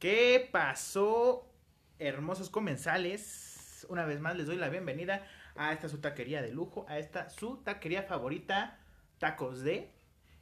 ¿Qué 0.00 0.48
pasó, 0.50 1.46
hermosos 1.98 2.48
comensales? 2.48 3.86
Una 3.90 4.06
vez 4.06 4.18
más 4.18 4.34
les 4.34 4.46
doy 4.46 4.56
la 4.56 4.70
bienvenida 4.70 5.26
a 5.56 5.74
esta 5.74 5.90
su 5.90 5.98
taquería 5.98 6.40
de 6.40 6.50
lujo, 6.50 6.86
a 6.88 6.98
esta 6.98 7.28
su 7.28 7.58
taquería 7.58 8.04
favorita, 8.04 8.78
Tacos 9.18 9.60
de. 9.60 9.90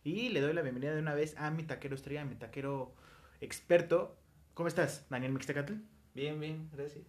Y 0.05 0.29
le 0.29 0.41
doy 0.41 0.53
la 0.53 0.63
bienvenida 0.63 0.95
de 0.95 1.01
una 1.01 1.13
vez 1.13 1.37
a 1.39 1.51
mi 1.51 1.65
taquero 1.65 1.97
estrella, 1.97 2.21
a 2.21 2.25
mi 2.25 2.37
taquero 2.37 2.95
experto. 3.41 4.17
¿Cómo 4.55 4.69
estás, 4.69 5.09
Daniel 5.11 5.33
Mixtecatl? 5.33 5.73
Bien, 6.15 6.39
bien, 6.39 6.71
gracias. 6.73 7.05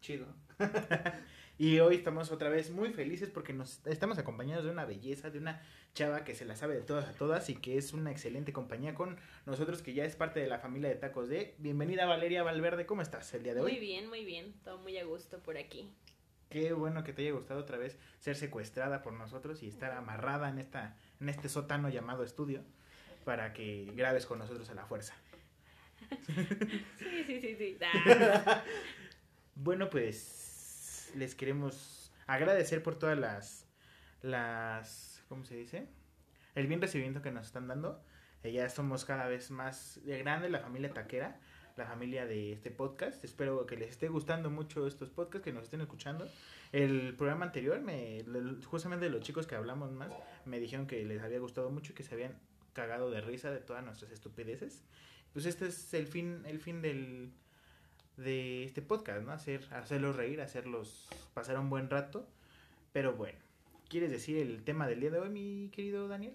Chido. 0.00 0.26
Y 1.60 1.80
hoy 1.80 1.96
estamos 1.96 2.30
otra 2.30 2.50
vez 2.50 2.70
muy 2.70 2.92
felices 2.92 3.30
porque 3.30 3.52
nos 3.52 3.84
estamos 3.84 4.16
acompañados 4.16 4.64
de 4.64 4.70
una 4.70 4.84
belleza, 4.84 5.28
de 5.28 5.40
una 5.40 5.60
chava 5.92 6.22
que 6.22 6.36
se 6.36 6.44
la 6.44 6.54
sabe 6.54 6.76
de 6.76 6.82
todas 6.82 7.08
a 7.08 7.12
todas 7.14 7.50
y 7.50 7.56
que 7.56 7.76
es 7.76 7.92
una 7.92 8.12
excelente 8.12 8.52
compañía 8.52 8.94
con 8.94 9.18
nosotros 9.44 9.82
que 9.82 9.92
ya 9.92 10.04
es 10.04 10.14
parte 10.14 10.38
de 10.38 10.46
la 10.46 10.60
familia 10.60 10.88
de 10.88 10.94
Tacos 10.94 11.28
de. 11.28 11.56
Bienvenida 11.58 12.06
Valeria 12.06 12.44
Valverde, 12.44 12.86
¿cómo 12.86 13.02
estás 13.02 13.34
el 13.34 13.42
día 13.42 13.54
de 13.54 13.62
hoy? 13.62 13.72
Muy 13.72 13.80
bien, 13.80 14.08
muy 14.08 14.24
bien, 14.24 14.54
todo 14.62 14.78
muy 14.78 14.96
a 14.98 15.04
gusto 15.04 15.40
por 15.42 15.58
aquí. 15.58 15.90
Qué 16.48 16.72
bueno 16.74 17.02
que 17.02 17.12
te 17.12 17.22
haya 17.22 17.32
gustado 17.32 17.58
otra 17.58 17.76
vez 17.76 17.98
ser 18.20 18.36
secuestrada 18.36 19.02
por 19.02 19.14
nosotros 19.14 19.60
y 19.64 19.66
estar 19.66 19.90
amarrada 19.90 20.48
en 20.50 20.60
esta 20.60 20.96
en 21.20 21.28
este 21.28 21.48
sótano 21.48 21.88
llamado 21.88 22.22
estudio 22.22 22.62
para 23.24 23.52
que 23.52 23.90
grabes 23.96 24.26
con 24.26 24.38
nosotros 24.38 24.70
a 24.70 24.74
la 24.74 24.86
fuerza. 24.86 25.16
Sí, 26.98 27.24
sí, 27.26 27.40
sí, 27.40 27.56
sí. 27.58 27.78
Ah, 27.82 28.62
Bueno, 29.56 29.90
pues 29.90 30.47
les 31.14 31.34
queremos 31.34 32.12
agradecer 32.26 32.82
por 32.82 32.98
todas 32.98 33.18
las 33.18 33.66
las 34.22 35.22
¿cómo 35.28 35.44
se 35.44 35.54
dice? 35.54 35.86
El 36.54 36.66
bien 36.66 36.80
recibimiento 36.80 37.22
que 37.22 37.30
nos 37.30 37.46
están 37.46 37.68
dando. 37.68 38.02
Eh, 38.42 38.52
ya 38.52 38.68
somos 38.68 39.04
cada 39.04 39.26
vez 39.28 39.50
más 39.50 40.00
de 40.04 40.18
grande 40.18 40.48
la 40.48 40.60
familia 40.60 40.92
taquera, 40.92 41.40
la 41.76 41.86
familia 41.86 42.26
de 42.26 42.52
este 42.52 42.70
podcast. 42.70 43.22
Espero 43.24 43.66
que 43.66 43.76
les 43.76 43.90
esté 43.90 44.08
gustando 44.08 44.50
mucho 44.50 44.86
estos 44.86 45.10
podcasts, 45.10 45.44
que 45.44 45.52
nos 45.52 45.64
estén 45.64 45.80
escuchando. 45.80 46.28
El 46.72 47.14
programa 47.16 47.46
anterior, 47.46 47.80
me, 47.80 48.24
justamente 48.64 49.08
los 49.10 49.20
chicos 49.22 49.46
que 49.46 49.54
hablamos 49.54 49.92
más, 49.92 50.12
me 50.44 50.58
dijeron 50.60 50.86
que 50.86 51.04
les 51.04 51.22
había 51.22 51.38
gustado 51.38 51.70
mucho 51.70 51.92
y 51.92 51.94
que 51.94 52.02
se 52.02 52.14
habían 52.14 52.38
cagado 52.72 53.10
de 53.10 53.20
risa 53.20 53.50
de 53.50 53.60
todas 53.60 53.84
nuestras 53.84 54.10
estupideces. 54.10 54.84
Pues 55.32 55.46
este 55.46 55.66
es 55.66 55.94
el 55.94 56.06
fin, 56.06 56.42
el 56.46 56.58
fin 56.58 56.80
del, 56.80 57.32
de 58.18 58.64
este 58.64 58.82
podcast, 58.82 59.22
¿no? 59.22 59.32
Hacer, 59.32 59.66
hacerlos 59.70 60.16
reír, 60.16 60.40
hacerlos 60.40 61.08
pasar 61.34 61.58
un 61.58 61.70
buen 61.70 61.88
rato. 61.88 62.28
Pero 62.92 63.14
bueno, 63.14 63.38
¿quieres 63.88 64.10
decir 64.10 64.36
el 64.36 64.64
tema 64.64 64.86
del 64.86 65.00
día 65.00 65.10
de 65.10 65.20
hoy, 65.20 65.30
mi 65.30 65.70
querido 65.70 66.08
Daniel? 66.08 66.34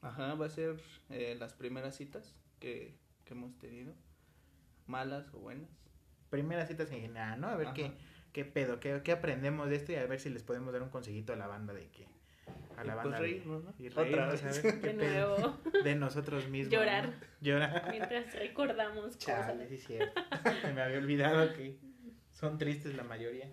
Ajá, 0.00 0.34
va 0.34 0.46
a 0.46 0.50
ser 0.50 0.76
eh, 1.10 1.36
las 1.38 1.52
primeras 1.54 1.96
citas 1.96 2.34
que, 2.60 2.94
que 3.24 3.34
hemos 3.34 3.56
tenido. 3.58 3.94
Malas 4.86 5.26
o 5.34 5.38
buenas. 5.38 5.70
Primeras 6.30 6.68
citas 6.68 6.90
en 6.92 7.00
general, 7.00 7.40
¿no? 7.40 7.48
A 7.48 7.56
ver 7.56 7.68
Ajá. 7.68 7.74
qué, 7.74 7.92
qué 8.32 8.44
pedo, 8.44 8.80
qué, 8.80 9.00
qué 9.02 9.12
aprendemos 9.12 9.68
de 9.68 9.76
esto 9.76 9.92
y 9.92 9.96
a 9.96 10.06
ver 10.06 10.20
si 10.20 10.30
les 10.30 10.42
podemos 10.42 10.72
dar 10.72 10.82
un 10.82 10.90
consejito 10.90 11.32
a 11.32 11.36
la 11.36 11.46
banda 11.46 11.72
de 11.72 11.88
que... 11.88 12.06
A 12.76 12.84
la 12.84 12.92
Y, 12.92 12.96
banda 12.96 13.02
pues, 13.02 13.12
de- 13.12 13.18
reírnos, 13.26 13.64
¿no? 13.64 13.74
y 13.78 13.86
Otra 13.88 14.02
reírnos, 14.02 14.42
a 14.42 14.46
vez. 14.46 14.62
ver 14.62 14.80
de 14.80 14.92
nuevo, 14.94 15.60
de 15.84 15.94
nosotros 15.94 16.48
mismos. 16.48 16.72
Llorar. 16.72 17.06
¿no? 17.08 17.14
Llorar. 17.40 17.86
mientras 17.90 18.34
recordamos 18.34 19.16
Chale, 19.18 19.52
cosas. 19.52 19.68
sí 19.68 19.74
es 19.76 19.84
cierto. 19.86 20.22
Se 20.62 20.72
me 20.72 20.82
había 20.82 20.98
olvidado 20.98 21.52
que 21.54 21.78
son 22.32 22.58
tristes 22.58 22.94
la 22.96 23.04
mayoría. 23.04 23.48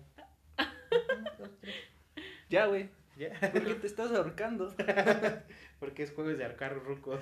Ya, 2.48 2.66
güey. 2.66 2.90
Ya. 3.16 3.38
¿Por 3.40 3.64
qué 3.64 3.74
te 3.74 3.86
estás 3.86 4.10
ahorcando? 4.12 4.74
Porque 5.80 6.02
es 6.02 6.12
jueves 6.12 6.38
de 6.38 6.44
arcar 6.44 6.74
rucos. 6.82 7.20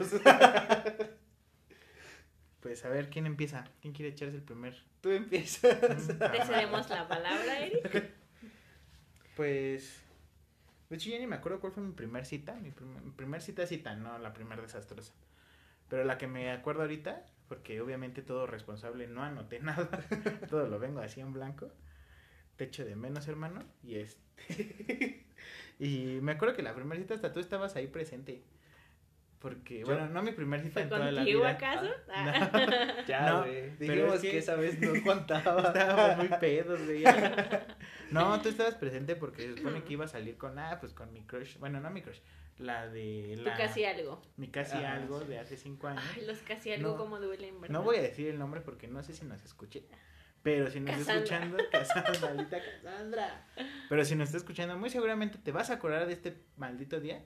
pues 2.61 2.85
a 2.85 2.89
ver, 2.89 3.09
¿quién 3.11 3.27
empieza? 3.27 3.65
¿Quién 3.81 3.93
quiere 3.95 4.11
echarse 4.13 4.37
el 4.37 4.43
primer? 4.43 4.77
Tú 5.01 5.11
empiezas. 5.11 5.79
Te 5.81 6.45
cedemos 6.45 6.89
la 6.91 7.09
palabra, 7.09 7.59
Eric. 7.61 8.11
Pues. 9.37 10.03
De 10.91 10.97
hecho, 10.97 11.11
ya 11.11 11.19
ni 11.19 11.27
me 11.27 11.37
acuerdo 11.37 11.61
cuál 11.61 11.73
fue 11.73 11.83
mi 11.83 11.93
primer 11.93 12.27
cita. 12.27 12.55
Mi, 12.57 12.71
prim- 12.73 13.03
mi 13.05 13.11
primer 13.13 13.41
cita, 13.43 13.67
cita, 13.67 13.95
no 13.97 14.19
la 14.19 14.33
primer 14.35 14.61
desastrosa. 14.61 15.15
Pero 15.89 16.05
la 16.05 16.19
que 16.19 16.27
me 16.29 16.51
acuerdo 16.53 16.83
ahorita, 16.83 17.27
porque 17.49 17.81
obviamente 17.81 18.23
todo 18.23 18.47
responsable 18.47 19.07
no 19.09 19.23
anoté 19.25 19.61
nada. 19.63 19.91
todo 20.49 20.69
lo 20.69 20.79
vengo 20.79 21.01
así 21.01 21.21
en 21.21 21.33
blanco. 21.33 21.71
Te 22.57 22.65
echo 22.65 22.85
de 22.85 22.97
menos, 22.97 23.29
hermano. 23.29 23.65
Y 23.85 23.97
este. 23.97 25.27
y 25.79 26.21
me 26.23 26.33
acuerdo 26.33 26.57
que 26.57 26.63
la 26.63 26.75
primera 26.75 27.01
cita 27.01 27.15
hasta 27.15 27.33
tú 27.33 27.41
estabas 27.41 27.77
ahí 27.77 27.87
presente. 27.89 28.43
Porque, 29.41 29.81
Yo- 29.81 29.87
bueno, 29.87 30.07
no 30.09 30.23
mi 30.23 30.33
primer 30.33 30.61
cita 30.61 30.75
¿Fue 30.75 30.83
en 30.83 30.89
toda 30.91 31.11
la 31.11 31.25
vida. 31.25 31.49
acaso? 31.49 31.85
No. 31.87 31.93
Ah. 32.15 32.95
Ya, 33.09 33.31
No, 33.31 33.39
güey. 33.41 33.71
pero 33.79 33.93
Dijimos 33.95 34.15
es 34.17 34.21
que- 34.21 34.31
que... 34.33 34.39
esa 34.39 34.55
vez 34.57 34.79
no 34.81 34.93
contaba. 35.05 35.63
Estábamos 35.69 36.17
muy 36.19 36.39
pedos, 36.39 36.85
güey. 36.85 37.05
No, 38.11 38.41
tú 38.43 38.49
estabas 38.49 38.75
presente 38.75 39.17
porque 39.17 39.43
se 39.43 39.57
supone 39.57 39.83
que 39.85 39.93
iba 39.95 40.05
a 40.05 40.09
salir 40.09 40.37
con, 40.37 40.59
ah, 40.59 40.77
pues 40.81 40.93
con 40.93 41.13
mi 41.13 41.23
crush. 41.23 41.57
Bueno, 41.59 41.81
no 41.81 41.91
mi 41.91 42.03
crush, 42.03 42.19
la 42.59 42.89
de 42.89 43.37
la... 43.39 43.57
casi 43.57 43.85
algo. 43.85 44.21
Mi 44.37 44.49
casi 44.49 44.77
Ajá, 44.77 44.95
algo 44.95 45.21
sí. 45.21 45.27
de 45.29 45.39
hace 45.39 45.57
cinco 45.57 45.87
años. 45.89 46.03
Ay, 46.15 46.27
los 46.27 46.39
casi 46.39 46.73
algo 46.73 46.91
No. 46.91 46.97
como 46.97 47.21
duelen, 47.21 47.61
¿verdad? 47.61 47.73
No 47.73 47.83
voy 47.83 47.97
a 47.99 48.03
decir 48.03 48.27
el 48.29 48.39
nombre 48.39 48.61
porque 48.61 48.89
no 48.89 49.03
sé 49.05 49.15
si 49.15 49.25
nos 49.25 49.43
escuche. 49.45 49.85
Pero 50.43 50.69
si 50.71 50.81
nos 50.81 50.97
está 50.99 51.15
escuchando, 51.15 51.57
Cassandra, 51.71 52.13
maldita 52.35 52.59
Cassandra. 52.83 53.47
Pero 53.89 54.05
si 54.05 54.17
nos 54.17 54.29
está 54.29 54.39
escuchando, 54.39 54.77
muy 54.77 54.91
seguramente 54.91 55.39
te 55.39 55.53
vas 55.53 55.71
a 55.71 55.75
acordar 55.75 56.07
de 56.07 56.13
este 56.13 56.37
maldito 56.57 56.99
día. 56.99 57.23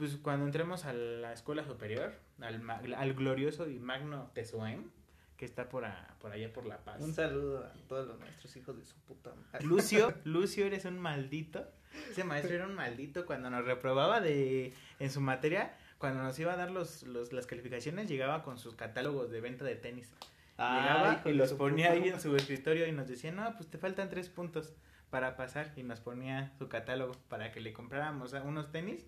Pues 0.00 0.16
cuando 0.16 0.46
entremos 0.46 0.86
a 0.86 0.94
la 0.94 1.34
escuela 1.34 1.62
superior, 1.62 2.14
al, 2.40 2.94
al 2.94 3.12
glorioso 3.12 3.68
y 3.68 3.78
magno 3.78 4.30
Tesoem, 4.32 4.88
que 5.36 5.44
está 5.44 5.68
por, 5.68 5.84
a- 5.84 6.16
por 6.22 6.32
allá 6.32 6.50
por 6.54 6.64
La 6.64 6.78
Paz. 6.78 7.02
Un 7.02 7.12
saludo 7.12 7.58
a 7.66 7.72
todos 7.86 8.08
los 8.08 8.18
nuestros 8.18 8.56
hijos 8.56 8.78
de 8.78 8.84
su 8.86 8.96
puta 9.00 9.34
madre. 9.34 9.66
Lucio, 9.66 10.14
Lucio, 10.24 10.64
eres 10.64 10.86
un 10.86 10.98
maldito. 10.98 11.70
Ese 12.10 12.24
maestro 12.24 12.54
era 12.54 12.66
un 12.66 12.74
maldito 12.74 13.26
cuando 13.26 13.50
nos 13.50 13.62
reprobaba 13.66 14.22
de 14.22 14.72
en 15.00 15.10
su 15.10 15.20
materia, 15.20 15.76
cuando 15.98 16.22
nos 16.22 16.38
iba 16.38 16.54
a 16.54 16.56
dar 16.56 16.70
los, 16.70 17.02
los 17.02 17.34
las 17.34 17.46
calificaciones, 17.46 18.08
llegaba 18.08 18.42
con 18.42 18.56
sus 18.56 18.76
catálogos 18.76 19.30
de 19.30 19.42
venta 19.42 19.66
de 19.66 19.76
tenis. 19.76 20.14
Llegaba 20.56 21.12
hijo 21.12 21.28
y 21.28 21.34
los 21.34 21.52
ponía 21.52 21.92
ahí 21.92 22.08
en 22.08 22.18
su 22.18 22.34
escritorio 22.36 22.86
y 22.86 22.92
nos 22.92 23.06
decía, 23.06 23.32
no, 23.32 23.54
pues 23.58 23.68
te 23.68 23.76
faltan 23.76 24.08
tres 24.08 24.30
puntos 24.30 24.72
para 25.10 25.36
pasar. 25.36 25.72
Y 25.76 25.82
nos 25.82 26.00
ponía 26.00 26.52
su 26.58 26.68
catálogo 26.70 27.12
para 27.28 27.52
que 27.52 27.60
le 27.60 27.74
compráramos 27.74 28.32
ah, 28.32 28.42
unos 28.44 28.72
tenis. 28.72 29.04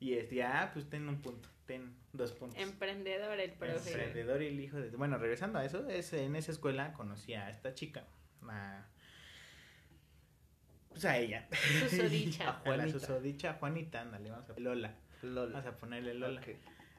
Y 0.00 0.14
decía, 0.14 0.62
ah, 0.62 0.70
pues 0.72 0.88
ten 0.88 1.08
un 1.08 1.20
punto, 1.20 1.48
ten 1.66 1.94
dos 2.12 2.32
puntos. 2.32 2.58
Emprendedor 2.58 3.38
el 3.38 3.52
profe. 3.52 3.90
Emprendedor 3.90 4.42
y 4.42 4.46
el 4.48 4.60
hijo 4.60 4.78
de... 4.78 4.88
Bueno, 4.90 5.18
regresando 5.18 5.58
a 5.58 5.64
eso, 5.64 5.86
es, 5.88 6.12
en 6.14 6.34
esa 6.36 6.52
escuela 6.52 6.92
conocí 6.94 7.34
a 7.34 7.50
esta 7.50 7.74
chica, 7.74 8.04
a... 8.48 8.86
Pues 10.88 11.04
a 11.04 11.18
ella. 11.18 11.46
Susodicha. 11.88 12.42
A 12.48 12.52
la 12.54 12.60
Juanita. 12.60 12.98
susodicha 12.98 13.52
Juanita, 13.54 14.00
ándale, 14.00 14.30
vamos 14.30 14.50
a... 14.50 14.58
Lola. 14.58 14.94
Lola. 15.22 15.52
Vamos 15.60 15.66
a 15.66 15.76
ponerle 15.78 16.14
Lola. 16.14 16.40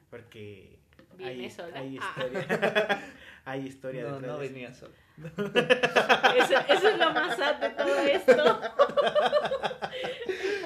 Porque... 0.08 0.78
Viene 1.16 1.44
hay, 1.44 1.50
sola. 1.50 1.78
Hay 1.78 1.98
Ah. 2.00 2.14
historia. 2.16 3.02
hay 3.44 3.66
historia 3.66 4.02
No, 4.04 4.20
no 4.20 4.38
de 4.38 4.48
venía 4.48 4.72
solo. 4.72 4.94
Eso, 5.18 6.58
eso 6.68 6.88
es 6.88 6.98
lo 6.98 7.12
más 7.12 7.36
sad 7.36 7.56
de 7.60 7.68
todo 7.70 7.98
esto. 7.98 8.60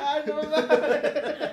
¡Ah, 0.00 0.20
no 0.24 0.42
mames! 0.44 1.45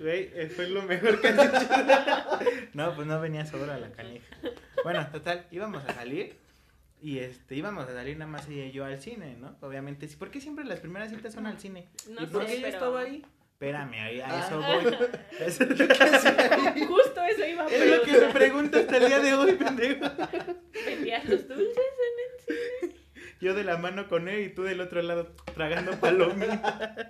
Güey, 0.00 0.48
fue 0.48 0.68
lo 0.68 0.82
mejor 0.82 1.20
que 1.20 1.28
has 1.28 1.62
hecho. 1.62 1.68
No, 2.74 2.94
pues 2.94 3.06
no 3.06 3.20
venía 3.20 3.44
sola 3.44 3.78
la 3.78 3.90
canija. 3.92 4.24
Bueno, 4.82 5.06
total, 5.12 5.46
íbamos 5.50 5.84
a 5.86 5.92
salir. 5.92 6.36
Y 7.02 7.18
este, 7.18 7.54
íbamos 7.54 7.88
a 7.88 7.92
salir 7.94 8.16
nada 8.16 8.30
más 8.30 8.46
ella 8.48 8.64
y 8.66 8.72
yo 8.72 8.84
al 8.84 9.00
cine, 9.00 9.36
¿no? 9.38 9.56
Obviamente, 9.60 10.06
sí. 10.08 10.16
¿Por 10.16 10.30
qué 10.30 10.40
siempre 10.40 10.64
las 10.64 10.80
primeras 10.80 11.10
citas 11.10 11.32
son 11.34 11.46
al 11.46 11.58
cine? 11.58 11.88
No 12.08 12.22
¿Y 12.22 12.26
por 12.26 12.42
sé, 12.42 12.48
qué 12.48 12.56
yo 12.56 12.62
pero- 12.62 12.74
estaba 12.76 13.00
ahí? 13.00 13.24
Espérame, 13.52 13.92
ahí- 13.94 14.20
a 14.20 14.26
Ah. 14.28 14.46
eso 14.46 14.58
voy. 14.58 14.96
Eso 15.46 15.64
es 15.64 15.78
lo 15.78 15.88
que, 15.88 16.86
Justo 16.86 17.22
eso 17.24 17.46
iba 17.46 17.64
a 17.64 17.66
es 17.68 17.86
lo 17.90 18.02
que 18.02 18.12
me 18.12 18.18
preguntar. 18.18 18.32
pregunto 18.32 18.78
hasta 18.78 18.96
el 18.96 19.06
día 19.06 19.18
de 19.20 19.34
hoy, 19.34 19.52
pendejo. 19.52 20.06
¿Vendías 20.86 21.24
los 21.26 21.46
dulces 21.48 21.76
en 21.76 22.16
el 22.24 22.88
cine? 22.88 23.00
Yo 23.42 23.52
de 23.54 23.64
la 23.64 23.76
mano 23.76 24.08
con 24.08 24.28
él 24.28 24.40
y 24.40 24.48
tú 24.50 24.62
del 24.62 24.80
otro 24.80 25.02
lado 25.02 25.34
tragando 25.54 25.92
palomitas. 26.00 27.08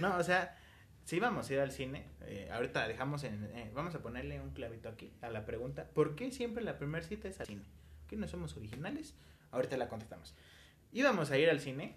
No, 0.00 0.16
o 0.16 0.22
sea, 0.24 0.56
si 1.04 1.20
vamos 1.20 1.48
a 1.50 1.52
ir 1.54 1.60
al 1.60 1.70
cine, 1.72 2.04
eh, 2.22 2.48
ahorita 2.52 2.86
dejamos 2.88 3.24
en... 3.24 3.44
eh, 3.54 3.70
vamos 3.74 3.94
a 3.94 4.00
ponerle 4.02 4.40
un 4.40 4.50
clavito 4.50 4.88
aquí 4.88 5.12
a 5.22 5.28
la 5.30 5.44
pregunta. 5.44 5.88
¿Por 5.94 6.16
qué 6.16 6.30
siempre 6.30 6.64
la 6.64 6.78
primera 6.78 7.04
cita 7.04 7.28
es 7.28 7.40
al 7.40 7.46
cine? 7.46 7.62
¿Que 8.08 8.16
no 8.16 8.26
somos 8.28 8.56
originales? 8.56 9.14
Ahorita 9.50 9.76
la 9.76 9.88
contestamos. 9.88 10.34
Íbamos 10.92 11.30
a 11.30 11.38
ir 11.38 11.50
al 11.50 11.60
cine 11.60 11.96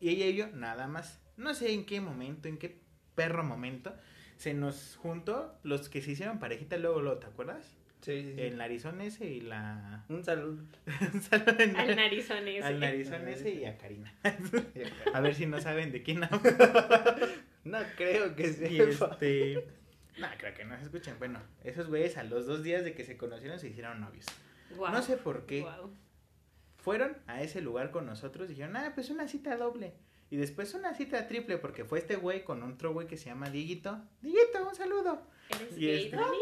y 0.00 0.10
ella 0.10 0.26
y 0.26 0.36
yo 0.36 0.48
nada 0.48 0.86
más. 0.86 1.20
No 1.36 1.54
sé 1.54 1.72
en 1.72 1.84
qué 1.86 2.00
momento, 2.00 2.48
en 2.48 2.58
qué 2.58 2.80
perro 3.14 3.42
momento, 3.44 3.94
se 4.36 4.54
nos 4.54 4.96
juntó 4.96 5.58
los 5.62 5.88
que 5.88 6.00
se 6.02 6.12
hicieron 6.12 6.38
parejita 6.38 6.76
luego, 6.76 7.00
luego 7.00 7.18
¿te 7.18 7.26
acuerdas? 7.26 7.64
Sí, 8.02 8.22
sí, 8.22 8.34
sí. 8.34 8.40
El 8.42 8.58
narizón 8.58 9.00
ese 9.00 9.26
y 9.26 9.40
la... 9.40 10.04
Un 10.08 10.22
saludo. 10.22 10.62
Un 11.14 11.20
saludo 11.22 11.58
en- 11.58 11.76
Al 11.76 11.96
narizón 11.96 12.46
ese. 12.46 12.62
al 12.62 12.78
narizón 12.78 13.26
ese 13.26 13.50
y 13.54 13.64
a 13.64 13.76
Karina. 13.78 14.14
A 15.14 15.20
ver 15.20 15.34
si 15.34 15.46
no 15.46 15.60
saben 15.60 15.90
de 15.92 16.02
quién 16.02 16.22
hablo. 16.22 16.38
No 17.66 17.78
creo 17.96 18.34
que 18.36 18.46
Y 18.48 18.52
sepa. 18.52 19.10
este. 19.12 19.66
No, 20.18 20.28
creo 20.38 20.54
que 20.54 20.64
no 20.64 20.74
se 20.78 20.84
escuchan. 20.84 21.16
Bueno, 21.18 21.42
esos 21.62 21.88
güeyes 21.88 22.16
a 22.16 22.24
los 22.24 22.46
dos 22.46 22.62
días 22.62 22.84
de 22.84 22.94
que 22.94 23.04
se 23.04 23.18
conocieron 23.18 23.60
se 23.60 23.68
hicieron 23.68 24.00
novios. 24.00 24.24
No 24.78 25.02
sé 25.02 25.18
por 25.18 25.44
qué. 25.44 25.66
Fueron 26.78 27.18
a 27.26 27.42
ese 27.42 27.60
lugar 27.60 27.90
con 27.90 28.06
nosotros 28.06 28.48
y 28.48 28.54
dijeron, 28.54 28.76
ah, 28.76 28.92
pues 28.94 29.10
una 29.10 29.28
cita 29.28 29.56
doble. 29.58 29.92
Y 30.30 30.36
después 30.36 30.72
una 30.72 30.94
cita 30.94 31.28
triple 31.28 31.58
porque 31.58 31.84
fue 31.84 31.98
este 31.98 32.16
güey 32.16 32.44
con 32.44 32.62
otro 32.62 32.92
güey 32.94 33.06
que 33.06 33.16
se 33.18 33.26
llama 33.26 33.50
Dieguito. 33.50 34.00
Dieguito, 34.22 34.66
un 34.66 34.74
saludo. 34.74 35.20
¿Eres 35.50 35.76
Y 35.76 35.86
gay, 35.86 36.04
este- 36.06 36.16
Dani? 36.16 36.38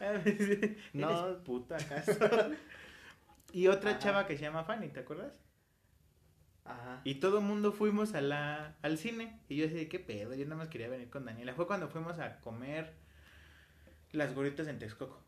Ah, 0.00 0.12
No. 0.94 1.10
no. 1.10 1.26
¿Eres 1.28 1.42
puta 1.42 1.76
acaso? 1.76 2.12
y 3.52 3.66
otra 3.68 3.90
Ajá. 3.90 3.98
chava 3.98 4.26
que 4.26 4.36
se 4.36 4.42
llama 4.44 4.64
Fanny, 4.64 4.88
¿te 4.88 5.00
acuerdas? 5.00 5.32
Ajá. 6.64 7.00
Y 7.04 7.16
todo 7.16 7.38
el 7.38 7.44
mundo 7.44 7.72
fuimos 7.72 8.14
a 8.14 8.20
la, 8.20 8.74
al 8.82 8.96
cine. 8.98 9.38
Y 9.48 9.56
yo 9.56 9.66
así, 9.66 9.86
¿qué 9.86 9.98
pedo? 9.98 10.34
Yo 10.34 10.44
nada 10.44 10.56
más 10.56 10.68
quería 10.68 10.88
venir 10.88 11.10
con 11.10 11.24
Daniela. 11.24 11.54
Fue 11.54 11.66
cuando 11.66 11.88
fuimos 11.88 12.18
a 12.18 12.40
comer 12.40 12.94
las 14.12 14.34
gorditas 14.34 14.66
en 14.68 14.78
Texcoco. 14.78 15.20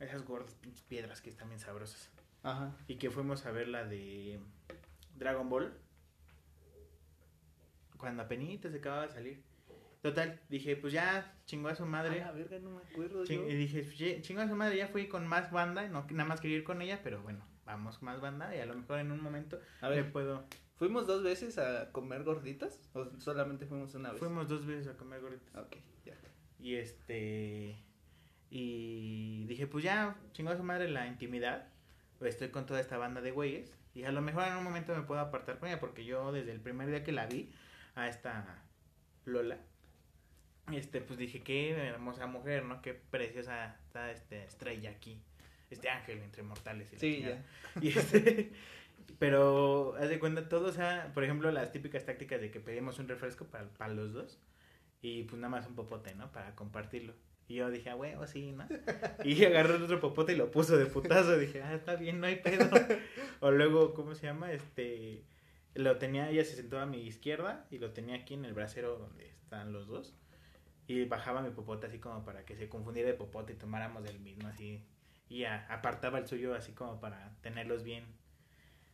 Esas 0.00 0.22
gordas 0.24 0.54
pinches 0.54 0.82
piedras 0.82 1.20
que 1.20 1.28
están 1.30 1.48
bien 1.48 1.60
sabrosas. 1.60 2.08
Ajá. 2.42 2.72
Y 2.86 2.96
que 2.96 3.10
fuimos 3.10 3.44
a 3.46 3.50
ver 3.50 3.68
la 3.68 3.84
de 3.84 4.40
Dragon 5.16 5.48
Ball. 5.50 5.72
Cuando 7.96 8.22
apenas 8.22 8.60
se 8.60 8.68
acababa 8.78 9.06
de 9.08 9.12
salir. 9.12 9.42
Total, 10.02 10.38
dije, 10.48 10.76
pues 10.76 10.92
ya, 10.92 11.34
chingó 11.44 11.68
a 11.68 11.74
su 11.74 11.84
madre. 11.84 12.22
A 12.22 12.30
verga, 12.30 12.58
no 12.60 12.70
me 12.70 12.82
acuerdo 12.82 13.24
Ching- 13.24 13.40
yo. 13.40 13.48
y 13.48 13.54
dije, 13.56 13.82
"Ye- 13.96 14.22
chingó 14.22 14.42
a 14.42 14.48
su 14.48 14.54
madre, 14.54 14.76
ya 14.76 14.86
fui 14.86 15.08
con 15.08 15.26
más 15.26 15.50
banda. 15.50 15.86
No, 15.88 16.06
nada 16.10 16.28
más 16.28 16.40
quería 16.40 16.58
ir 16.58 16.64
con 16.64 16.80
ella, 16.80 17.00
pero 17.02 17.20
bueno, 17.22 17.44
vamos 17.66 17.98
con 17.98 18.06
más 18.06 18.20
banda. 18.20 18.54
Y 18.54 18.60
a 18.60 18.66
lo 18.66 18.74
mejor 18.76 19.00
en 19.00 19.10
un 19.10 19.20
momento 19.20 19.60
A 19.80 19.90
le 19.90 20.04
puedo. 20.04 20.46
¿Fuimos 20.78 21.06
dos 21.06 21.22
veces 21.22 21.58
a 21.58 21.92
comer 21.92 22.24
gorditas? 22.24 22.80
¿O 22.94 23.06
solamente 23.18 23.66
fuimos 23.66 23.94
una 23.94 24.12
vez? 24.12 24.18
Fuimos 24.18 24.48
dos 24.48 24.64
veces 24.66 24.88
a 24.88 24.96
comer 24.96 25.20
gorditas. 25.20 25.54
Ok, 25.56 25.76
ya. 26.04 26.14
Y 26.58 26.76
este. 26.76 27.76
Y 28.50 29.44
dije, 29.46 29.66
pues 29.66 29.84
ya, 29.84 30.16
chingó 30.32 30.50
a 30.50 30.56
su 30.56 30.62
madre 30.62 30.88
la 30.88 31.06
intimidad. 31.06 31.68
Estoy 32.20 32.48
con 32.48 32.66
toda 32.66 32.80
esta 32.80 32.96
banda 32.96 33.20
de 33.20 33.30
güeyes. 33.30 33.74
Y 33.94 34.04
a 34.04 34.12
lo 34.12 34.22
mejor 34.22 34.44
en 34.46 34.56
un 34.56 34.64
momento 34.64 34.94
me 34.94 35.02
puedo 35.02 35.20
apartar 35.20 35.58
con 35.58 35.68
ella. 35.68 35.80
Porque 35.80 36.04
yo, 36.04 36.32
desde 36.32 36.52
el 36.52 36.60
primer 36.60 36.88
día 36.88 37.04
que 37.04 37.12
la 37.12 37.26
vi, 37.26 37.52
a 37.94 38.08
esta 38.08 38.62
Lola, 39.24 39.58
este, 40.72 41.00
pues 41.00 41.18
dije, 41.18 41.42
qué 41.42 41.70
hermosa 41.72 42.26
mujer, 42.26 42.64
¿no? 42.64 42.80
Qué 42.82 42.94
preciosa 42.94 43.76
está 43.86 44.10
este 44.10 44.44
estrella 44.44 44.90
aquí. 44.90 45.20
Este 45.70 45.90
ángel 45.90 46.18
entre 46.18 46.42
mortales. 46.42 46.92
y 46.92 46.98
Sí, 46.98 47.20
ya. 47.20 47.44
Y 47.80 47.88
este, 47.88 48.52
pero, 49.18 49.94
haz 49.98 50.08
de 50.08 50.18
cuenta, 50.18 50.48
todo, 50.48 50.68
o 50.68 50.72
sea, 50.72 51.10
por 51.14 51.24
ejemplo, 51.24 51.50
las 51.50 51.72
típicas 51.72 52.04
tácticas 52.04 52.40
de 52.40 52.50
que 52.50 52.60
pedimos 52.60 52.98
un 52.98 53.08
refresco 53.08 53.46
para, 53.46 53.68
para 53.74 53.92
los 53.94 54.12
dos 54.12 54.40
y 55.00 55.24
pues 55.24 55.40
nada 55.40 55.50
más 55.50 55.66
un 55.66 55.74
popote, 55.74 56.14
¿no? 56.14 56.30
Para 56.32 56.54
compartirlo. 56.54 57.14
Y 57.46 57.54
yo 57.56 57.70
dije, 57.70 57.88
ah, 57.90 57.96
huevo, 57.96 58.26
sí, 58.26 58.52
¿no? 58.52 58.66
Y 59.24 59.44
agarró 59.44 59.76
el 59.76 59.82
otro 59.84 60.00
popote 60.00 60.32
y 60.32 60.36
lo 60.36 60.50
puso 60.50 60.76
de 60.76 60.86
putazo. 60.86 61.38
Dije, 61.38 61.62
ah, 61.62 61.74
está 61.74 61.94
bien, 61.96 62.20
no 62.20 62.26
hay 62.26 62.36
pedo. 62.36 62.68
O 63.40 63.50
luego, 63.52 63.94
¿cómo 63.94 64.14
se 64.14 64.26
llama? 64.26 64.52
Este, 64.52 65.24
lo 65.74 65.96
tenía, 65.98 66.28
ella 66.30 66.44
se 66.44 66.56
sentó 66.56 66.78
a 66.80 66.86
mi 66.86 67.06
izquierda 67.06 67.66
y 67.70 67.78
lo 67.78 67.92
tenía 67.92 68.16
aquí 68.16 68.34
en 68.34 68.44
el 68.44 68.52
brasero 68.52 68.98
donde 68.98 69.28
están 69.28 69.72
los 69.72 69.86
dos. 69.86 70.14
Y 70.88 71.04
bajaba 71.04 71.40
mi 71.42 71.50
popote 71.50 71.86
así 71.86 71.98
como 72.00 72.24
para 72.24 72.44
que 72.44 72.56
se 72.56 72.68
confundiera 72.68 73.08
de 73.08 73.14
popote 73.14 73.52
y 73.52 73.56
tomáramos 73.56 74.02
del 74.04 74.18
mismo 74.20 74.48
así. 74.48 74.84
Y 75.28 75.44
a- 75.44 75.66
apartaba 75.72 76.18
el 76.18 76.26
suyo 76.26 76.54
así 76.54 76.72
como 76.72 77.00
para 77.00 77.34
tenerlos 77.42 77.82
bien 77.84 78.04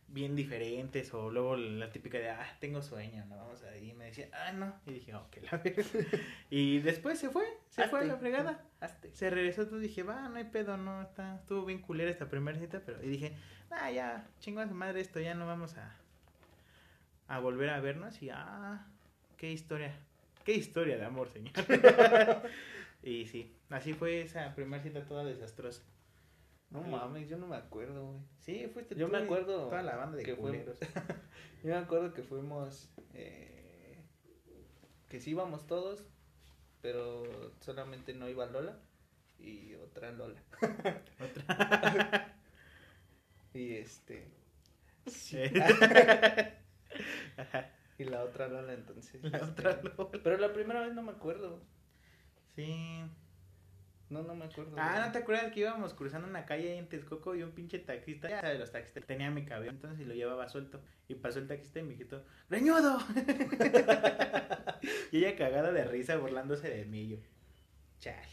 bien 0.07 0.35
diferentes 0.35 1.13
o 1.13 1.29
luego 1.29 1.55
la 1.57 1.91
típica 1.91 2.17
de 2.17 2.29
ah 2.29 2.57
tengo 2.59 2.81
sueño 2.81 3.25
no 3.25 3.37
vamos 3.37 3.63
ahí 3.63 3.89
y 3.89 3.93
me 3.93 4.05
decía 4.05 4.29
ah 4.33 4.51
no 4.51 4.73
y 4.85 4.93
dije 4.93 5.15
ok 5.15 5.37
la 5.51 5.57
verga". 5.57 5.83
y 6.49 6.79
después 6.79 7.19
se 7.19 7.29
fue 7.29 7.45
se 7.69 7.87
fue 7.87 8.01
a 8.01 8.03
la 8.03 8.17
fregada. 8.17 8.63
Hazte. 8.79 9.11
se 9.13 9.29
regresó 9.29 9.67
todo 9.67 9.79
dije 9.79 10.03
va 10.03 10.29
no 10.29 10.37
hay 10.37 10.45
pedo 10.45 10.77
no 10.77 11.01
está 11.01 11.35
estuvo 11.35 11.65
bien 11.65 11.81
culera 11.81 12.11
esta 12.11 12.29
primera 12.29 12.57
cita 12.59 12.81
pero 12.85 13.03
y 13.03 13.07
dije 13.07 13.35
ah 13.71 13.91
ya 13.91 14.27
chingo 14.39 14.61
a 14.61 14.67
su 14.67 14.75
madre 14.75 15.01
esto 15.01 15.19
ya 15.19 15.33
no 15.33 15.47
vamos 15.47 15.75
a 15.77 15.95
a 17.27 17.39
volver 17.39 17.69
a 17.71 17.79
vernos 17.79 18.21
y 18.21 18.29
ah 18.29 18.85
qué 19.37 19.51
historia 19.51 19.93
qué 20.43 20.53
historia 20.53 20.97
de 20.97 21.05
amor 21.05 21.29
señor 21.29 21.53
y 23.03 23.25
sí 23.25 23.51
así 23.69 23.93
fue 23.93 24.21
esa 24.21 24.53
primera 24.55 24.83
cita 24.83 25.03
toda 25.05 25.23
desastrosa 25.25 25.81
No 26.69 26.81
mames, 26.81 27.29
yo 27.29 27.37
no 27.37 27.47
me 27.47 27.55
acuerdo, 27.55 28.05
güey. 28.05 28.19
sí 28.39 28.67
fuiste 28.73 28.95
Yo 28.95 29.05
tú 29.07 29.13
me 29.13 29.19
acuerdo 29.19 29.69
toda 29.69 29.83
la 29.83 29.95
banda 29.95 30.17
de 30.17 30.23
que 30.23 30.35
culeros 30.35 30.77
Yo 31.63 31.69
me 31.69 31.75
acuerdo 31.75 32.13
que 32.13 32.23
fuimos. 32.23 32.89
eh, 33.13 34.03
que 35.07 35.19
sí 35.19 35.31
íbamos 35.31 35.67
todos, 35.67 36.09
pero 36.81 37.23
solamente 37.61 38.13
no 38.13 38.27
iba 38.27 38.45
Lola 38.47 38.77
y 39.39 39.75
otra 39.75 40.11
Lola. 40.11 40.41
Y 43.55 43.75
este. 43.75 44.27
Ajá, 47.37 47.71
Y 47.97 48.03
la 48.03 48.23
otra 48.23 48.49
Lola, 48.49 48.73
entonces. 48.73 49.23
La 49.23 49.37
este, 49.37 49.49
otra 49.49 49.81
Lola. 49.81 50.09
Pero 50.21 50.37
la 50.37 50.51
primera 50.51 50.81
vez 50.81 50.93
no 50.93 51.01
me 51.01 51.13
acuerdo. 51.13 51.61
Sí. 52.53 53.01
No, 54.09 54.21
no 54.21 54.35
me 54.35 54.45
acuerdo. 54.45 54.75
Ah. 54.77 55.03
¿no 55.05 55.11
te 55.11 55.17
acuerdas 55.17 55.51
que 55.51 55.61
íbamos 55.61 55.93
cruzando 55.93 56.27
una 56.27 56.45
calle 56.45 56.71
ahí 56.71 56.77
en 56.77 56.87
Texcoco 56.87 57.35
y 57.35 57.41
un 57.41 57.51
pinche 57.51 57.79
taxista, 57.79 58.29
ya 58.29 58.41
sabes, 58.41 58.59
los 58.59 58.71
taxistas, 58.71 59.05
tenía 59.05 59.31
mi 59.31 59.45
cabello, 59.45 59.71
entonces 59.71 60.05
lo 60.05 60.13
llevaba 60.13 60.47
suelto. 60.47 60.81
Y 61.07 61.15
pasó 61.15 61.39
el 61.39 61.47
taxista 61.47 61.79
y 61.79 61.83
me 61.83 61.95
gritó, 61.95 62.23
¡Greñudo! 62.49 62.99
y 65.11 65.17
ella 65.17 65.35
cagada 65.35 65.71
de 65.71 65.85
risa 65.85 66.17
burlándose 66.17 66.69
de 66.69 66.85
mí. 66.85 67.01
y 67.01 67.07
Yo, 67.09 67.17
chale. 67.99 68.27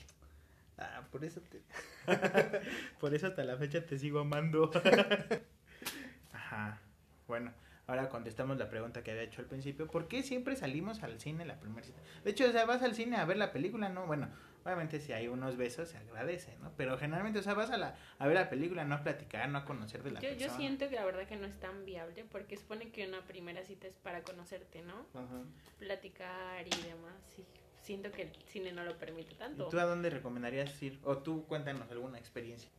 Ah, 0.78 1.02
por 1.10 1.24
eso 1.24 1.40
te. 1.40 1.62
Por 3.00 3.14
eso 3.14 3.28
hasta 3.28 3.44
la 3.44 3.56
fecha 3.56 3.84
te 3.84 3.98
sigo 3.98 4.20
amando. 4.20 4.70
Ajá. 6.32 6.80
Bueno, 7.28 7.52
ahora 7.86 8.08
contestamos 8.08 8.58
la 8.58 8.68
pregunta 8.68 9.02
que 9.02 9.12
había 9.12 9.22
hecho 9.22 9.42
al 9.42 9.46
principio. 9.46 9.86
¿Por 9.86 10.08
qué 10.08 10.22
siempre 10.22 10.56
salimos 10.56 11.02
al 11.02 11.20
cine 11.20 11.44
la 11.44 11.60
primera 11.60 11.84
cita? 11.84 12.00
De 12.24 12.30
hecho, 12.32 12.48
o 12.48 12.52
sea, 12.52 12.64
vas 12.64 12.82
al 12.82 12.94
cine 12.94 13.16
a 13.16 13.24
ver 13.24 13.36
la 13.36 13.52
película, 13.52 13.88
¿no? 13.90 14.06
Bueno, 14.06 14.28
obviamente 14.64 15.00
si 15.00 15.12
hay 15.12 15.28
unos 15.28 15.56
besos 15.56 15.88
se 15.88 15.98
agradece, 15.98 16.56
¿no? 16.58 16.72
Pero 16.76 16.96
generalmente, 16.98 17.38
o 17.38 17.42
sea, 17.42 17.54
vas 17.54 17.70
a, 17.70 17.76
la, 17.76 17.96
a 18.18 18.26
ver 18.26 18.34
la 18.36 18.48
película, 18.50 18.84
no 18.84 18.94
a 18.96 19.02
platicar, 19.02 19.48
no 19.48 19.58
a 19.58 19.64
conocer 19.64 20.02
de 20.02 20.10
la 20.12 20.20
Yo, 20.20 20.28
yo 20.30 20.36
persona. 20.38 20.56
siento 20.58 20.88
que 20.88 20.96
la 20.96 21.04
verdad 21.04 21.26
que 21.26 21.36
no 21.36 21.46
es 21.46 21.58
tan 21.60 21.84
viable 21.84 22.24
porque 22.30 22.56
supone 22.56 22.90
que 22.90 23.06
una 23.06 23.22
primera 23.22 23.62
cita 23.64 23.86
es 23.86 23.94
para 23.96 24.22
conocerte, 24.22 24.82
¿no? 24.82 25.06
Ajá. 25.14 25.42
Platicar 25.78 26.66
y 26.66 26.70
demás. 26.86 27.14
Y 27.38 27.44
siento 27.82 28.10
que 28.12 28.22
el 28.22 28.32
cine 28.46 28.72
no 28.72 28.84
lo 28.84 28.96
permite 28.98 29.32
¿Y 29.32 29.36
tanto. 29.36 29.68
tú 29.68 29.78
a 29.78 29.84
dónde 29.84 30.10
recomendarías 30.10 30.80
ir? 30.82 30.98
O 31.04 31.18
tú 31.18 31.44
cuéntanos 31.46 31.90
alguna 31.90 32.18
experiencia. 32.18 32.70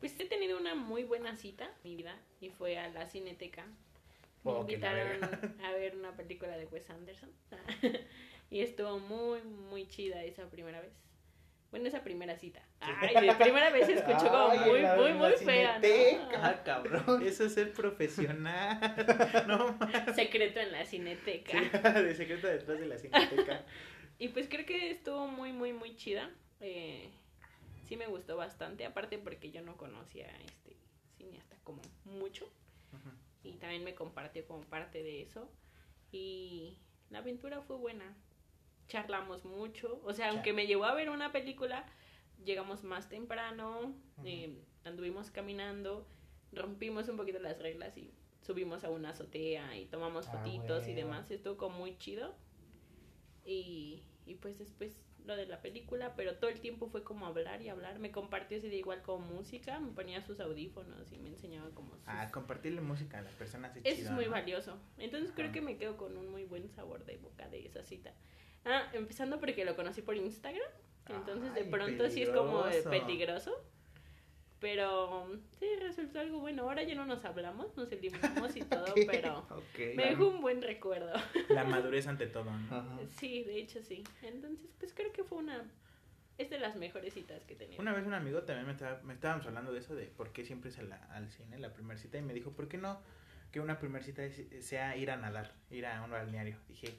Pues 0.00 0.18
he 0.18 0.24
tenido 0.24 0.58
una 0.58 0.74
muy 0.74 1.04
buena 1.04 1.36
cita 1.36 1.64
en 1.64 1.90
mi 1.90 1.96
vida 1.96 2.16
y 2.40 2.50
fue 2.50 2.76
a 2.78 2.88
la 2.88 3.06
Cineteca. 3.06 3.64
Me 4.44 4.50
Oh, 4.50 4.60
invitaron 4.62 5.22
a 5.64 5.70
ver 5.72 5.94
una 5.96 6.16
película 6.16 6.56
de 6.56 6.66
Wes 6.66 6.90
Anderson 6.90 7.30
y 8.52 8.60
estuvo 8.60 8.98
muy, 8.98 9.40
muy 9.42 9.88
chida 9.88 10.22
esa 10.24 10.50
primera 10.50 10.78
vez. 10.82 10.92
Bueno, 11.70 11.88
esa 11.88 12.04
primera 12.04 12.36
cita. 12.36 12.62
Ay, 12.80 13.26
de 13.26 13.34
primera 13.36 13.70
vez 13.70 13.86
se 13.86 13.94
escuchó 13.94 14.28
como 14.28 14.48
Ay, 14.50 14.58
muy, 14.58 14.82
la- 14.82 14.94
muy, 14.94 15.08
la 15.08 15.14
muy 15.14 15.32
fea, 15.32 15.80
Cineteca. 15.80 16.38
¿no? 16.38 16.44
Ah, 16.44 16.62
cabrón. 16.62 17.22
Eso 17.26 17.46
es 17.46 17.54
ser 17.54 17.72
profesional. 17.72 18.78
no, 19.48 19.78
Secreto 20.14 20.60
en 20.60 20.70
la 20.70 20.84
Cineteca. 20.84 21.58
Sí, 21.58 21.70
de 22.02 22.14
secreto 22.14 22.46
detrás 22.46 22.78
de 22.78 22.86
la 22.86 22.98
cineteca. 22.98 23.64
Y 24.18 24.28
pues 24.28 24.48
creo 24.50 24.66
que 24.66 24.90
estuvo 24.90 25.26
muy, 25.28 25.54
muy, 25.54 25.72
muy 25.72 25.96
chida. 25.96 26.30
Eh, 26.60 27.08
sí 27.84 27.96
me 27.96 28.06
gustó 28.06 28.36
bastante, 28.36 28.84
aparte 28.84 29.16
porque 29.16 29.50
yo 29.50 29.62
no 29.62 29.78
conocía 29.78 30.26
a 30.28 30.38
este 30.42 30.76
cineasta 31.16 31.56
como 31.64 31.80
mucho. 32.04 32.52
Y 33.44 33.54
también 33.54 33.82
me 33.82 33.94
compartió 33.94 34.46
como 34.46 34.60
parte 34.64 35.02
de 35.02 35.22
eso. 35.22 35.50
Y 36.10 36.76
la 37.08 37.20
aventura 37.20 37.62
fue 37.62 37.78
buena. 37.78 38.14
Charlamos 38.96 39.46
mucho. 39.46 40.02
O 40.04 40.12
sea, 40.12 40.28
aunque 40.28 40.52
me 40.52 40.66
llevó 40.66 40.84
a 40.84 40.92
ver 40.92 41.08
una 41.08 41.32
película, 41.32 41.86
llegamos 42.44 42.84
más 42.84 43.08
temprano, 43.08 43.94
eh, 44.22 44.54
anduvimos 44.84 45.30
caminando, 45.30 46.06
rompimos 46.52 47.08
un 47.08 47.16
poquito 47.16 47.38
las 47.38 47.58
reglas 47.58 47.96
y 47.96 48.12
subimos 48.42 48.84
a 48.84 48.90
una 48.90 49.10
azotea 49.10 49.78
y 49.78 49.86
tomamos 49.86 50.26
Ah, 50.28 50.32
fotitos 50.32 50.84
y 50.84 50.88
huevo. 50.88 50.96
demás. 51.08 51.30
Estuvo 51.30 51.56
como 51.56 51.78
muy 51.78 51.96
chido. 51.96 52.34
Y, 53.46 54.02
y 54.26 54.34
pues 54.34 54.58
después 54.58 54.94
lo 55.24 55.36
de 55.36 55.46
la 55.46 55.62
película, 55.62 56.14
pero 56.14 56.34
todo 56.36 56.50
el 56.50 56.60
tiempo 56.60 56.88
fue 56.88 57.02
como 57.02 57.24
hablar 57.26 57.62
y 57.62 57.70
hablar. 57.70 57.98
Me 57.98 58.10
compartió 58.12 58.58
así 58.58 58.68
de 58.68 58.76
igual 58.76 59.00
como 59.00 59.24
música, 59.26 59.80
me 59.80 59.92
ponía 59.92 60.20
sus 60.20 60.38
audífonos 60.38 61.10
y 61.12 61.18
me 61.18 61.30
enseñaba 61.30 61.70
como 61.70 61.96
sus... 61.96 62.06
Ah, 62.08 62.28
compartirle 62.30 62.82
música 62.82 63.20
a 63.20 63.22
las 63.22 63.32
personas 63.34 63.74
es 63.74 63.86
Eso 63.86 63.96
chido, 63.96 64.08
es 64.10 64.14
muy 64.16 64.24
¿no? 64.26 64.32
valioso. 64.32 64.76
Entonces 64.98 65.30
creo 65.32 65.46
Ajá. 65.46 65.54
que 65.54 65.60
me 65.62 65.78
quedo 65.78 65.96
con 65.96 66.14
un 66.18 66.28
muy 66.30 66.44
buen 66.44 66.68
sabor 66.68 67.06
de 67.06 67.16
boca 67.16 67.48
de 67.48 67.64
esa 67.64 67.82
cita. 67.84 68.12
Ah, 68.64 68.88
empezando 68.92 69.38
porque 69.40 69.64
lo 69.64 69.74
conocí 69.76 70.02
por 70.02 70.16
Instagram. 70.16 70.62
Entonces 71.08 71.54
de 71.54 71.64
pronto 71.64 72.08
sí 72.10 72.22
es 72.22 72.28
como 72.30 72.64
de 72.64 72.82
peligroso. 72.90 73.52
Pero 74.60 75.26
sí, 75.58 75.66
resultó 75.80 76.20
algo 76.20 76.38
bueno. 76.38 76.62
Ahora 76.62 76.84
ya 76.84 76.94
no 76.94 77.04
nos 77.04 77.24
hablamos, 77.24 77.76
nos 77.76 77.90
eliminamos 77.90 78.54
y 78.56 78.60
todo, 78.62 78.94
pero 79.06 79.44
me 79.96 80.04
dejó 80.10 80.28
un 80.28 80.40
buen 80.40 80.62
recuerdo. 80.62 81.12
La 81.48 81.64
madurez 81.64 82.06
ante 82.06 82.28
todo, 82.28 82.44
¿no? 82.44 82.76
Ajá. 82.76 82.98
Sí, 83.18 83.42
de 83.42 83.58
hecho 83.58 83.82
sí. 83.82 84.04
Entonces 84.22 84.70
pues 84.78 84.92
creo 84.94 85.12
que 85.12 85.24
fue 85.24 85.38
una 85.38 85.64
Es 86.38 86.48
de 86.48 86.60
las 86.60 86.76
mejores 86.76 87.12
citas 87.14 87.42
que 87.44 87.56
tenido. 87.56 87.82
Una 87.82 87.92
vez 87.92 88.06
un 88.06 88.14
amigo 88.14 88.42
también 88.44 88.66
me, 88.66 88.72
estaba, 88.72 89.00
me 89.02 89.14
estábamos 89.14 89.44
hablando 89.46 89.72
de 89.72 89.80
eso, 89.80 89.96
de 89.96 90.06
por 90.06 90.30
qué 90.32 90.44
siempre 90.44 90.70
es 90.70 90.78
a 90.78 90.82
la- 90.82 91.04
al 91.12 91.28
cine 91.28 91.58
la 91.58 91.72
primera 91.72 91.98
cita, 91.98 92.18
y 92.18 92.22
me 92.22 92.32
dijo, 92.32 92.52
¿por 92.52 92.68
qué 92.68 92.78
no 92.78 93.00
que 93.50 93.58
una 93.60 93.78
primera 93.80 94.04
cita 94.04 94.22
sea 94.60 94.96
ir 94.96 95.10
a 95.10 95.16
nadar, 95.16 95.52
ir 95.72 95.86
a 95.86 96.02
un 96.04 96.10
balneario? 96.12 96.56
Dije, 96.68 96.94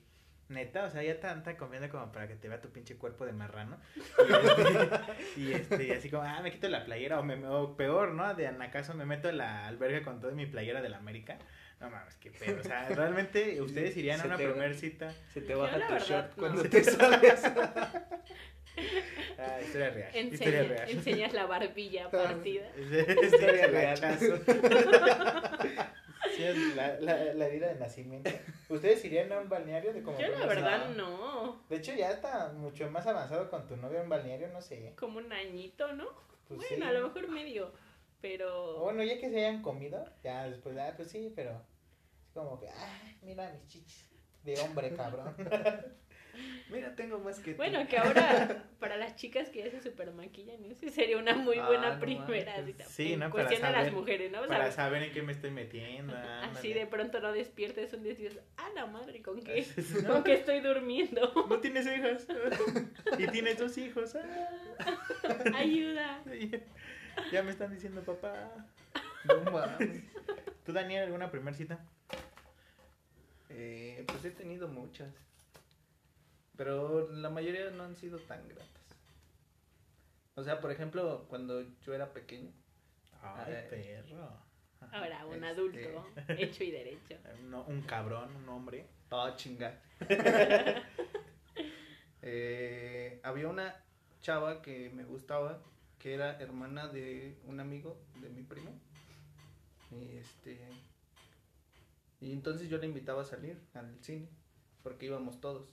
neta, 0.53 0.85
o 0.85 0.89
sea, 0.89 1.03
ya 1.03 1.19
tanta 1.19 1.57
confianza 1.57 1.89
como 1.89 2.11
para 2.11 2.27
que 2.27 2.35
te 2.35 2.47
vea 2.47 2.61
tu 2.61 2.69
pinche 2.69 2.95
cuerpo 2.95 3.25
de 3.25 3.33
marrano. 3.33 3.77
Y, 4.17 4.31
este, 4.31 5.03
y, 5.37 5.51
este, 5.53 5.93
así 5.93 6.09
como, 6.09 6.23
ah, 6.23 6.39
me 6.41 6.51
quito 6.51 6.69
la 6.69 6.85
playera, 6.85 7.19
o, 7.19 7.23
me, 7.23 7.45
o 7.45 7.75
peor, 7.75 8.13
¿no? 8.13 8.33
De 8.33 8.47
acaso 8.47 8.93
me 8.93 9.05
meto 9.05 9.29
en 9.29 9.37
la 9.37 9.67
alberga 9.67 10.03
con 10.03 10.19
toda 10.21 10.33
mi 10.33 10.45
playera 10.45 10.81
de 10.81 10.89
la 10.89 10.97
América. 10.97 11.37
No 11.79 11.89
mames, 11.89 12.15
qué 12.15 12.31
pedo. 12.31 12.61
O 12.61 12.63
sea, 12.63 12.87
realmente 12.89 13.61
ustedes 13.61 13.97
irían 13.97 14.21
a 14.21 14.25
una 14.25 14.37
primera 14.37 14.73
cita. 14.73 15.11
Se 15.33 15.41
te 15.41 15.53
baja 15.53 15.75
tu 15.75 15.93
verdad, 15.93 16.07
short 16.07 16.29
no. 16.29 16.35
cuando 16.37 16.63
te 16.63 16.83
sales. 16.83 17.43
Ah, 19.37 19.61
historia 19.61 19.91
real. 19.91 20.09
Enseña- 20.15 20.33
historia 20.33 20.63
real. 20.63 20.89
enseñas 20.89 21.33
la 21.33 21.45
barbilla 21.45 22.09
partida. 22.09 22.65
Historia 22.75 23.67
real. 23.67 23.99
Sí, 26.35 26.43
es 26.43 26.75
la, 26.75 26.99
la, 26.99 27.33
la 27.33 27.45
herida 27.47 27.67
de 27.67 27.75
nacimiento. 27.79 28.31
¿Ustedes 28.69 29.03
irían 29.05 29.31
a 29.31 29.39
un 29.39 29.49
balneario 29.49 29.93
de 29.93 30.01
como 30.01 30.19
Yo 30.19 30.27
la 30.29 30.45
verdad 30.45 30.89
cita? 30.89 30.93
no. 30.95 31.63
De 31.69 31.75
hecho, 31.77 31.93
ya 31.93 32.11
está 32.11 32.51
mucho 32.53 32.89
más 32.89 33.05
avanzado 33.07 33.49
con 33.49 33.67
tu 33.67 33.77
novio 33.77 34.01
en 34.01 34.09
balneario, 34.09 34.47
no 34.49 34.61
sé. 34.61 34.93
Como 34.97 35.19
un 35.19 35.31
añito, 35.31 35.91
¿no? 35.93 36.05
Pues 36.47 36.59
bueno, 36.59 36.85
sí. 36.85 36.89
a 36.89 36.91
lo 36.93 37.07
mejor 37.07 37.27
medio. 37.29 37.71
Pero. 38.21 38.79
Bueno, 38.79 39.03
ya 39.03 39.19
que 39.19 39.29
se 39.29 39.45
hayan 39.45 39.61
comido, 39.61 40.05
ya 40.23 40.49
después, 40.49 40.77
ah, 40.77 40.93
pues 40.95 41.09
sí, 41.11 41.31
pero 41.35 41.51
es 42.25 42.33
como 42.33 42.59
que, 42.59 42.69
ay, 42.69 43.17
mira 43.21 43.51
mis 43.51 43.67
chichis. 43.67 44.05
De 44.43 44.59
hombre, 44.59 44.93
cabrón. 44.93 45.35
Mira, 46.69 46.95
tengo 46.95 47.19
más 47.19 47.39
que 47.39 47.51
tú. 47.51 47.57
Bueno, 47.57 47.87
que 47.87 47.97
ahora 47.97 48.63
para 48.79 48.97
las 48.97 49.15
chicas 49.15 49.49
que 49.49 49.63
ya 49.63 49.69
se 49.69 49.81
super 49.81 50.11
maquillan, 50.11 50.63
eso 50.65 50.89
sería 50.89 51.17
una 51.17 51.35
muy 51.35 51.57
buena 51.59 51.89
Ah, 51.89 51.93
no 51.95 51.99
primera 51.99 52.51
manches. 52.57 52.65
cita. 52.65 52.83
Sí, 52.85 53.15
¿no? 53.15 53.29
Para 53.29 53.31
cuestión 53.47 53.61
las 53.61 53.73
saber- 53.73 53.93
mujeres, 53.93 54.31
¿no? 54.31 54.47
Para 54.47 54.71
saber 54.71 55.03
en 55.03 55.11
qué 55.13 55.21
me 55.21 55.31
estoy 55.31 55.51
metiendo. 55.51 56.13
así 56.41 56.47
ándale. 56.71 56.73
de 56.75 56.87
pronto 56.87 57.19
no 57.19 57.31
despiertes 57.31 57.93
un 57.93 58.03
día 58.03 58.13
y 58.13 58.15
dices, 58.15 58.39
ah, 58.57 58.69
la 58.73 58.85
madre, 58.87 59.21
¿con 59.21 59.41
qué? 59.43 59.65
No, 60.03 60.13
¿Con 60.13 60.23
qué 60.23 60.33
estoy 60.33 60.59
durmiendo? 60.61 61.31
no 61.49 61.59
tienes 61.59 61.85
hijas. 61.85 62.27
y 63.19 63.27
tienes 63.27 63.57
dos 63.59 63.77
hijos. 63.77 64.15
ah. 64.15 64.97
Ayuda. 65.55 66.21
Ya 67.31 67.43
me 67.43 67.51
están 67.51 67.71
diciendo 67.71 68.01
papá. 68.01 68.49
No 69.25 69.51
mames. 69.51 70.01
¿Tú, 70.65 70.73
Daniel, 70.73 71.03
alguna 71.03 71.29
primera 71.29 71.55
cita? 71.55 71.79
Eh, 73.49 74.03
pues 74.07 74.25
he 74.25 74.31
tenido 74.31 74.67
muchas. 74.67 75.13
Pero 76.55 77.09
la 77.11 77.29
mayoría 77.29 77.69
no 77.71 77.83
han 77.83 77.95
sido 77.95 78.19
tan 78.19 78.47
gratas. 78.47 78.67
O 80.35 80.43
sea, 80.43 80.59
por 80.61 80.71
ejemplo, 80.71 81.25
cuando 81.29 81.61
yo 81.81 81.93
era 81.93 82.13
pequeño. 82.13 82.51
Ay, 83.21 83.53
Ay. 83.53 83.67
perro. 83.69 84.29
Ahora, 84.91 85.25
un 85.25 85.35
Este- 85.35 85.47
adulto, 85.47 86.05
hecho 86.37 86.63
y 86.63 86.71
derecho. 86.71 87.15
No, 87.43 87.63
un 87.63 87.81
cabrón, 87.83 88.35
un 88.35 88.49
hombre. 88.49 88.85
Oh, 89.09 89.29
chinga. 89.35 89.79
Eh, 92.25 93.19
había 93.23 93.49
una 93.49 93.75
chava 94.21 94.61
que 94.61 94.89
me 94.91 95.03
gustaba, 95.03 95.61
que 95.99 96.13
era 96.13 96.39
hermana 96.39 96.87
de 96.87 97.37
un 97.45 97.59
amigo 97.59 97.97
de 98.21 98.29
mi 98.29 98.43
primo. 98.43 98.71
Y 99.91 100.15
este. 100.17 100.57
Y 102.21 102.31
entonces 102.31 102.69
yo 102.69 102.77
la 102.77 102.85
invitaba 102.85 103.23
a 103.23 103.25
salir 103.25 103.59
al 103.73 104.01
cine, 104.01 104.29
porque 104.83 105.07
íbamos 105.07 105.41
todos. 105.41 105.67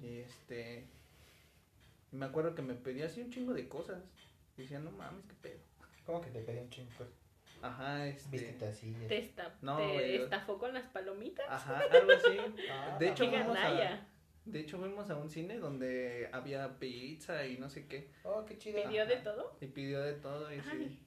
Y 0.00 0.18
este. 0.18 0.84
y 2.12 2.16
me 2.16 2.26
acuerdo 2.26 2.54
que 2.54 2.62
me 2.62 2.74
pedía 2.74 3.06
así 3.06 3.20
un 3.20 3.30
chingo 3.30 3.52
de 3.54 3.68
cosas. 3.68 4.02
Decía, 4.56 4.78
no 4.78 4.90
mames, 4.92 5.24
qué 5.26 5.34
pedo. 5.42 5.58
¿Cómo 6.06 6.20
que 6.20 6.30
te 6.30 6.40
pedí 6.40 6.58
un 6.58 6.70
chingo? 6.70 6.90
Ajá, 7.62 8.06
este. 8.06 8.30
Vístete 8.30 8.66
así. 8.66 8.92
¿Te, 9.08 9.18
esta- 9.18 9.54
No, 9.62 9.76
te 9.76 9.92
güey, 9.92 10.16
estafó 10.16 10.58
con 10.58 10.74
las 10.74 10.84
palomitas? 10.88 11.46
Ajá, 11.48 11.80
algo 11.90 12.12
así. 12.12 12.38
Ah, 12.70 12.96
De 13.00 13.08
hecho, 13.08 13.24
¡Qué 13.30 13.38
fuimos 13.38 13.56
a-! 13.58 14.06
De 14.44 14.58
hecho, 14.60 14.78
fuimos 14.78 15.08
a 15.08 15.16
un 15.16 15.30
cine 15.30 15.58
donde 15.58 16.28
había 16.32 16.76
pizza 16.80 17.46
y 17.46 17.58
no 17.58 17.70
sé 17.70 17.86
qué. 17.86 18.10
Oh, 18.24 18.44
qué 18.44 18.58
chido. 18.58 18.82
¿Pidió 18.82 19.06
de 19.06 19.16
todo? 19.18 19.56
Y 19.60 19.66
pidió 19.66 20.00
de 20.02 20.14
todo 20.14 20.52
y 20.52 20.60
sí. 20.62 20.98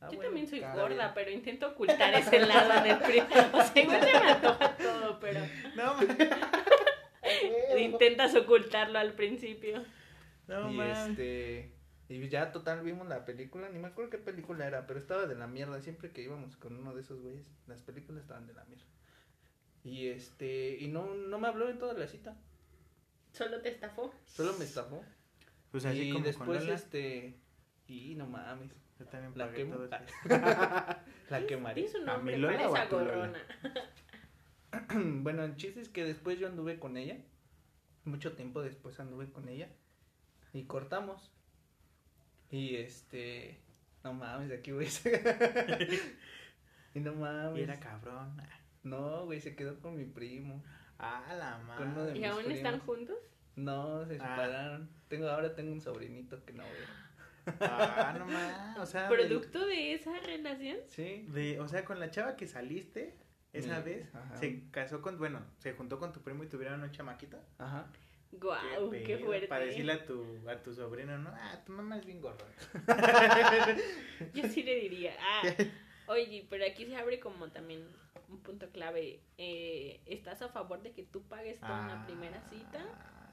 Ah, 0.00 0.08
Yo 0.10 0.18
bueno, 0.18 0.24
también 0.24 0.46
soy 0.46 0.60
gorda, 0.60 0.86
bien. 0.88 1.10
pero 1.14 1.30
intento 1.32 1.68
ocultar 1.70 2.14
ese 2.14 2.38
lado 2.46 2.84
en 2.84 2.92
el 2.92 2.98
primo. 2.98 3.26
O 3.52 3.62
sea, 3.64 3.82
igual 3.82 4.00
se 4.04 4.12
me 4.20 4.30
antoja 4.30 4.76
todo, 4.76 5.18
pero 5.18 5.40
No, 5.74 5.96
intentas 7.80 8.34
ocultarlo 8.34 8.98
al 8.98 9.14
principio. 9.14 9.84
no, 10.46 10.70
y 10.70 10.76
man. 10.76 11.10
este. 11.10 11.72
Y 12.08 12.28
ya 12.28 12.52
total 12.52 12.82
vimos 12.82 13.08
la 13.08 13.24
película, 13.24 13.68
ni 13.68 13.80
me 13.80 13.88
acuerdo 13.88 14.10
qué 14.10 14.18
película 14.18 14.64
era, 14.66 14.86
pero 14.86 14.98
estaba 14.98 15.26
de 15.26 15.34
la 15.34 15.48
mierda. 15.48 15.80
Siempre 15.80 16.12
que 16.12 16.22
íbamos 16.22 16.56
con 16.56 16.76
uno 16.76 16.94
de 16.94 17.00
esos 17.00 17.20
güeyes, 17.20 17.44
las 17.66 17.82
películas 17.82 18.22
estaban 18.22 18.46
de 18.46 18.54
la 18.54 18.64
mierda. 18.64 18.84
Y 19.82 20.08
este, 20.08 20.76
y 20.78 20.88
no, 20.88 21.14
no 21.14 21.38
me 21.38 21.48
habló 21.48 21.68
en 21.68 21.78
toda 21.78 21.94
la 21.94 22.06
cita, 22.06 22.36
Solo 23.32 23.60
te 23.60 23.68
estafó. 23.70 24.14
solo 24.24 24.54
me 24.58 24.64
estafó. 24.64 25.04
Pues 25.70 25.84
así 25.84 26.08
y 26.08 26.12
como 26.12 26.24
después 26.24 26.64
con 26.64 26.72
este, 26.72 27.38
y 27.86 28.14
no 28.14 28.26
mames, 28.26 28.70
yo 28.98 29.06
también 29.06 29.32
la 29.36 29.46
pagué 29.46 29.58
quemo. 29.58 29.74
todo 29.74 29.84
eso. 29.84 30.14
la 31.30 31.46
quemaré. 31.46 31.74
Tienes 31.82 31.94
un 31.96 32.08
¿A 32.08 32.14
nombre 32.14 32.36
mi 32.36 32.42
Lola 32.42 32.56
para 32.56 32.70
o 32.70 32.76
a 32.76 32.88
tu 32.88 32.98
Lola? 32.98 33.38
bueno, 35.22 35.44
el 35.44 35.56
chiste 35.56 35.80
es 35.80 35.88
que 35.88 36.04
después 36.04 36.38
yo 36.38 36.46
anduve 36.46 36.78
con 36.78 36.96
ella. 36.96 37.18
Mucho 38.06 38.32
tiempo 38.34 38.62
después 38.62 38.98
anduve 39.00 39.30
con 39.30 39.48
ella. 39.48 39.68
Y 40.52 40.64
cortamos. 40.64 41.30
Y 42.50 42.76
este. 42.76 43.60
No 44.04 44.14
mames, 44.14 44.48
de 44.48 44.54
aquí 44.56 44.72
voy 44.72 44.86
a 44.86 44.90
sacar. 44.90 45.78
y 46.94 47.00
no 47.00 47.12
mames. 47.14 47.58
Y 47.58 47.62
era 47.62 47.78
cabrón. 47.80 48.40
No, 48.84 49.24
güey, 49.26 49.40
se 49.40 49.56
quedó 49.56 49.80
con 49.80 49.96
mi 49.96 50.04
primo. 50.04 50.62
Ah, 50.98 51.34
la 51.36 51.58
madre. 51.58 52.18
¿Y 52.18 52.24
aún 52.24 52.50
están 52.50 52.78
juntos? 52.80 53.16
No, 53.56 54.06
se 54.06 54.14
Ah. 54.14 54.18
separaron. 54.18 54.88
Tengo, 55.08 55.28
ahora 55.28 55.54
tengo 55.54 55.72
un 55.72 55.80
sobrinito 55.80 56.44
que 56.44 56.52
no 56.52 56.62
veo. 56.62 57.56
Ah, 57.60 58.14
no 58.18 58.26
mames. 58.26 58.78
O 58.78 58.86
sea, 58.86 59.08
de- 59.08 59.16
¿Producto 59.16 59.66
de 59.66 59.94
esa 59.94 60.16
relación? 60.20 60.78
Sí. 60.86 61.26
de, 61.30 61.58
o 61.60 61.66
sea, 61.68 61.84
con 61.84 61.98
la 62.00 62.10
chava 62.10 62.36
que 62.36 62.46
saliste 62.46 63.16
esa 63.58 63.80
vez, 63.80 64.14
ajá. 64.14 64.36
se 64.36 64.70
casó 64.70 65.02
con, 65.02 65.18
bueno, 65.18 65.40
se 65.58 65.72
juntó 65.72 65.98
con 65.98 66.12
tu 66.12 66.20
primo 66.20 66.44
y 66.44 66.48
tuvieron 66.48 66.82
un 66.82 66.90
chamaquito. 66.90 67.38
Ajá. 67.58 67.86
Guau, 68.32 68.90
qué, 68.90 69.18
fuerte. 69.18 69.48
Para 69.48 69.64
decirle 69.64 69.92
a 69.92 70.04
tu, 70.04 70.24
a 70.48 70.62
tu 70.62 70.74
sobrino, 70.74 71.16
no, 71.18 71.30
ah, 71.32 71.62
tu 71.64 71.72
mamá 71.72 71.98
es 71.98 72.06
bien 72.06 72.20
gorda. 72.20 72.44
Yo 74.34 74.48
sí 74.48 74.62
le 74.62 74.80
diría, 74.80 75.16
ah, 75.20 75.42
oye, 76.08 76.46
pero 76.50 76.64
aquí 76.66 76.86
se 76.86 76.96
abre 76.96 77.20
como 77.20 77.48
también 77.48 77.86
un 78.28 78.42
punto 78.42 78.68
clave. 78.70 79.20
Eh, 79.38 80.00
¿Estás 80.06 80.42
a 80.42 80.48
favor 80.48 80.82
de 80.82 80.92
que 80.92 81.04
tú 81.04 81.22
pagues 81.22 81.60
toda 81.60 81.84
una 81.84 82.04
primera 82.04 82.40
cita? 82.50 82.84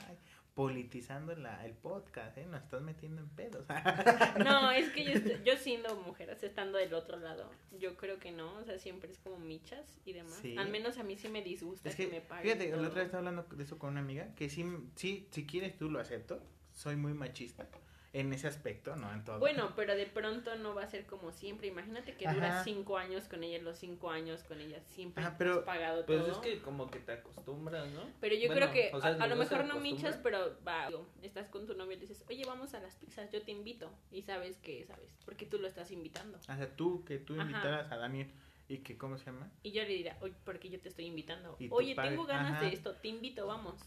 Ay, 0.08 0.18
politizando 0.53 1.36
la, 1.36 1.65
el 1.65 1.74
podcast, 1.74 2.38
¿eh? 2.38 2.45
Nos 2.45 2.62
estás 2.63 2.81
metiendo 2.81 3.22
en 3.22 3.29
pedos. 3.29 3.65
No, 4.45 4.72
es 4.72 4.89
que 4.91 5.03
yo, 5.03 5.12
estoy- 5.12 5.41
yo 5.43 5.57
siendo 5.57 5.95
mujer, 6.01 6.29
estando 6.41 6.77
del 6.77 6.93
otro 6.93 7.17
lado, 7.17 7.50
yo 7.79 7.98
creo 7.98 8.19
que 8.19 8.31
no, 8.31 8.53
o 8.57 8.63
sea, 8.63 8.77
siempre 8.77 9.12
es 9.12 9.17
como 9.19 9.38
michas 9.39 10.00
y 10.05 10.13
demás. 10.13 10.38
Sí. 10.41 10.55
Al 10.57 10.69
menos 10.69 10.98
a 10.98 11.03
mí 11.03 11.17
sí 11.17 11.27
me 11.29 11.41
disgusta 11.41 11.89
es 11.89 11.95
que, 11.95 12.05
que, 12.07 12.12
me 12.15 12.22
paguen 12.22 12.43
fíjate, 12.43 12.69
la 12.69 12.75
todo. 12.77 12.88
otra 12.88 12.95
vez 13.00 13.05
estaba 13.05 13.19
hablando 13.27 13.43
de 13.55 13.63
eso 13.63 13.79
con 13.79 13.91
una 13.91 14.01
amiga, 14.01 14.33
que 14.36 14.50
sí, 14.50 14.65
sí, 14.95 15.27
si 15.31 15.45
quieres 15.45 15.75
tú 15.77 15.89
lo 15.89 16.00
acepto, 16.00 16.41
soy 16.74 16.95
muy 16.95 17.13
machista 17.13 17.67
en 18.13 18.32
ese 18.32 18.48
aspecto, 18.48 18.96
no 18.96 19.12
en 19.12 19.24
todo. 19.24 19.39
Bueno, 19.39 19.74
pero 19.75 19.96
de 19.96 20.05
pronto 20.05 20.55
no 20.55 20.75
va 20.75 20.84
a 20.84 20.88
ser 20.88 21.08
como 21.08 21.32
siempre. 21.32 21.67
Imagínate 21.67 22.13
que 22.15 22.27
duras 22.32 22.51
Ajá. 22.53 22.63
cinco 22.63 22.98
años 23.00 23.27
con 23.27 23.43
ella, 23.43 23.58
los 23.63 23.79
cinco 23.79 24.12
años 24.12 24.43
con 24.43 24.62
ella 24.62 24.79
siempre 24.86 25.24
Ajá, 25.24 25.36
pero- 25.38 25.55
has 25.60 25.65
pagado 25.65 26.05
Pues 26.05 26.20
todo. 26.20 26.32
es 26.32 26.38
que 26.38 26.62
como 26.62 26.91
que 26.91 27.00
te 27.00 27.12
acostumbras, 27.13 27.89
¿no? 27.91 28.01
Pero 28.22 28.36
yo 28.36 28.48
Bueno, 28.48 28.70
creo 28.70 28.72
que 28.72 28.96
o 28.96 29.01
sea, 29.01 29.10
a, 29.12 29.24
a 29.24 29.27
lo 29.27 29.36
mejor 29.36 29.65
no 29.65 29.79
michas, 29.79 30.20
pero 30.22 30.55
va, 30.65 30.88
digo, 30.88 31.08
estás 31.24 31.48
con 31.50 31.65
tu 31.65 31.74
novio 31.74 31.93
y 31.93 31.96
le 31.96 32.01
dices, 32.01 32.24
oye, 32.29 32.46
vamos 32.46 32.75
a 32.75 32.79
las 32.79 32.96
pizzas, 32.96 33.32
yo 33.32 33.41
te 33.41 33.51
invito. 33.51 33.91
Y 34.12 34.22
sabes 34.22 34.58
que, 34.58 34.86
sabes, 34.86 35.10
porque 35.25 35.48
tú 35.48 35.58
lo 35.58 35.67
estás 35.67 35.89
invitando. 35.89 36.38
O 36.38 36.41
sea, 36.41 36.75
tú, 36.75 37.03
que 37.05 37.17
tú 37.17 37.34
Ajá. 37.34 37.43
invitaras 37.50 37.91
a 37.91 37.98
Daniel 37.98 38.32
y 38.70 38.77
que, 38.77 38.96
¿cómo 38.96 39.17
se 39.17 39.25
llama? 39.25 39.51
Y 39.63 39.72
yo 39.72 39.82
le 39.82 39.89
diría, 39.89 40.17
oye, 40.22 40.36
porque 40.46 40.70
yo 40.70 40.79
te 40.79 40.89
estoy 40.89 41.05
invitando. 41.05 41.58
Oye, 41.72 41.96
tengo 41.96 42.25
ganas 42.25 42.53
ajá. 42.58 42.62
de 42.65 42.74
esto, 42.74 42.93
te 42.96 43.08
invito, 43.08 43.48
vamos. 43.48 43.82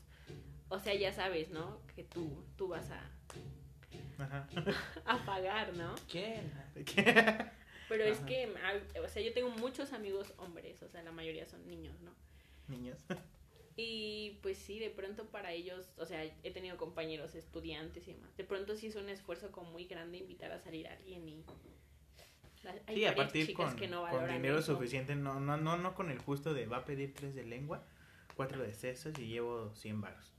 O 0.68 0.80
sea, 0.80 0.94
ya 0.96 1.12
sabes, 1.12 1.50
¿no? 1.50 1.80
Que 1.94 2.02
tú, 2.02 2.44
tú 2.56 2.66
vas 2.66 2.90
a, 2.90 3.08
Ajá. 4.18 4.48
a 5.04 5.24
pagar, 5.24 5.74
¿no? 5.74 5.94
¿Quién? 6.10 6.52
Pero 7.88 8.04
es 8.04 8.18
que, 8.20 8.52
ah, 8.64 9.00
o 9.02 9.08
sea, 9.08 9.22
yo 9.22 9.32
tengo 9.32 9.50
muchos 9.50 9.92
amigos 9.92 10.32
hombres, 10.38 10.82
o 10.82 10.88
sea, 10.88 11.02
la 11.02 11.12
mayoría 11.12 11.46
son 11.46 11.66
niños, 11.66 12.00
¿no? 12.00 12.12
Niños. 12.68 12.98
Y 13.76 14.38
pues 14.42 14.56
sí, 14.56 14.78
de 14.78 14.88
pronto 14.88 15.26
para 15.26 15.52
ellos, 15.52 15.92
o 15.98 16.06
sea, 16.06 16.24
he 16.24 16.50
tenido 16.50 16.78
compañeros 16.78 17.34
estudiantes 17.34 18.08
y 18.08 18.14
demás. 18.14 18.34
De 18.36 18.44
pronto 18.44 18.74
sí 18.74 18.86
es 18.86 18.96
un 18.96 19.10
esfuerzo 19.10 19.52
como 19.52 19.70
muy 19.70 19.84
grande 19.84 20.16
invitar 20.16 20.50
a 20.50 20.58
salir 20.58 20.88
a 20.88 20.94
alguien 20.94 21.28
y... 21.28 21.44
hay 22.64 22.96
Sí, 22.96 23.04
varias 23.04 23.12
aparte 23.12 23.38
ir 23.38 23.46
chicas 23.48 23.72
con, 23.72 23.76
que 23.78 23.88
no 23.88 24.08
con 24.08 24.26
dinero 24.26 24.58
eso. 24.58 24.74
suficiente, 24.74 25.14
no, 25.14 25.40
no, 25.40 25.58
no, 25.58 25.76
no 25.76 25.94
con 25.94 26.10
el 26.10 26.18
justo 26.18 26.54
de 26.54 26.66
va 26.66 26.78
a 26.78 26.84
pedir 26.86 27.12
tres 27.12 27.34
de 27.34 27.44
lengua, 27.44 27.84
cuatro 28.34 28.62
de 28.62 28.72
sesos 28.72 29.16
y 29.18 29.26
llevo 29.26 29.74
100 29.74 30.00
varos. 30.00 30.35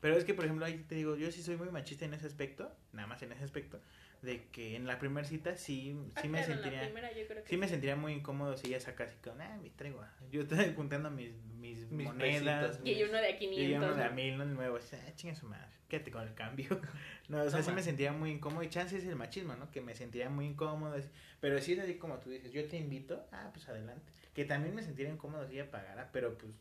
Pero 0.00 0.16
es 0.16 0.24
que, 0.24 0.34
por 0.34 0.44
ejemplo, 0.44 0.64
ahí 0.64 0.78
te 0.88 0.94
digo, 0.94 1.16
yo 1.16 1.30
sí 1.30 1.42
soy 1.42 1.56
muy 1.56 1.68
machista 1.70 2.04
en 2.04 2.14
ese 2.14 2.26
aspecto, 2.26 2.70
nada 2.92 3.06
más 3.06 3.22
en 3.22 3.32
ese 3.32 3.44
aspecto, 3.44 3.80
de 4.22 4.46
que 4.52 4.76
en 4.76 4.86
la 4.86 4.98
primera 4.98 5.26
cita 5.26 5.56
sí, 5.56 5.94
Ah, 6.14 6.20
sí 6.22 6.28
me 6.28 6.38
claro, 6.38 6.54
sentiría... 6.54 6.80
primera 6.82 7.12
yo 7.12 7.26
creo 7.26 7.42
que 7.44 7.48
Sí 7.50 7.56
me 7.56 7.68
sentiría 7.68 7.96
muy 7.96 8.12
incómodo 8.14 8.56
si 8.56 8.68
ella 8.68 8.80
saca 8.80 9.04
así 9.04 9.16
con, 9.22 9.40
ah, 9.40 9.58
me 9.62 9.70
traigo. 9.70 10.02
Yo 10.30 10.42
estoy 10.42 10.72
juntando 10.76 11.10
mis, 11.10 11.32
mis, 11.58 11.90
Mis 11.90 12.06
monedas. 12.06 12.80
Y 12.84 13.02
uno 13.02 13.12
de 13.18 13.26
a 13.26 13.30
Y 13.30 13.34
yo 13.34 13.38
500. 13.50 13.88
uno 13.88 13.96
de 13.96 14.04
a 14.04 14.08
¿no? 14.08 14.14
mil, 14.14 14.38
no 14.38 14.46
de 14.46 14.54
nuevo. 14.54 14.76
así, 14.78 14.96
Ah, 14.96 15.12
chinga 15.14 15.34
su 15.34 15.46
madre, 15.46 15.68
quédate 15.88 16.10
con 16.10 16.26
el 16.26 16.34
cambio. 16.34 16.68
No, 17.28 17.42
o 17.42 17.48
sea, 17.50 17.60
No 17.60 17.64
sí 17.64 17.70
me 17.72 17.82
sentiría 17.82 18.12
muy 18.12 18.30
incómodo. 18.32 18.62
Y 18.64 18.68
chance 18.70 18.96
es 18.96 19.04
el 19.04 19.14
machismo, 19.14 19.54
¿no? 19.54 19.70
Que 19.70 19.80
me 19.80 19.94
sentiría 19.94 20.28
muy 20.30 20.46
incómodo. 20.46 20.96
Pero 21.40 21.60
si 21.60 21.74
es 21.74 21.78
así 21.78 21.94
como 21.94 22.18
tú 22.18 22.28
dices, 22.30 22.52
yo 22.52 22.66
te 22.66 22.76
invito, 22.76 23.24
ah, 23.32 23.50
pues 23.52 23.68
adelante. 23.68 24.10
Que 24.34 24.44
también 24.44 24.74
me 24.74 24.82
sentiría 24.82 25.12
incómodo 25.12 25.46
si 25.46 25.54
ella 25.54 25.70
pagara, 25.70 26.10
pero 26.12 26.36
pues 26.36 26.52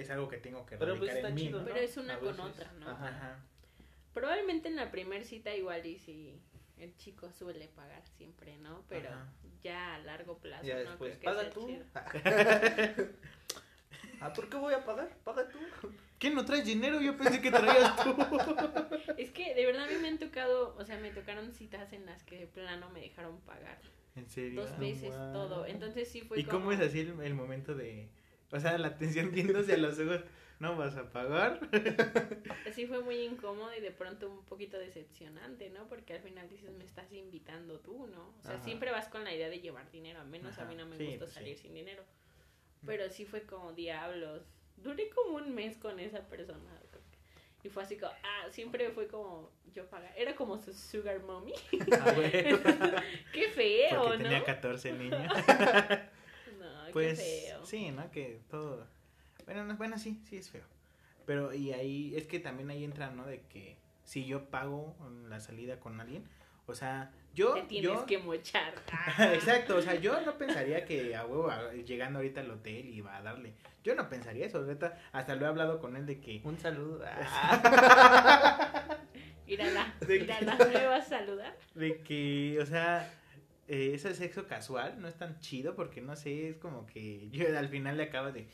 es 0.00 0.10
algo 0.10 0.28
que 0.28 0.38
tengo 0.38 0.64
que 0.66 0.76
Pero, 0.76 0.96
pues, 0.98 1.14
está 1.14 1.28
en 1.28 1.34
mí, 1.34 1.42
chido, 1.42 1.60
¿no? 1.60 1.64
Pero 1.66 1.76
es 1.78 1.96
una 1.96 2.14
A 2.14 2.18
con 2.18 2.28
veces. 2.28 2.44
otra, 2.44 2.72
¿no? 2.72 2.90
Ajá. 2.90 3.08
Ajá. 3.08 3.38
Probablemente 4.14 4.68
en 4.68 4.76
la 4.76 4.90
primer 4.90 5.24
cita 5.24 5.54
igual 5.54 5.84
y 5.84 5.98
si 5.98 6.40
el 6.78 6.96
chico 6.96 7.30
suele 7.32 7.68
pagar 7.68 8.02
siempre, 8.16 8.56
¿no? 8.58 8.84
Pero 8.88 9.08
Ajá. 9.08 9.26
ya 9.62 9.94
a 9.94 9.98
largo 9.98 10.38
plazo 10.38 10.64
Ya 10.64 10.74
no 10.74 10.90
después, 10.90 11.18
creo 11.18 11.20
que 11.20 11.24
paga 11.24 11.50
tú. 11.50 11.66
chido. 11.66 11.84
ah, 14.20 14.32
¿por 14.32 14.48
qué 14.48 14.56
voy 14.56 14.74
a 14.74 14.84
pagar? 14.84 15.08
Paga 15.24 15.48
tú. 15.48 15.58
¿Qué 16.18 16.30
no 16.30 16.44
traes 16.44 16.64
dinero? 16.64 17.00
Yo 17.00 17.16
pensé 17.16 17.40
que 17.42 17.50
traías 17.50 17.96
tú. 18.02 18.16
Es 19.18 19.30
que 19.30 19.54
de 19.54 19.66
verdad 19.66 19.84
a 19.84 19.86
mí 19.88 19.94
me 20.00 20.08
han 20.08 20.18
tocado, 20.18 20.74
o 20.76 20.84
sea, 20.84 20.98
me 20.98 21.10
tocaron 21.10 21.52
citas 21.52 21.92
en 21.92 22.06
las 22.06 22.22
que 22.22 22.38
de 22.38 22.46
plano 22.46 22.90
me 22.90 23.00
dejaron 23.00 23.40
pagar 23.40 23.78
¿En 24.14 24.28
serio? 24.28 24.62
dos 24.62 24.78
veces 24.78 25.14
wow. 25.14 25.32
todo. 25.32 25.66
Entonces 25.66 26.08
sí 26.08 26.22
fue 26.22 26.40
¿Y 26.40 26.44
como... 26.44 26.58
cómo 26.60 26.72
es 26.72 26.80
así 26.80 27.00
el, 27.00 27.20
el 27.20 27.34
momento 27.34 27.74
de... 27.74 28.08
O 28.52 28.60
sea, 28.60 28.78
la 28.78 28.88
atención 28.88 29.30
viéndose 29.32 29.74
a 29.74 29.76
los 29.76 29.98
ojos, 29.98 30.20
¿no 30.60 30.76
vas 30.76 30.96
a 30.96 31.10
pagar? 31.12 31.60
Sí 32.74 32.86
fue 32.86 33.00
muy 33.00 33.16
incómodo 33.20 33.74
y 33.74 33.80
de 33.80 33.90
pronto 33.90 34.28
un 34.30 34.44
poquito 34.44 34.78
decepcionante, 34.78 35.70
¿no? 35.70 35.88
Porque 35.88 36.12
al 36.14 36.20
final 36.20 36.48
dices, 36.48 36.70
me 36.72 36.84
estás 36.84 37.10
invitando 37.12 37.80
tú, 37.80 38.06
¿no? 38.08 38.34
O 38.38 38.42
sea, 38.42 38.54
Ajá. 38.56 38.64
siempre 38.64 38.90
vas 38.90 39.08
con 39.08 39.24
la 39.24 39.34
idea 39.34 39.48
de 39.48 39.60
llevar 39.60 39.90
dinero, 39.90 40.20
al 40.20 40.26
menos 40.28 40.58
a 40.58 40.62
Ajá. 40.62 40.70
mí 40.70 40.76
no 40.76 40.84
me 40.86 40.96
Sí, 40.98 41.04
gusta 41.04 41.18
pues 41.20 41.30
sí. 41.30 41.34
salir 41.36 41.56
sin 41.58 41.72
dinero. 41.74 42.02
Pero 42.84 43.08
sí 43.08 43.24
fue 43.24 43.42
como 43.42 43.72
diablos. 43.72 44.42
Duré 44.76 45.08
como 45.10 45.36
un 45.36 45.54
mes 45.54 45.76
con 45.78 45.98
esa 45.98 46.20
persona. 46.28 46.70
Y 47.64 47.68
fue 47.70 47.82
así 47.82 47.96
como, 47.96 48.12
ah, 48.22 48.46
siempre 48.50 48.90
fue 48.90 49.08
como 49.08 49.50
yo 49.72 49.86
pagar. 49.88 50.12
Era 50.16 50.36
como 50.36 50.58
su 50.62 50.72
sugar 50.72 51.20
mommy. 51.22 51.52
Ah, 52.00 52.12
bueno. 52.14 52.58
Qué 53.32 53.48
feo, 53.48 54.02
Porque 54.04 54.18
¿no? 54.18 54.22
tenía 54.24 54.44
14 54.44 54.92
niños. 54.92 55.32
Pues 56.92 57.18
qué 57.18 57.44
feo. 57.48 57.66
sí, 57.66 57.90
¿no? 57.90 58.10
Que 58.10 58.40
todo... 58.50 58.86
Bueno, 59.44 59.64
no, 59.64 59.76
bueno, 59.76 59.98
sí, 59.98 60.20
sí 60.28 60.36
es 60.38 60.50
feo. 60.50 60.64
Pero 61.24 61.52
y 61.54 61.72
ahí, 61.72 62.14
es 62.16 62.26
que 62.26 62.38
también 62.40 62.70
ahí 62.70 62.84
entra, 62.84 63.10
¿no? 63.10 63.24
De 63.26 63.40
que 63.52 63.76
si 64.04 64.24
yo 64.26 64.44
pago 64.46 64.94
la 65.28 65.40
salida 65.40 65.78
con 65.80 66.00
alguien, 66.00 66.24
o 66.66 66.74
sea, 66.74 67.10
yo... 67.34 67.54
Te 67.54 67.62
tienes 67.62 67.90
yo... 67.92 68.06
que 68.06 68.18
mochar. 68.18 68.74
Ah. 69.18 69.32
Exacto, 69.34 69.76
o 69.76 69.82
sea, 69.82 69.94
yo 69.94 70.20
no 70.22 70.36
pensaría 70.36 70.84
que 70.84 71.14
a 71.16 71.24
huevo, 71.24 71.48
a- 71.50 71.72
llegando 71.72 72.18
ahorita 72.18 72.40
al 72.40 72.50
hotel 72.50 72.86
iba 72.92 73.16
a 73.16 73.22
darle. 73.22 73.52
Yo 73.84 73.94
no 73.94 74.08
pensaría 74.08 74.46
eso, 74.46 74.62
neta. 74.62 74.98
Hasta 75.12 75.36
lo 75.36 75.46
he 75.46 75.48
hablado 75.48 75.78
con 75.80 75.96
él 75.96 76.06
de 76.06 76.20
que... 76.20 76.40
Un 76.44 76.58
saludo. 76.58 77.04
Mírala, 79.46 79.94
De- 80.00 80.20
mírala, 80.20 80.56
¿me 80.56 80.86
vas 80.86 81.06
a 81.06 81.18
saludar? 81.20 81.56
De 81.74 82.00
que, 82.00 82.58
o 82.60 82.66
sea, 82.66 83.08
eh, 83.68 83.92
ese 83.94 84.14
sexo 84.14 84.46
casual 84.46 85.00
no 85.00 85.08
es 85.08 85.16
tan 85.16 85.40
chido 85.40 85.74
porque 85.74 86.00
no 86.00 86.16
sé, 86.16 86.50
es 86.50 86.56
como 86.56 86.86
que 86.86 87.28
yo 87.30 87.46
al 87.58 87.68
final 87.68 87.96
le 87.96 88.04
acabo 88.04 88.32
de, 88.32 88.48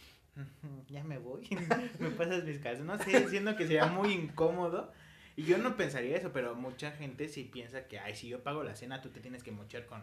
ya 0.89 1.05
me 1.05 1.19
voy, 1.19 1.49
me 1.99 2.11
pasas 2.11 2.45
mis 2.45 2.59
calzones, 2.59 2.99
no 2.99 3.05
sé, 3.05 3.29
siendo 3.29 3.57
que 3.57 3.67
sería 3.67 3.87
muy 3.87 4.13
incómodo. 4.13 4.93
Y 5.35 5.45
yo 5.45 5.57
no 5.57 5.77
pensaría 5.77 6.17
eso, 6.17 6.31
pero 6.33 6.55
mucha 6.55 6.91
gente 6.93 7.29
sí 7.29 7.45
piensa 7.45 7.87
que, 7.89 7.99
ay, 7.99 8.15
si 8.15 8.29
yo 8.29 8.43
pago 8.43 8.63
la 8.65 8.77
cena, 8.77 9.01
tú 9.01 9.09
te 9.09 9.21
tienes 9.21 9.43
que 9.43 9.51
mochar 9.51 9.87
con 9.87 10.03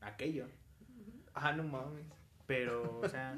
aquello. 0.00 0.46
ah, 1.34 1.52
no 1.52 1.64
mames. 1.64 2.06
Pero, 2.50 2.98
o 2.98 3.08
sea, 3.08 3.36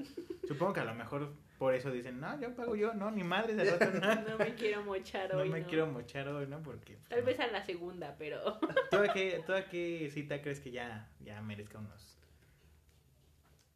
supongo 0.49 0.73
que 0.73 0.81
a 0.81 0.87
lo 0.87 0.95
mejor 0.95 1.35
por 1.59 1.75
eso 1.75 1.91
dicen, 1.91 2.19
no, 2.19 2.41
yo 2.41 2.55
pago 2.55 2.75
yo, 2.75 2.95
no, 2.95 3.11
ni 3.11 3.23
madre, 3.23 3.55
de 3.55 3.71
rato 3.71 3.91
no, 4.01 4.15
No 4.31 4.39
me 4.39 4.55
quiero 4.55 4.83
mochar 4.85 5.35
no 5.35 5.41
hoy. 5.41 5.51
me 5.51 5.65
quiero 5.65 5.87
mochar 5.87 6.29
hoy, 6.29 6.47
¿no? 6.47 6.63
Porque... 6.63 6.95
pues, 6.95 7.09
Tal 7.11 7.21
no. 7.21 7.27
vez 7.27 7.41
a 7.41 7.47
la 7.49 7.63
segunda, 7.63 8.17
pero. 8.19 8.59
¿Toda 8.91 9.13
qué, 9.13 9.43
toda 9.45 9.69
qué 9.69 10.09
cita 10.11 10.41
crees 10.41 10.61
que 10.61 10.71
ya, 10.71 11.11
ya 11.21 11.43
merezca 11.43 11.79
unos, 11.79 12.17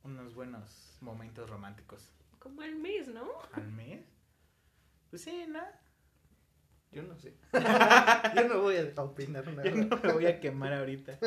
unos 0.05 0.35
buenos 0.35 0.97
momentos 1.03 1.51
románticos 1.51 2.15
Como 2.39 2.63
al 2.63 2.75
mes, 2.77 3.07
¿no? 3.09 3.31
al 3.53 3.71
mes? 3.71 4.07
Pues 5.11 5.21
sí, 5.21 5.45
¿no? 5.47 5.61
Yo 6.93 7.03
no 7.03 7.15
sé. 7.19 7.35
Yo 8.37 8.49
no 8.49 8.63
voy 8.63 8.77
a 8.77 9.03
opinar 9.03 9.47
nada. 9.49 9.69
Yo 9.69 9.77
no 9.77 9.99
me 10.03 10.13
voy 10.15 10.25
a 10.25 10.41
quemar 10.41 10.73
ahorita. 10.73 11.19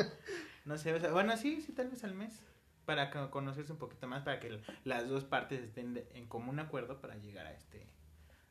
No 0.64 0.76
sé, 0.76 0.92
o 0.94 0.98
sea, 0.98 1.12
bueno, 1.12 1.36
sí, 1.36 1.62
sí, 1.62 1.70
tal 1.70 1.90
vez 1.90 2.02
al 2.02 2.14
mes. 2.14 2.42
Para 2.90 3.08
co- 3.12 3.30
conocerse 3.30 3.70
un 3.70 3.78
poquito 3.78 4.08
más, 4.08 4.24
para 4.24 4.40
que 4.40 4.60
las 4.84 5.08
dos 5.08 5.22
partes 5.22 5.60
estén 5.62 5.94
de- 5.94 6.08
en 6.14 6.26
común 6.26 6.58
acuerdo 6.58 7.00
para 7.00 7.14
llegar 7.18 7.46
a 7.46 7.52
este, 7.52 7.86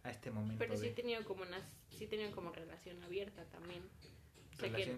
a 0.04 0.12
este 0.12 0.32
momento 0.32 0.60
Pero 0.60 0.78
sí 0.78 0.86
he 0.86 0.90
de 0.92 0.96
tenido 0.96 1.26
como 1.26 1.44
unas. 1.44 1.62
Sí 1.90 2.06
he 2.06 2.08
tenido 2.08 2.32
como 2.32 2.54
relación 2.54 3.04
abierta 3.04 3.44
también. 3.50 3.84
O 4.54 4.56
sea, 4.56 4.72
que, 4.74 4.98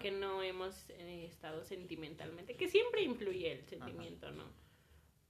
que 0.00 0.10
no 0.12 0.44
hemos 0.44 0.88
eh, 0.90 1.24
estado 1.26 1.64
sentimentalmente. 1.64 2.54
Que 2.54 2.68
siempre 2.68 3.02
influye 3.02 3.50
el 3.50 3.64
sentimiento, 3.64 4.30
¿no? 4.30 4.44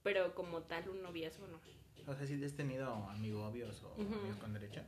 Pero 0.03 0.35
como 0.35 0.61
tal, 0.61 0.87
un 0.89 1.01
noviazgo 1.01 1.47
no. 1.47 1.59
O 2.05 2.13
sea, 2.13 2.27
si 2.27 2.43
has 2.43 2.55
tenido 2.55 2.93
amigobios 3.09 3.81
o 3.81 3.93
Ujú. 3.95 4.13
amigos 4.13 4.37
con 4.37 4.53
derecho. 4.53 4.81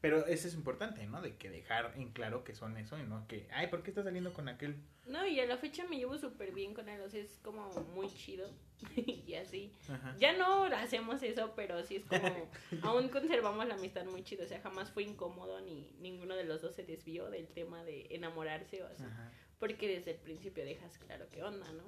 Pero 0.00 0.26
eso 0.26 0.46
es 0.46 0.54
importante, 0.54 1.04
¿no? 1.06 1.20
De 1.20 1.36
que 1.36 1.50
dejar 1.50 1.92
en 1.96 2.10
claro 2.12 2.44
que 2.44 2.54
son 2.54 2.76
eso 2.76 2.98
y 2.98 3.02
no 3.02 3.26
que, 3.26 3.48
ay, 3.52 3.66
¿por 3.66 3.82
qué 3.82 3.90
estás 3.90 4.04
saliendo 4.04 4.32
con 4.32 4.48
aquel? 4.48 4.76
No, 5.06 5.26
y 5.26 5.40
a 5.40 5.46
la 5.46 5.56
fecha 5.56 5.84
me 5.88 5.96
llevo 5.96 6.16
súper 6.18 6.52
bien 6.52 6.72
con 6.74 6.88
él. 6.88 7.00
O 7.00 7.08
sea, 7.10 7.20
es 7.20 7.38
como 7.42 7.68
muy 7.94 8.08
chido. 8.08 8.48
y 8.96 9.34
así. 9.34 9.72
Ajá. 9.88 10.14
Ya 10.18 10.36
no 10.36 10.64
hacemos 10.64 11.22
eso, 11.22 11.52
pero 11.56 11.82
sí 11.82 11.96
es 11.96 12.04
como. 12.04 12.48
aún 12.82 13.08
conservamos 13.08 13.66
la 13.66 13.74
amistad 13.74 14.04
muy 14.04 14.22
chido. 14.22 14.44
O 14.44 14.48
sea, 14.48 14.60
jamás 14.60 14.90
fue 14.90 15.02
incómodo 15.02 15.60
ni 15.62 15.90
ninguno 16.00 16.36
de 16.36 16.44
los 16.44 16.62
dos 16.62 16.74
se 16.74 16.84
desvió 16.84 17.28
del 17.30 17.48
tema 17.48 17.82
de 17.82 18.06
enamorarse 18.10 18.82
o 18.82 18.86
así. 18.86 19.02
Ajá. 19.02 19.32
Porque 19.58 19.88
desde 19.88 20.12
el 20.12 20.18
principio 20.18 20.64
dejas 20.64 20.96
claro 20.98 21.26
qué 21.32 21.42
onda, 21.42 21.66
¿no? 21.72 21.82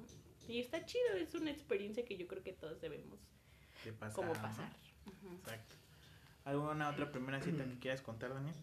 Y 0.49 0.59
está 0.59 0.85
chido, 0.85 1.13
es 1.15 1.33
una 1.33 1.51
experiencia 1.51 2.03
que 2.03 2.17
yo 2.17 2.27
creo 2.27 2.43
que 2.43 2.51
todos 2.51 2.81
debemos 2.81 3.19
como 4.13 4.33
pasar. 4.33 4.69
Exacto. 5.37 5.75
¿Alguna 6.45 6.89
otra 6.89 7.11
primera 7.11 7.41
cita 7.41 7.63
que 7.65 7.79
quieras 7.79 8.01
contar, 8.01 8.33
Daniel? 8.33 8.55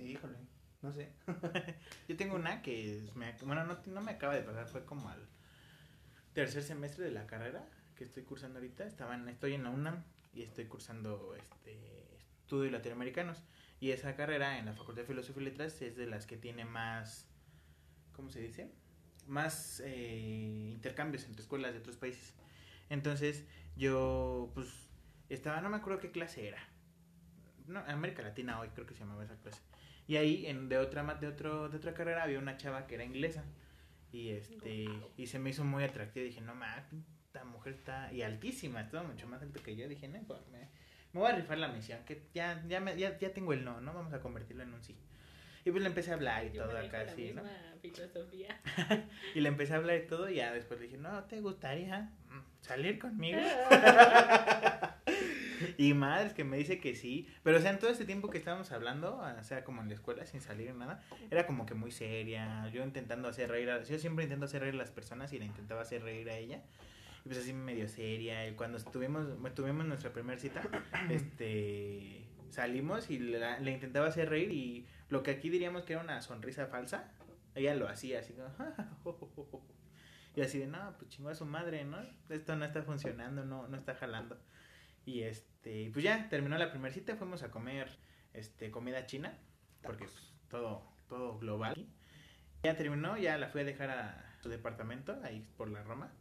Híjole, 0.00 0.36
no 0.82 0.92
sé. 0.92 1.12
Yo 2.08 2.16
tengo 2.16 2.34
una 2.36 2.62
que 2.62 3.08
me, 3.14 3.32
bueno, 3.44 3.64
no, 3.64 3.78
no 3.86 4.00
me 4.00 4.12
acaba 4.12 4.34
de 4.34 4.42
pasar, 4.42 4.66
fue 4.68 4.84
como 4.84 5.08
al 5.08 5.28
tercer 6.34 6.62
semestre 6.62 7.04
de 7.04 7.10
la 7.10 7.26
carrera 7.26 7.68
que 7.96 8.04
estoy 8.04 8.22
cursando 8.22 8.58
ahorita. 8.58 8.84
Estaba 8.86 9.14
en- 9.14 9.28
estoy 9.28 9.54
en 9.54 9.64
la 9.64 9.70
UNAM 9.70 10.04
y 10.32 10.42
estoy 10.42 10.66
cursando 10.66 11.34
este 11.34 12.18
estudios 12.40 12.72
latinoamericanos. 12.72 13.42
Y 13.80 13.90
esa 13.90 14.16
carrera 14.16 14.58
en 14.58 14.66
la 14.66 14.72
Facultad 14.72 15.02
de 15.02 15.06
Filosofía 15.08 15.42
y 15.42 15.44
Letras 15.46 15.80
es 15.82 15.96
de 15.96 16.06
las 16.06 16.26
que 16.26 16.36
tiene 16.36 16.64
más, 16.64 17.28
¿cómo 18.12 18.30
se 18.30 18.40
dice? 18.40 18.72
Más 19.26 19.80
eh, 19.84 20.70
intercambios 20.72 21.24
entre 21.24 21.42
escuelas 21.42 21.72
de 21.74 21.80
otros 21.80 21.96
países. 21.96 22.34
Entonces 22.88 23.44
yo, 23.76 24.50
pues, 24.54 24.87
estaba, 25.34 25.60
no 25.60 25.68
me 25.70 25.76
acuerdo 25.76 26.00
qué 26.00 26.10
clase 26.10 26.46
era. 26.48 26.58
No, 27.66 27.80
América 27.80 28.22
Latina 28.22 28.58
hoy 28.60 28.68
creo 28.70 28.86
que 28.86 28.94
se 28.94 29.00
llamaba 29.00 29.24
esa 29.24 29.36
clase. 29.36 29.60
Y 30.06 30.16
ahí 30.16 30.46
en, 30.46 30.68
de 30.68 30.78
otra 30.78 31.02
de 31.16 31.26
otro 31.26 31.68
de 31.68 31.76
otra 31.76 31.92
carrera 31.92 32.22
había 32.22 32.38
una 32.38 32.56
chava 32.56 32.86
que 32.86 32.94
era 32.94 33.04
inglesa 33.04 33.44
y 34.10 34.30
este 34.30 34.88
y 35.18 35.26
se 35.26 35.38
me 35.38 35.50
hizo 35.50 35.64
muy 35.64 35.84
atractiva, 35.84 36.24
dije, 36.24 36.40
"No 36.40 36.54
mames, 36.54 36.84
esta 37.26 37.44
mujer 37.44 37.74
está 37.74 38.10
y 38.12 38.22
altísima, 38.22 38.80
estaba 38.80 39.02
mucho 39.06 39.26
más 39.28 39.42
alto 39.42 39.62
que 39.62 39.76
yo." 39.76 39.86
Dije, 39.86 40.08
"No, 40.08 40.18
pues, 40.26 40.40
me, 40.50 40.60
me 41.12 41.20
voy 41.20 41.30
a 41.30 41.36
rifar 41.36 41.58
la 41.58 41.68
misión, 41.68 42.02
que 42.06 42.22
ya 42.32 42.64
ya 42.66 42.80
me- 42.80 42.96
ya, 42.96 43.18
ya 43.18 43.34
tengo 43.34 43.52
el 43.52 43.64
no, 43.66 43.82
no 43.82 43.92
vamos 43.92 44.14
a 44.14 44.20
convertirlo 44.20 44.62
en 44.62 44.72
un 44.72 44.82
sí." 44.82 44.96
Y 45.66 45.70
pues 45.70 45.82
le 45.82 45.88
empecé 45.90 46.12
a 46.12 46.14
hablar 46.14 46.46
y 46.46 46.52
Yo 46.52 46.64
todo 46.64 46.78
acá 46.78 47.04
la 47.04 47.12
así, 47.12 47.32
¿no? 47.34 47.42
filosofía. 47.82 48.58
Y 49.34 49.40
le 49.40 49.48
empecé 49.50 49.74
a 49.74 49.76
hablar 49.76 49.96
y 49.98 50.06
todo 50.06 50.30
y 50.30 50.36
ya 50.36 50.52
después 50.54 50.80
le 50.80 50.86
dije, 50.86 50.96
"No, 50.96 51.22
¿te 51.24 51.42
gustaría 51.42 52.10
mm, 52.30 52.40
salir 52.62 52.98
conmigo?" 52.98 53.38
Y 55.78 55.94
madres 55.94 56.32
que 56.34 56.44
me 56.44 56.56
dice 56.56 56.80
que 56.80 56.94
sí. 56.94 57.28
Pero 57.42 57.58
o 57.58 57.60
sea, 57.60 57.70
en 57.70 57.78
todo 57.78 57.90
este 57.90 58.04
tiempo 58.04 58.30
que 58.30 58.38
estábamos 58.38 58.70
hablando, 58.72 59.16
o 59.18 59.44
sea, 59.44 59.64
como 59.64 59.82
en 59.82 59.88
la 59.88 59.94
escuela, 59.94 60.26
sin 60.26 60.40
salir 60.40 60.74
nada, 60.74 61.02
era 61.30 61.46
como 61.46 61.66
que 61.66 61.74
muy 61.74 61.90
seria. 61.90 62.68
Yo 62.70 62.82
intentando 62.84 63.28
hacer 63.28 63.50
reír 63.50 63.70
a... 63.70 63.82
Yo 63.82 63.98
siempre 63.98 64.24
intento 64.24 64.44
hacer 64.46 64.62
reír 64.62 64.74
a 64.74 64.78
las 64.78 64.90
personas 64.90 65.32
y 65.32 65.38
la 65.38 65.44
intentaba 65.44 65.82
hacer 65.82 66.02
reír 66.02 66.28
a 66.30 66.36
ella. 66.36 66.62
Y 67.24 67.28
pues 67.28 67.38
así 67.38 67.52
medio 67.52 67.88
seria. 67.88 68.46
Y 68.48 68.54
cuando 68.54 68.78
estuvimos, 68.78 69.26
tuvimos 69.54 69.86
nuestra 69.86 70.12
primera 70.12 70.38
cita, 70.38 70.62
este... 71.10 72.24
Salimos 72.50 73.10
y 73.10 73.18
la- 73.18 73.58
le 73.60 73.72
intentaba 73.72 74.06
hacer 74.06 74.30
reír 74.30 74.50
y 74.52 74.86
lo 75.10 75.22
que 75.22 75.32
aquí 75.32 75.50
diríamos 75.50 75.84
que 75.84 75.92
era 75.92 76.02
una 76.02 76.22
sonrisa 76.22 76.66
falsa, 76.66 77.12
ella 77.54 77.74
lo 77.74 77.88
hacía 77.88 78.20
así 78.20 78.32
como... 78.34 78.48
Y 80.36 80.40
así 80.40 80.58
de, 80.58 80.68
no, 80.68 80.94
pues 80.98 81.10
chingó 81.10 81.30
a 81.30 81.34
su 81.34 81.44
madre, 81.44 81.84
¿no? 81.84 81.98
Esto 82.28 82.54
no 82.54 82.64
está 82.64 82.82
funcionando, 82.82 83.44
no, 83.44 83.66
no 83.66 83.76
está 83.76 83.96
jalando. 83.96 84.38
Y 85.08 85.22
este, 85.22 85.88
pues 85.90 86.04
ya 86.04 86.28
terminó 86.28 86.58
la 86.58 86.70
primera 86.70 86.92
cita, 86.92 87.16
fuimos 87.16 87.42
a 87.42 87.50
comer 87.50 87.88
este 88.34 88.70
comida 88.70 89.06
china, 89.06 89.38
porque 89.82 90.04
es 90.04 90.12
todo 90.50 90.82
todo 91.08 91.38
global. 91.38 91.86
Ya 92.62 92.76
terminó, 92.76 93.16
ya 93.16 93.38
la 93.38 93.48
fui 93.48 93.62
a 93.62 93.64
dejar 93.64 93.88
a 93.88 94.36
su 94.42 94.50
departamento 94.50 95.18
ahí 95.24 95.48
por 95.56 95.70
la 95.70 95.82
Roma. 95.82 96.12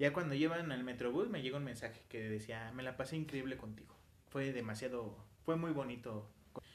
Ya 0.00 0.12
cuando 0.12 0.34
llevan 0.34 0.72
al 0.72 0.82
Metrobús 0.82 1.28
me 1.28 1.42
llegó 1.42 1.58
un 1.58 1.64
mensaje 1.64 2.02
que 2.08 2.28
decía, 2.28 2.72
"Me 2.72 2.82
la 2.82 2.96
pasé 2.96 3.14
increíble 3.14 3.56
contigo. 3.56 3.94
Fue 4.26 4.52
demasiado, 4.52 5.16
fue 5.44 5.54
muy 5.54 5.70
bonito." 5.70 6.28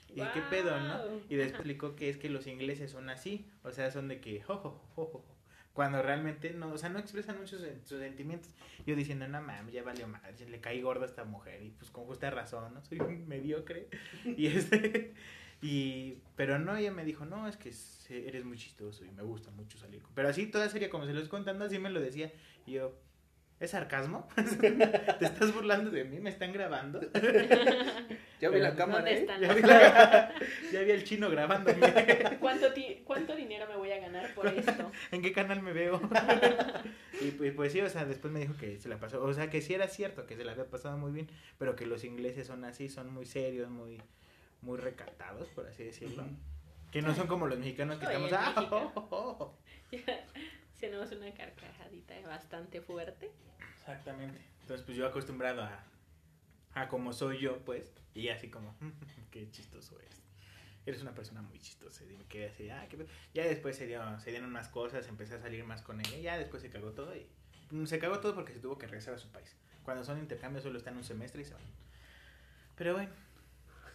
Y 0.07 0.21
qué 0.21 0.41
pedo, 0.49 0.79
¿no? 0.79 1.03
Y 1.27 1.35
después 1.35 1.55
explicó 1.55 1.97
que 1.97 2.09
es 2.09 2.15
que 2.15 2.29
los 2.29 2.47
ingleses 2.47 2.91
son 2.91 3.09
así, 3.09 3.51
o 3.63 3.71
sea, 3.73 3.91
son 3.91 4.07
de 4.07 4.21
que 4.21 4.41
jo, 4.41 4.55
jo, 4.59 4.81
jo, 4.95 5.05
jo, 5.07 5.25
jo, 5.27 5.32
cuando 5.73 6.01
realmente 6.01 6.51
no, 6.51 6.71
o 6.71 6.77
sea, 6.77 6.89
no 6.89 6.99
expresan 6.99 7.39
muchos 7.39 7.61
sus, 7.85 7.99
sentimientos. 7.99 8.49
Yo 8.85 8.95
diciendo, 8.95 9.27
no 9.27 9.41
mames, 9.41 9.73
ya 9.73 9.83
valió 9.83 10.07
madre, 10.07 10.47
le 10.47 10.61
caí 10.61 10.81
gordo 10.81 11.03
a 11.03 11.07
esta 11.07 11.23
mujer 11.23 11.63
y 11.63 11.71
pues 11.71 11.89
con 11.89 12.05
justa 12.05 12.29
razón, 12.29 12.73
¿no? 12.73 12.85
Soy 12.85 12.99
un 12.99 13.27
mediocre. 13.27 13.89
Y 14.37 14.47
este 14.47 15.13
y 15.61 16.17
pero 16.35 16.59
no, 16.59 16.75
ella 16.75 16.91
me 16.91 17.05
dijo, 17.05 17.25
"No, 17.25 17.47
es 17.47 17.55
que 17.55 17.71
eres 18.09 18.43
muy 18.43 18.57
chistoso 18.57 19.05
y 19.05 19.11
me 19.11 19.23
gusta 19.23 19.49
mucho 19.51 19.77
salir." 19.77 20.01
con-". 20.01 20.13
Pero 20.13 20.27
así 20.27 20.47
toda 20.47 20.67
seria 20.69 20.89
como 20.89 21.05
se 21.05 21.13
lo 21.13 21.19
estoy 21.19 21.29
contando, 21.29 21.65
así 21.65 21.79
me 21.79 21.89
lo 21.89 22.01
decía. 22.01 22.31
Y 22.65 22.73
yo, 22.73 22.99
¿es 23.63 23.71
sarcasmo? 23.71 24.27
¿Te 24.59 25.25
estás 25.25 25.53
burlando 25.53 25.89
de 25.89 26.03
mí? 26.03 26.19
¿Me 26.19 26.29
están 26.29 26.51
grabando? 26.53 26.99
Ya 28.41 28.49
vi 28.49 28.59
la 28.59 28.75
cámara, 28.75 28.97
¿dónde 28.97 29.13
¿eh? 29.13 29.19
están? 29.21 29.39
Ya 29.39 29.53
vi, 29.53 29.61
la- 29.61 30.33
ya 30.73 30.81
vi 30.81 30.91
el 30.91 31.03
chino 31.05 31.29
grabándome. 31.29 31.79
¿Cuánto, 32.41 32.73
ti- 32.73 33.01
¿Cuánto 33.05 33.33
dinero 33.37 33.65
me 33.69 33.77
voy 33.77 33.89
a 33.91 33.99
ganar 33.99 34.33
por 34.33 34.47
esto? 34.47 34.91
¿En 35.11 35.21
qué 35.21 35.31
canal 35.31 35.61
me 35.61 35.71
veo? 35.71 36.01
y 37.21 37.31
pues, 37.31 37.53
pues 37.53 37.71
sí, 37.71 37.79
o 37.79 37.89
sea, 37.89 38.03
después 38.03 38.33
me 38.33 38.41
dijo 38.41 38.53
que 38.59 38.77
se 38.79 38.89
la 38.89 38.97
pasó, 38.99 39.23
o 39.23 39.33
sea, 39.33 39.49
que 39.49 39.61
sí 39.61 39.73
era 39.73 39.87
cierto, 39.87 40.25
que 40.25 40.35
se 40.35 40.43
la 40.43 40.51
había 40.51 40.65
pasado 40.65 40.97
muy 40.97 41.13
bien, 41.13 41.29
pero 41.57 41.77
que 41.77 41.85
los 41.85 42.03
ingleses 42.03 42.45
son 42.47 42.65
así, 42.65 42.89
son 42.89 43.13
muy 43.13 43.25
serios, 43.25 43.69
muy 43.69 44.01
muy 44.61 44.77
recatados, 44.77 45.47
por 45.49 45.65
así 45.67 45.85
decirlo. 45.85 46.25
Que 46.91 47.01
no 47.01 47.15
son 47.15 47.27
como 47.27 47.47
los 47.47 47.57
mexicanos 47.59 47.97
que 47.97 48.07
Oye, 48.07 48.25
estamos... 48.25 48.33
"Ah, 48.33 48.53
México". 48.57 48.91
oh, 48.95 49.07
oh, 49.09 49.37
oh". 49.39 49.57
Tenemos 50.83 51.13
una 51.13 51.33
carcajadita 51.33 52.13
bastante 52.27 52.81
fuerte. 52.81 53.31
Exactamente. 53.73 54.41
Entonces, 54.59 54.85
pues 54.85 54.97
yo 54.97 55.07
acostumbrado 55.07 55.61
a, 55.61 55.81
a 56.73 56.89
como 56.89 57.13
soy 57.13 57.39
yo, 57.39 57.63
pues, 57.63 57.93
y 58.13 58.27
así 58.27 58.49
como, 58.49 58.75
qué 59.31 59.49
chistoso 59.49 59.97
eres. 60.01 60.21
Eres 60.85 61.01
una 61.01 61.15
persona 61.15 61.41
muy 61.41 61.57
chistosa. 61.57 62.03
Y 62.03 62.17
me 62.17 62.25
quedé 62.25 62.47
así, 62.49 62.69
ah, 62.69 62.85
qué 62.89 62.97
pe-". 62.97 63.07
Ya 63.33 63.45
después 63.45 63.77
se, 63.77 63.87
dio, 63.87 64.19
se 64.19 64.31
dieron 64.31 64.51
más 64.51 64.67
cosas, 64.67 65.07
empecé 65.07 65.35
a 65.35 65.39
salir 65.39 65.63
más 65.63 65.81
con 65.81 66.01
ella. 66.01 66.17
Ya 66.17 66.37
después 66.37 66.61
se 66.61 66.69
cagó 66.69 66.91
todo 66.91 67.15
y 67.15 67.29
mm, 67.71 67.85
se 67.85 67.97
cagó 67.97 68.19
todo 68.19 68.35
porque 68.35 68.51
se 68.51 68.59
tuvo 68.59 68.77
que 68.77 68.85
regresar 68.85 69.13
a 69.13 69.17
su 69.17 69.31
país. 69.31 69.55
Cuando 69.83 70.03
son 70.03 70.19
intercambios 70.19 70.63
solo 70.65 70.77
están 70.77 70.97
un 70.97 71.05
semestre 71.05 71.43
y 71.43 71.45
se 71.45 71.53
van. 71.53 71.63
Pero 72.75 72.95
bueno. 72.95 73.13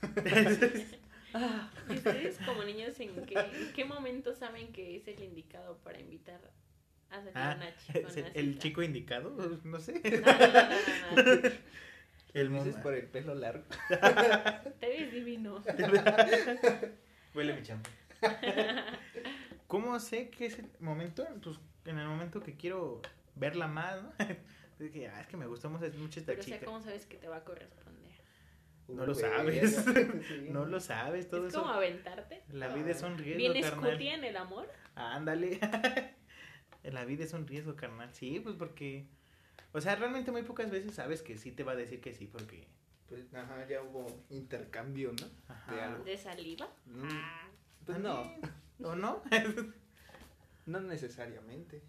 ¿Y 1.91 1.93
ustedes 1.93 2.39
como 2.47 2.65
niños 2.65 2.99
en 2.99 3.27
qué, 3.27 3.39
en 3.39 3.73
qué 3.75 3.85
momento 3.85 4.35
saben 4.35 4.73
que 4.73 4.97
es 4.97 5.07
el 5.07 5.23
indicado 5.23 5.77
para 5.85 6.01
invitar 6.01 6.41
a 7.11 7.17
salir 7.17 7.37
a 7.37 7.51
Ah, 7.53 7.55
una 7.57 7.77
chica? 7.77 7.99
¿es 8.01 8.17
una 8.17 8.29
el, 8.29 8.59
chico 8.59 8.83
indicado, 8.83 9.31
no 9.65 9.79
sé. 9.81 10.01
No, 10.05 10.21
no, 10.21 10.39
no, 10.39 11.25
no, 11.25 11.43
no. 11.43 11.51
El 12.35 12.53
Dices 12.53 12.77
mom- 12.77 12.83
por 12.83 12.95
el 12.95 13.07
pelo 13.07 13.35
largo. 13.35 13.65
Te 14.79 14.87
ves 14.89 15.11
divino. 15.13 15.65
Huele 17.35 17.55
mi 17.55 17.63
champa. 17.63 17.89
¿Cómo 19.67 19.99
sé 19.99 20.29
que 20.31 20.47
es 20.47 20.59
el 20.59 20.69
momento? 20.81 21.27
Pues 21.43 21.59
en 21.87 21.99
el 21.99 22.07
momento 22.07 22.41
que 22.43 22.55
quiero 22.57 23.01
verla 23.35 23.67
más, 23.67 24.03
¿no? 24.03 24.13
Es 24.79 24.91
que, 24.93 25.09
ah, 25.09 25.21
es 25.21 25.27
que 25.27 25.37
me 25.37 25.47
gustó 25.47 25.69
mucho 25.71 25.87
mucho 25.99 26.21
esta 26.21 26.33
Pero 26.33 26.43
o 26.43 26.45
sea, 26.45 26.55
chica. 26.57 26.67
¿cómo 26.67 26.81
sabes 26.83 27.07
que 27.07 27.17
te 27.17 27.29
va 27.29 27.39
a 27.39 27.45
corresponder? 27.45 28.13
No 28.89 29.05
lo 29.07 29.13
Uy, 29.13 29.19
sabes. 29.19 29.77
sí. 30.29 30.49
No 30.51 30.65
lo 30.67 30.81
sabes, 30.81 31.29
todo 31.29 31.47
¿Es 31.47 31.53
eso. 31.55 31.63
como 31.63 31.75
aventarte? 31.75 32.43
La 32.53 32.69
vida 32.69 32.91
es 32.91 33.03
un 33.03 33.19
riesgo, 33.19 33.39
¿Vienes 33.39 33.71
carnal. 33.71 34.01
en 34.01 34.25
el 34.25 34.37
amor? 34.37 34.69
Ándale. 34.95 35.59
La 36.91 37.05
vida 37.05 37.25
es 37.25 37.33
un 37.33 37.47
riesgo, 37.47 37.77
carnal. 37.77 38.13
Sí, 38.15 38.41
pues 38.41 38.57
porque. 38.57 39.07
O 39.73 39.81
sea, 39.81 39.97
realmente 39.97 40.31
muy 40.33 40.43
pocas 40.43 40.71
veces 40.71 40.95
sabes 40.95 41.23
que 41.23 41.37
sí 41.37 41.53
te 41.53 41.63
va 41.65 41.73
a 41.73 41.77
decir 41.77 42.01
que 42.01 42.15
sí, 42.15 42.27
porque. 42.27 42.67
Pues, 43.09 43.33
ajá, 43.35 43.67
ya 43.67 43.83
hubo 43.83 44.07
intercambio, 44.31 45.13
¿no? 45.21 45.27
Ajá. 45.53 45.75
De 45.75 45.81
algo. 45.81 46.05
¿De 46.05 46.17
saliva? 46.19 46.69
Mm, 46.87 47.09
Ah, 47.11 47.49
Pues 47.87 47.99
no. 47.99 48.23
¿O 48.85 48.95
no? 48.95 49.23
no 50.67 50.81
necesariamente. 50.81 51.83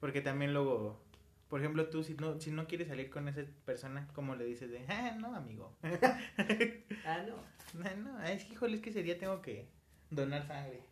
Porque 0.00 0.20
también 0.20 0.52
luego, 0.52 1.00
por 1.48 1.60
ejemplo, 1.60 1.88
tú 1.88 2.02
si 2.02 2.14
no, 2.14 2.40
si 2.40 2.50
no 2.50 2.66
quieres 2.66 2.88
salir 2.88 3.10
con 3.10 3.28
esa 3.28 3.42
persona, 3.64 4.08
¿cómo 4.14 4.34
le 4.34 4.44
dices 4.44 4.70
de, 4.70 4.84
ah, 4.88 5.16
no, 5.18 5.34
amigo? 5.34 5.76
Ah, 5.82 7.24
no. 7.26 7.36
no, 7.74 7.96
no, 7.96 8.22
es 8.24 8.44
que, 8.44 8.54
híjole, 8.54 8.76
es 8.76 8.82
que 8.82 8.90
ese 8.90 9.02
día 9.02 9.18
tengo 9.18 9.40
que 9.42 9.68
donar 10.10 10.46
sangre. 10.46 10.82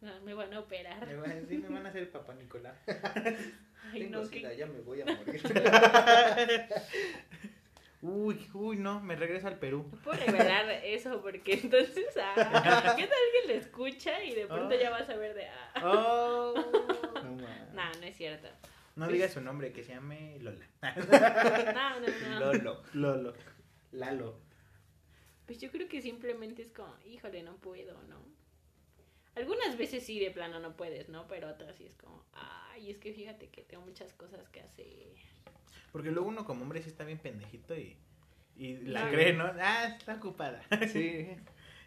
No, 0.00 0.20
me 0.22 0.34
van 0.34 0.52
a 0.54 0.60
operar. 0.60 1.06
Me 1.06 1.16
van, 1.16 1.30
a- 1.32 1.46
sí, 1.48 1.58
me 1.58 1.68
van 1.68 1.86
a 1.86 1.88
hacer 1.88 2.10
papá 2.10 2.34
Nicolás. 2.34 2.76
Ay, 3.92 4.00
Tengo 4.02 4.18
no, 4.20 4.24
sida, 4.26 4.52
ya 4.54 4.66
me 4.66 4.80
voy 4.80 5.00
a 5.02 5.04
morir. 5.04 5.40
Uy, 8.02 8.46
uy, 8.52 8.76
no, 8.76 9.00
me 9.00 9.16
regreso 9.16 9.48
al 9.48 9.58
Perú. 9.58 9.88
No 9.90 9.98
puedo 10.02 10.18
revelar 10.24 10.68
eso 10.84 11.20
porque 11.22 11.54
entonces, 11.54 12.06
ah, 12.20 12.34
¿qué 12.96 13.06
tal 13.06 13.18
que 13.42 13.48
lo 13.48 13.54
escucha 13.54 14.22
y 14.22 14.34
de 14.34 14.46
pronto 14.46 14.74
Oh. 14.74 14.78
ya 14.78 14.90
vas 14.90 15.08
a 15.08 15.16
ver 15.16 15.34
de, 15.34 15.46
ah, 15.46 15.72
Oh. 15.82 16.54
No, 17.74 17.92
no 18.00 18.06
es 18.06 18.16
cierto. 18.16 18.48
No 18.96 19.08
digas 19.08 19.32
su 19.32 19.40
nombre, 19.40 19.72
que 19.72 19.82
se 19.82 19.92
llame 19.92 20.38
Lola. 20.40 20.66
No, 21.74 22.00
no, 22.00 22.06
no. 22.28 22.40
Lolo. 22.40 22.82
Lolo. 22.94 23.34
Lalo. 23.92 24.38
Pues 25.46 25.58
yo 25.60 25.70
creo 25.70 25.88
que 25.88 26.00
simplemente 26.02 26.62
es 26.62 26.72
como, 26.72 26.94
híjole, 27.06 27.42
no 27.42 27.56
puedo, 27.56 28.00
¿no? 28.04 28.35
Algunas 29.36 29.76
veces 29.78 30.04
sí, 30.04 30.18
de 30.18 30.30
plano 30.30 30.58
no 30.60 30.76
puedes, 30.76 31.08
¿no? 31.08 31.28
Pero 31.28 31.48
otras 31.48 31.76
sí 31.76 31.84
es 31.86 31.94
como, 31.96 32.24
ay, 32.32 32.90
es 32.90 32.98
que 32.98 33.12
fíjate 33.12 33.48
que 33.48 33.62
tengo 33.62 33.84
muchas 33.84 34.12
cosas 34.14 34.48
que 34.48 34.60
hacer. 34.62 34.86
Porque 35.92 36.10
luego 36.10 36.28
uno 36.28 36.44
como 36.44 36.62
hombre 36.62 36.82
sí 36.82 36.88
está 36.88 37.04
bien 37.04 37.18
pendejito 37.18 37.76
y, 37.76 37.96
y 38.56 38.76
la 38.78 39.02
Sí. 39.04 39.14
cree, 39.14 39.32
¿no? 39.34 39.44
Ah, 39.60 39.94
está 39.98 40.14
ocupada. 40.14 40.62
Sí. 40.90 41.28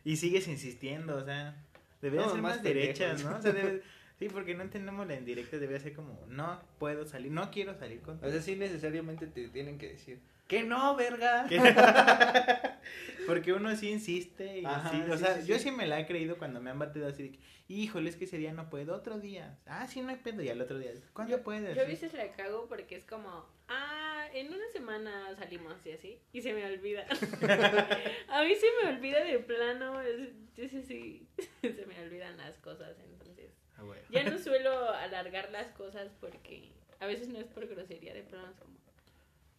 Y 0.06 0.16
sigues 0.16 0.48
insistiendo, 0.48 1.18
o 1.18 1.26
sea, 1.26 1.56
debería 2.02 2.26
No, 2.28 2.32
ser 2.34 2.42
más 2.42 2.56
más, 2.58 2.64
derechas. 2.64 3.24
¿no? 3.26 3.36
O 3.38 3.42
sea, 3.42 3.52
debe- 3.54 3.82
sí, 4.18 4.30
porque 4.30 4.54
no 4.56 4.64
entendemos 4.64 5.06
la 5.08 5.16
indirecta, 5.16 5.58
debería 5.58 5.80
ser 5.82 5.94
como, 5.94 6.24
no 6.28 6.62
puedo 6.80 7.06
salir, 7.06 7.32
no 7.32 7.52
quiero 7.52 7.74
salir 7.78 8.00
O 8.00 8.04
contigo. 8.06 8.32
sea, 8.32 8.42
sí 8.42 8.56
necesariamente 8.56 9.28
te 9.28 9.50
tienen 9.50 9.78
que 9.78 9.90
decir 9.90 10.20
que 10.50 10.64
no, 10.64 10.96
verga. 10.98 11.46
porque 13.26 13.54
uno 13.54 13.76
sí 13.76 13.92
insiste 13.92 14.60
y 14.60 14.66
Ajá, 14.66 14.90
sí, 14.90 15.02
o 15.10 15.18
sí, 15.18 15.24
sea, 15.24 15.42
sí, 15.42 15.48
yo 15.48 15.60
sí. 15.60 15.72
me 15.72 15.86
la 15.88 16.00
he 16.00 16.06
creído 16.08 16.38
cuando 16.38 16.60
me 16.60 16.72
han 16.72 16.80
batido 16.80 17.08
así 17.08 17.24
de 17.24 17.32
que, 17.34 17.40
híjole, 17.68 18.10
es 18.10 18.16
que 18.16 18.26
ese 18.26 18.38
día 18.38 18.52
no 18.52 18.70
puedo, 18.70 18.96
otro 18.96 19.20
día. 19.20 19.60
Ah, 19.68 19.86
sí, 19.88 20.02
no 20.02 20.10
hay 20.10 20.16
pedo, 20.18 20.42
y 20.42 20.50
al 20.50 20.60
otro 20.60 20.80
día, 20.80 20.92
¿cuándo 21.14 21.38
Yo- 21.38 21.44
puedes? 21.44 21.76
Yo 21.76 21.84
a 21.84 21.86
veces 21.86 22.14
la 22.14 22.32
cago 22.32 22.66
porque 22.68 22.96
es 22.96 23.06
como, 23.06 23.46
ah, 23.68 24.26
en 24.34 24.48
una 24.52 24.68
semana 24.74 25.36
salimos 25.38 25.86
y 25.86 25.92
así, 25.92 26.20
y 26.34 26.42
se 26.42 26.54
me 26.54 26.66
olvida. 26.66 27.06
a 28.30 28.44
mí 28.44 28.56
se 28.56 28.68
me 28.82 28.90
olvida 28.90 29.24
de 29.24 29.40
plano, 29.40 30.02
es- 30.02 30.30
sí, 30.56 30.68
sí, 30.68 30.82
sí, 30.82 31.28
se 31.62 31.86
me 31.86 32.02
olvidan 32.04 32.38
las 32.38 32.58
cosas, 32.58 32.98
entonces. 33.00 33.52
Ah, 33.78 33.84
bueno. 33.84 34.02
Ya 34.10 34.24
no 34.24 34.38
suelo 34.40 34.90
alargar 34.96 35.52
las 35.52 35.68
cosas 35.74 36.12
porque 36.20 36.72
a 37.00 37.06
veces 37.06 37.28
no 37.30 37.38
es 37.40 37.46
por 37.48 37.68
grosería, 37.68 38.14
de 38.16 38.24
plano 38.24 38.50
es 38.50 38.58
como, 38.58 38.78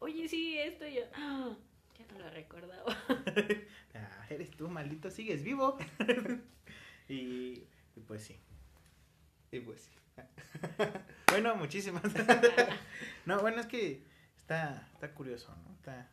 oye, 0.00 0.28
sí, 0.28 0.58
esto 0.58 0.86
y 0.86 0.94
yo, 0.96 1.02
"Ah, 1.14 1.56
ya 1.98 2.06
no 2.12 2.18
lo 2.18 2.30
recordaba. 2.30 2.96
Ah, 3.94 4.26
eres 4.30 4.50
tú, 4.52 4.68
maldito, 4.68 5.10
sigues 5.10 5.42
vivo. 5.42 5.76
y, 7.08 7.64
y 7.96 8.00
pues 8.06 8.22
sí. 8.24 8.38
Y 9.52 9.60
pues 9.60 9.80
sí. 9.82 9.90
Bueno, 11.30 11.54
muchísimas. 11.56 12.02
no, 13.26 13.40
bueno, 13.40 13.60
es 13.60 13.66
que 13.66 14.02
está, 14.36 14.88
está 14.92 15.12
curioso, 15.12 15.54
¿no? 15.64 15.72
Está 15.74 16.08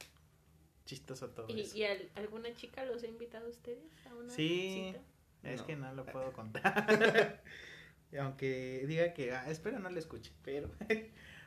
chistoso 0.85 1.29
todo 1.29 1.47
¿Y, 1.49 1.61
eso. 1.61 1.77
y 1.77 1.83
al- 1.83 2.09
alguna 2.15 2.53
chica 2.55 2.83
los 2.85 3.03
ha 3.03 3.07
invitado 3.07 3.45
a 3.47 3.49
ustedes 3.49 3.91
a 4.07 4.15
una 4.15 4.29
Sí. 4.33 4.91
cita? 4.93 5.03
Es 5.43 5.61
No. 5.61 5.67
que 5.67 5.75
no 5.75 5.93
lo 5.93 6.05
puedo 6.05 6.31
contar. 6.33 7.41
Y 8.11 8.17
Aunque 8.17 8.85
diga 8.87 9.13
que, 9.13 9.33
ah, 9.33 9.49
espero 9.49 9.79
no 9.79 9.89
lo 9.89 9.99
escuche, 9.99 10.31
pero 10.41 10.71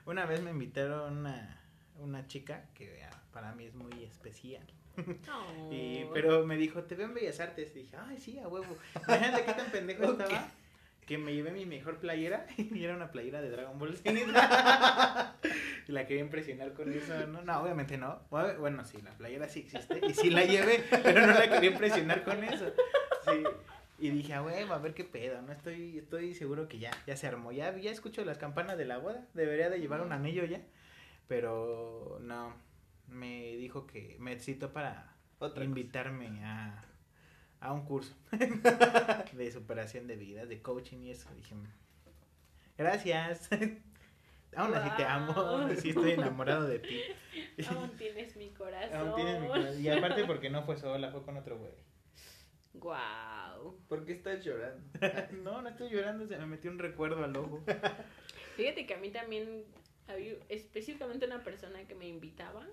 una 0.07 0.26
vez 0.26 0.42
me 0.42 0.50
invitaron 0.50 1.18
una, 1.18 1.59
una 2.00 2.26
chica 2.26 2.64
que 2.74 3.00
para 3.32 3.52
mí 3.54 3.64
es 3.64 3.74
muy 3.74 4.04
especial. 4.04 4.62
Y, 5.70 6.02
Oh. 6.04 6.10
pero 6.12 6.44
me 6.46 6.56
dijo, 6.56 6.82
te 6.82 6.94
veo 6.94 7.06
en 7.06 7.14
Bellas 7.14 7.40
Artes. 7.40 7.70
Y 7.74 7.80
dije, 7.80 7.96
ay, 7.96 8.18
sí, 8.18 8.38
a 8.38 8.48
huevo. 8.48 8.76
Imagínate 9.06 9.44
qué 9.44 9.52
tan 9.52 9.70
pendejo 9.70 10.04
Ok. 10.10 10.20
estaba 10.20 10.48
que 11.06 11.18
me 11.18 11.34
llevé 11.34 11.50
mi 11.50 11.66
mejor 11.66 11.96
playera 11.98 12.46
y 12.56 12.84
era 12.84 12.94
una 12.94 13.10
playera 13.10 13.40
de 13.40 13.50
Dragon 13.50 13.76
Ball 13.78 13.96
Z. 13.96 14.12
y 15.88 15.92
la 15.92 16.06
quería 16.06 16.22
impresionar 16.22 16.72
con 16.72 16.92
eso. 16.92 17.26
No, 17.26 17.42
no, 17.42 17.62
obviamente 17.62 17.96
no. 17.98 18.20
Bueno, 18.30 18.84
sí, 18.84 18.98
la 19.02 19.10
playera 19.12 19.48
sí 19.48 19.60
existe 19.60 20.00
y 20.06 20.14
sí 20.14 20.30
la 20.30 20.44
llevé, 20.44 20.84
pero 20.90 21.26
no 21.26 21.32
la 21.32 21.48
quería 21.50 21.70
impresionar 21.70 22.22
con 22.24 22.44
eso. 22.44 22.72
Sí. 23.24 23.42
Y 23.98 24.10
dije, 24.10 24.34
a 24.34 24.42
huevo, 24.42 24.72
a 24.72 24.78
ver 24.78 24.94
qué 24.94 25.04
pedo, 25.04 25.42
no 25.42 25.52
estoy, 25.52 25.98
estoy 25.98 26.34
seguro 26.34 26.68
que 26.68 26.78
ya, 26.78 26.90
ya 27.06 27.16
se 27.16 27.26
armó, 27.26 27.52
ya, 27.52 27.76
ya 27.76 27.90
escucho 27.90 28.24
las 28.24 28.38
campanas 28.38 28.78
de 28.78 28.86
la 28.86 28.96
boda, 28.98 29.26
debería 29.34 29.68
de 29.68 29.78
llevar 29.78 30.00
un 30.00 30.12
anillo 30.12 30.44
ya, 30.46 30.60
pero 31.30 32.18
no, 32.22 32.52
me 33.06 33.54
dijo 33.56 33.86
que 33.86 34.16
me 34.18 34.40
citó 34.40 34.72
para 34.72 35.14
Otra 35.38 35.62
invitarme 35.62 36.44
a, 36.44 36.84
a 37.60 37.72
un 37.72 37.84
curso 37.84 38.12
de 39.32 39.52
superación 39.52 40.08
de 40.08 40.16
vida, 40.16 40.44
de 40.44 40.60
coaching 40.60 40.98
y 41.02 41.12
eso. 41.12 41.32
Dije, 41.36 41.54
gracias. 42.76 43.48
Aún 44.56 44.74
así 44.74 44.90
te 44.96 45.04
amo, 45.04 45.32
Guau. 45.32 45.76
sí 45.76 45.90
estoy 45.90 46.10
enamorado 46.10 46.66
de 46.66 46.80
ti. 46.80 47.00
Aún 47.70 47.90
tienes 47.96 48.34
mi 48.34 48.48
corazón. 48.48 48.96
Aún 48.98 49.14
tienes 49.14 49.40
mi 49.40 49.46
corazón. 49.46 49.80
Y 49.80 49.88
aparte 49.88 50.24
porque 50.24 50.50
no 50.50 50.64
fue 50.64 50.78
sola, 50.78 51.12
fue 51.12 51.22
con 51.22 51.36
otro 51.36 51.58
güey. 51.58 51.70
Wow. 52.72 53.78
¿Por 53.88 54.04
qué 54.04 54.14
estás 54.14 54.44
llorando? 54.44 54.82
No, 55.44 55.62
no 55.62 55.68
estoy 55.68 55.90
llorando, 55.90 56.26
se 56.26 56.36
me 56.38 56.46
metió 56.46 56.72
un 56.72 56.80
recuerdo 56.80 57.22
al 57.22 57.36
ojo. 57.36 57.62
Fíjate 58.56 58.84
que 58.84 58.94
a 58.94 58.98
mí 58.98 59.10
también 59.10 59.64
había 60.10 60.34
específicamente 60.48 61.26
una 61.26 61.42
persona 61.42 61.86
que 61.86 61.94
me 61.94 62.06
invitaba 62.08 62.66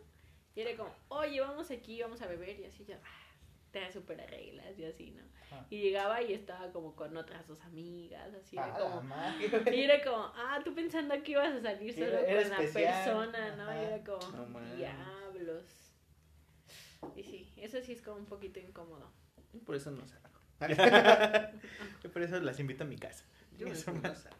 y 0.56 0.62
era 0.62 0.76
como, 0.76 0.94
oye, 1.10 1.40
vamos 1.42 1.70
aquí, 1.72 2.02
vamos 2.02 2.22
a 2.22 2.28
beber 2.28 2.60
y 2.60 2.66
así 2.66 2.84
yo, 2.86 2.96
ah, 3.04 3.24
te 3.72 3.80
da 3.82 3.92
súper 3.92 4.18
reglas 4.30 4.78
y 4.80 4.86
así, 4.86 5.12
¿no? 5.12 5.22
Ah. 5.52 5.66
Y 5.70 5.82
llegaba 5.82 6.22
y 6.22 6.34
estaba 6.34 6.72
como 6.72 6.96
con 6.96 7.16
otras 7.16 7.48
dos 7.48 7.62
amigas, 7.62 8.34
así 8.34 8.56
era 8.58 8.74
Ah, 8.76 8.80
como... 8.80 9.72
Y 9.72 9.82
era 9.82 10.04
como, 10.04 10.32
ah, 10.36 10.60
tú 10.64 10.74
pensando 10.74 11.22
que 11.24 11.32
ibas 11.34 11.54
a 11.54 11.62
salir 11.62 11.94
solo 11.94 12.06
Era- 12.08 12.22
era 12.22 12.42
con 12.42 12.50
la 12.52 12.64
especial. 12.64 13.04
persona, 13.06 13.56
¿no? 13.56 13.82
Y 13.82 13.86
era 13.86 14.04
como, 14.04 14.48
No 14.48 14.76
diablos. 14.76 15.64
Y 17.16 17.24
sí, 17.24 17.54
eso 17.58 17.80
sí 17.82 17.92
es 17.94 18.02
como 18.02 18.18
un 18.18 18.26
poquito 18.26 18.60
incómodo. 18.60 19.12
Por 19.66 19.76
eso 19.76 19.92
no 19.92 20.06
salgo. 20.08 20.28
Yo 22.04 22.12
por 22.12 22.24
eso 22.24 22.40
las 22.40 22.60
invito 22.60 22.84
a 22.84 22.88
mi 22.88 22.98
casa. 22.98 23.24
Yo 23.58 23.68
Eso 23.68 23.92
no 23.92 24.02
salgo. 24.16 24.38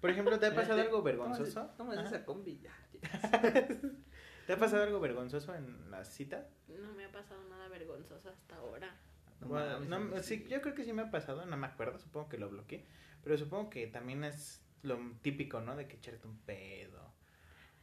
Por 0.00 0.10
ejemplo, 0.10 0.38
¿te 0.38 0.46
ha 0.46 0.54
pasado 0.54 0.80
algo 0.80 1.02
vergonzoso? 1.02 1.66
Tomas 1.76 1.98
Ajá. 1.98 2.08
esa 2.08 2.24
combi 2.24 2.60
ya. 2.60 2.72
¿Te 4.46 4.52
ha 4.52 4.56
pasado 4.56 4.84
algo 4.84 5.00
vergonzoso 5.00 5.54
en 5.54 5.90
las 5.90 6.08
citas? 6.08 6.46
No 6.68 6.92
me 6.94 7.04
ha 7.04 7.12
pasado 7.12 7.42
nada 7.48 7.68
vergonzoso 7.68 8.30
hasta 8.30 8.56
ahora. 8.56 8.94
No 9.40 9.48
Bueno, 9.48 10.22
sí, 10.22 10.46
yo 10.48 10.60
creo 10.62 10.74
que 10.74 10.84
sí 10.84 10.92
me 10.92 11.02
ha 11.02 11.10
pasado, 11.10 11.44
no 11.46 11.56
me 11.56 11.66
acuerdo, 11.66 11.98
supongo 11.98 12.28
que 12.28 12.38
lo 12.38 12.48
bloqueé, 12.48 12.84
pero 13.22 13.36
supongo 13.36 13.70
que 13.70 13.86
también 13.86 14.24
es 14.24 14.64
lo 14.82 14.98
típico, 15.22 15.60
¿no? 15.60 15.76
De 15.76 15.86
que 15.86 15.96
echarte 15.96 16.26
un 16.26 16.38
pedo. 16.38 17.12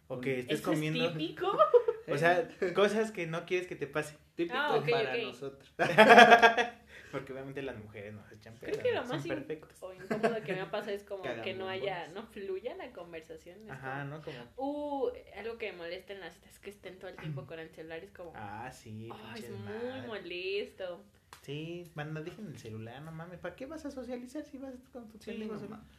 O 0.08 0.19
que 0.21 0.39
estés 0.39 0.60
¿Eso 0.60 0.71
comiendo. 0.71 1.06
es 1.06 1.13
típico? 1.13 1.58
O 2.08 2.17
sea, 2.19 2.47
cosas 2.75 3.12
que 3.12 3.25
no 3.25 3.47
quieres 3.47 3.65
que 3.65 3.75
te 3.75 3.88
pase. 3.88 4.15
Típico 4.36 4.56
Ah, 4.56 4.80
para 4.88 5.17
nosotros. 5.17 5.73
Porque 7.19 7.34
obviamente 7.34 7.62
las 7.62 7.78
mujeres 7.78 8.13
nos 8.13 8.32
echan. 8.32 8.56
Creo 8.58 8.78
que 8.82 8.91
lo 8.93 9.04
más 9.04 9.21
Son 9.21 9.23
perfectas. 9.23 9.82
o 9.82 9.93
incómodo 9.93 10.43
que 10.43 10.54
me 10.54 10.62
ha 10.62 10.69
pasado 10.71 10.93
es 10.95 11.04
como 11.04 11.23
que 11.43 11.54
no 11.54 11.67
haya, 11.69 12.08
no 12.10 12.23
fluya 12.28 12.75
la 12.75 12.91
conversación. 12.91 13.69
Ajá, 13.71 13.99
como, 14.01 14.06
¿no? 14.17 14.21
Como. 14.21 14.38
Uh, 14.58 15.10
algo 15.38 15.58
que 15.58 15.71
me 15.71 15.78
molesta 15.80 16.13
en 16.13 16.19
las 16.19 16.34
citas 16.34 16.51
es 16.51 16.60
que 16.60 16.69
estén 16.69 16.99
todo 16.99 17.10
el 17.10 17.17
tiempo 17.17 17.45
con 17.47 17.60
el 17.60 17.69
celular. 17.69 18.04
Es 18.04 18.12
como, 18.12 18.32
Ah, 18.36 18.71
sí, 18.71 19.10
"Ay, 19.12 19.41
es 19.43 19.49
muy 19.51 20.01
molesto. 20.08 21.04
Sí, 21.41 21.89
banda, 21.95 22.21
dejen 22.21 22.47
el 22.47 22.58
celular, 22.58 23.01
no 23.01 23.12
mames. 23.12 23.39
¿Para 23.39 23.56
qué 23.56 23.65
vas 23.65 23.86
a 23.86 23.91
socializar 23.91 24.43
si 24.43 24.58
vas 24.58 24.73
con 24.91 25.08
tu 25.10 25.17
Sí, 25.19 25.32
pendejo 25.32 25.54
no 25.54 25.60
celular? 25.60 25.80
mames. 25.82 25.95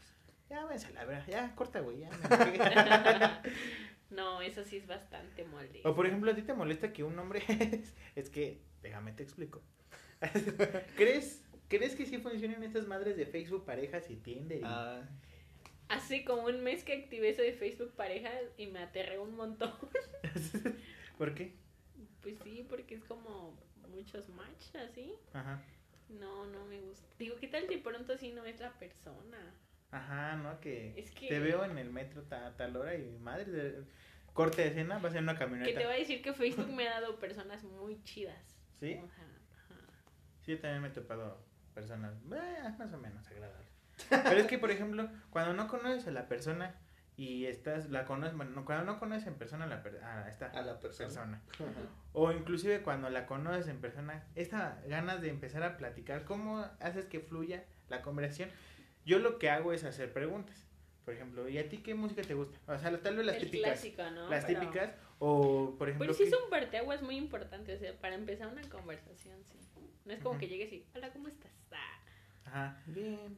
Ya, 0.50 0.64
váyanse 0.64 0.86
a 0.88 0.90
la 0.90 1.04
verdad, 1.04 1.26
ya, 1.26 1.54
corta, 1.56 1.80
güey, 1.80 2.00
ya. 2.00 2.10
me 4.10 4.10
no, 4.10 4.40
eso 4.42 4.64
sí 4.64 4.76
es 4.76 4.86
bastante 4.86 5.44
molesto. 5.44 5.88
o 5.90 5.94
por 5.94 6.06
ejemplo, 6.06 6.30
a 6.30 6.34
ti 6.34 6.42
te 6.42 6.54
molesta 6.54 6.92
que 6.92 7.02
un 7.04 7.18
hombre. 7.18 7.42
es 8.14 8.30
que, 8.30 8.60
déjame 8.82 9.12
te 9.12 9.22
explico. 9.24 9.62
¿Crees, 10.96 11.42
¿Crees 11.68 11.94
que 11.94 12.06
sí 12.06 12.18
funcionan 12.18 12.62
estas 12.62 12.86
madres 12.86 13.16
de 13.16 13.26
Facebook 13.26 13.64
parejas 13.64 14.08
y 14.10 14.16
Tinder? 14.16 14.58
y- 14.60 14.64
Ah, 14.64 15.02
Hace 15.88 16.24
como 16.24 16.46
un 16.46 16.62
mes 16.64 16.82
que 16.82 16.94
activé 16.94 17.28
eso 17.28 17.42
de 17.42 17.52
Facebook 17.52 17.92
pareja 17.94 18.30
y 18.56 18.66
me 18.66 18.80
aterré 18.80 19.20
un 19.20 19.36
montón. 19.36 19.72
¿Por 21.18 21.34
qué? 21.34 21.54
Pues 22.22 22.36
sí, 22.42 22.66
porque 22.68 22.96
es 22.96 23.04
como 23.04 23.56
muchos 23.88 24.28
match 24.30 24.74
así. 24.76 25.12
Ajá. 25.32 25.62
No, 26.08 26.46
no 26.46 26.64
me 26.66 26.80
gusta. 26.80 27.06
Digo, 27.18 27.36
¿qué 27.40 27.46
tal 27.48 27.68
de 27.68 27.78
pronto 27.78 28.12
así 28.14 28.32
no 28.32 28.44
es 28.44 28.58
la 28.58 28.72
persona? 28.78 29.54
Ajá, 29.92 30.34
¿no? 30.36 30.60
Que, 30.60 30.92
Es 30.96 31.12
que- 31.12 31.28
te 31.28 31.38
veo 31.38 31.64
en 31.64 31.78
el 31.78 31.90
metro 31.90 32.22
ta- 32.22 32.48
a 32.48 32.56
tal 32.56 32.76
hora 32.76 32.96
y 32.96 33.16
madre, 33.20 33.44
de- 33.52 33.84
corte 34.32 34.62
de 34.62 34.68
escena, 34.68 34.98
vas 34.98 35.14
en 35.14 35.22
una 35.22 35.34
Que 35.34 35.38
camioneta. 35.38 35.78
te 35.78 35.86
voy 35.86 35.94
a 35.94 35.98
decir 35.98 36.20
que 36.20 36.32
Facebook 36.32 36.68
me 36.72 36.88
ha 36.88 37.00
dado 37.00 37.18
personas 37.20 37.62
muy 37.62 38.02
chidas. 38.02 38.56
¿Sí? 38.80 38.94
Ajá. 38.94 39.22
Sí, 40.46 40.52
yo 40.52 40.60
también 40.60 40.80
me 40.82 40.88
he 40.88 40.92
topado 40.92 41.44
personas 41.74 42.14
eh, 42.32 42.68
más 42.78 42.92
o 42.92 42.98
menos 42.98 43.26
agradables. 43.26 43.68
Pero 44.08 44.40
es 44.40 44.46
que, 44.46 44.58
por 44.58 44.70
ejemplo, 44.70 45.08
cuando 45.30 45.52
no 45.54 45.68
conoces 45.68 46.06
a 46.06 46.10
la 46.12 46.28
persona 46.28 46.74
y 47.16 47.46
estás, 47.46 47.90
la 47.90 48.04
conoces, 48.04 48.36
bueno, 48.36 48.52
no, 48.52 48.64
cuando 48.64 48.84
no 48.84 48.98
conoces 49.00 49.26
en 49.26 49.34
persona 49.34 49.64
a, 49.64 49.68
la 49.68 49.82
per- 49.82 50.02
a 50.04 50.28
esta 50.28 50.46
a 50.46 50.62
la 50.62 50.78
persona. 50.78 51.42
o 52.12 52.30
inclusive 52.30 52.82
cuando 52.82 53.10
la 53.10 53.26
conoces 53.26 53.68
en 53.68 53.80
persona, 53.80 54.24
esta 54.34 54.80
ganas 54.86 55.20
de 55.20 55.30
empezar 55.30 55.62
a 55.64 55.76
platicar, 55.78 56.24
¿cómo 56.24 56.64
haces 56.80 57.06
que 57.06 57.20
fluya 57.20 57.64
la 57.88 58.02
conversación? 58.02 58.50
Yo 59.04 59.18
lo 59.18 59.38
que 59.38 59.50
hago 59.50 59.72
es 59.72 59.82
hacer 59.84 60.12
preguntas. 60.12 60.62
Por 61.04 61.14
ejemplo, 61.14 61.48
¿y 61.48 61.56
a 61.58 61.68
ti 61.68 61.78
qué 61.78 61.94
música 61.94 62.22
te 62.22 62.34
gusta? 62.34 62.58
O 62.66 62.76
sea, 62.78 62.96
tal 63.00 63.16
vez 63.16 63.24
las 63.26 63.36
El 63.36 63.44
típicas. 63.44 63.72
clásico, 63.80 64.02
¿no? 64.10 64.28
Las 64.28 64.44
Pero- 64.44 64.60
típicas, 64.60 64.90
o 65.18 65.74
por 65.78 65.88
ejemplo. 65.88 66.06
Pero 66.06 66.14
sí 66.14 66.24
¿qué- 66.24 66.28
es 66.30 66.42
un 66.42 66.50
parteaguas 66.50 67.02
muy 67.02 67.16
importante, 67.16 67.74
o 67.74 67.78
sea, 67.78 67.94
para 68.00 68.14
empezar 68.14 68.48
una 68.48 68.62
conversación, 68.68 69.36
sí. 69.44 69.58
No 70.04 70.12
es 70.12 70.20
como 70.20 70.38
que 70.38 70.46
llegues 70.48 70.72
y, 70.72 70.86
hola, 70.94 71.10
¿cómo 71.12 71.26
estás? 71.28 71.50
Ah. 71.72 71.98
Ajá. 72.44 72.82
Bien. 72.86 73.36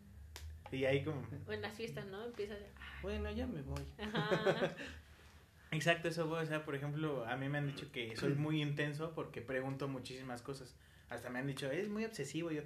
Y 0.71 0.85
ahí 0.85 1.03
como. 1.03 1.23
O 1.47 1.53
en 1.53 1.62
las 1.62 1.75
fiestas, 1.75 2.05
¿no? 2.07 2.25
Empiezas, 2.27 2.59
ah, 2.79 2.99
Bueno, 3.03 3.31
ya 3.31 3.47
me 3.47 3.62
voy. 3.62 3.83
ajá. 3.99 4.75
Exacto, 5.71 6.09
eso, 6.09 6.31
o 6.31 6.47
sea, 6.47 6.64
por 6.64 6.75
ejemplo, 6.75 7.25
a 7.27 7.37
mí 7.37 7.49
me 7.49 7.59
han 7.59 7.67
dicho 7.67 7.91
que 7.93 8.17
soy 8.17 8.35
muy 8.35 8.62
intenso 8.62 9.12
porque 9.14 9.43
pregunto 9.43 9.87
muchísimas 9.88 10.41
cosas. 10.43 10.75
Hasta 11.11 11.29
me 11.31 11.38
han 11.38 11.47
dicho, 11.47 11.71
es 11.71 11.88
muy 11.88 12.05
obsesivo. 12.07 12.51
Yo, 12.51 12.62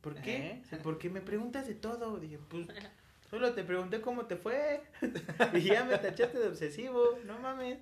¿por 0.00 0.14
qué? 0.22 0.62
¿Eh? 0.70 0.78
Porque 0.82 1.10
me 1.10 1.20
preguntas 1.20 1.66
de 1.66 1.74
todo. 1.74 2.18
Dije, 2.18 2.38
pues, 2.48 2.66
solo 3.30 3.52
te 3.54 3.64
pregunté 3.64 4.00
cómo 4.00 4.24
te 4.26 4.36
fue. 4.36 4.82
y 5.54 5.60
ya 5.62 5.84
me 5.84 5.96
tachaste 5.98 6.38
de 6.38 6.48
obsesivo, 6.48 7.18
no 7.24 7.38
mames. 7.38 7.78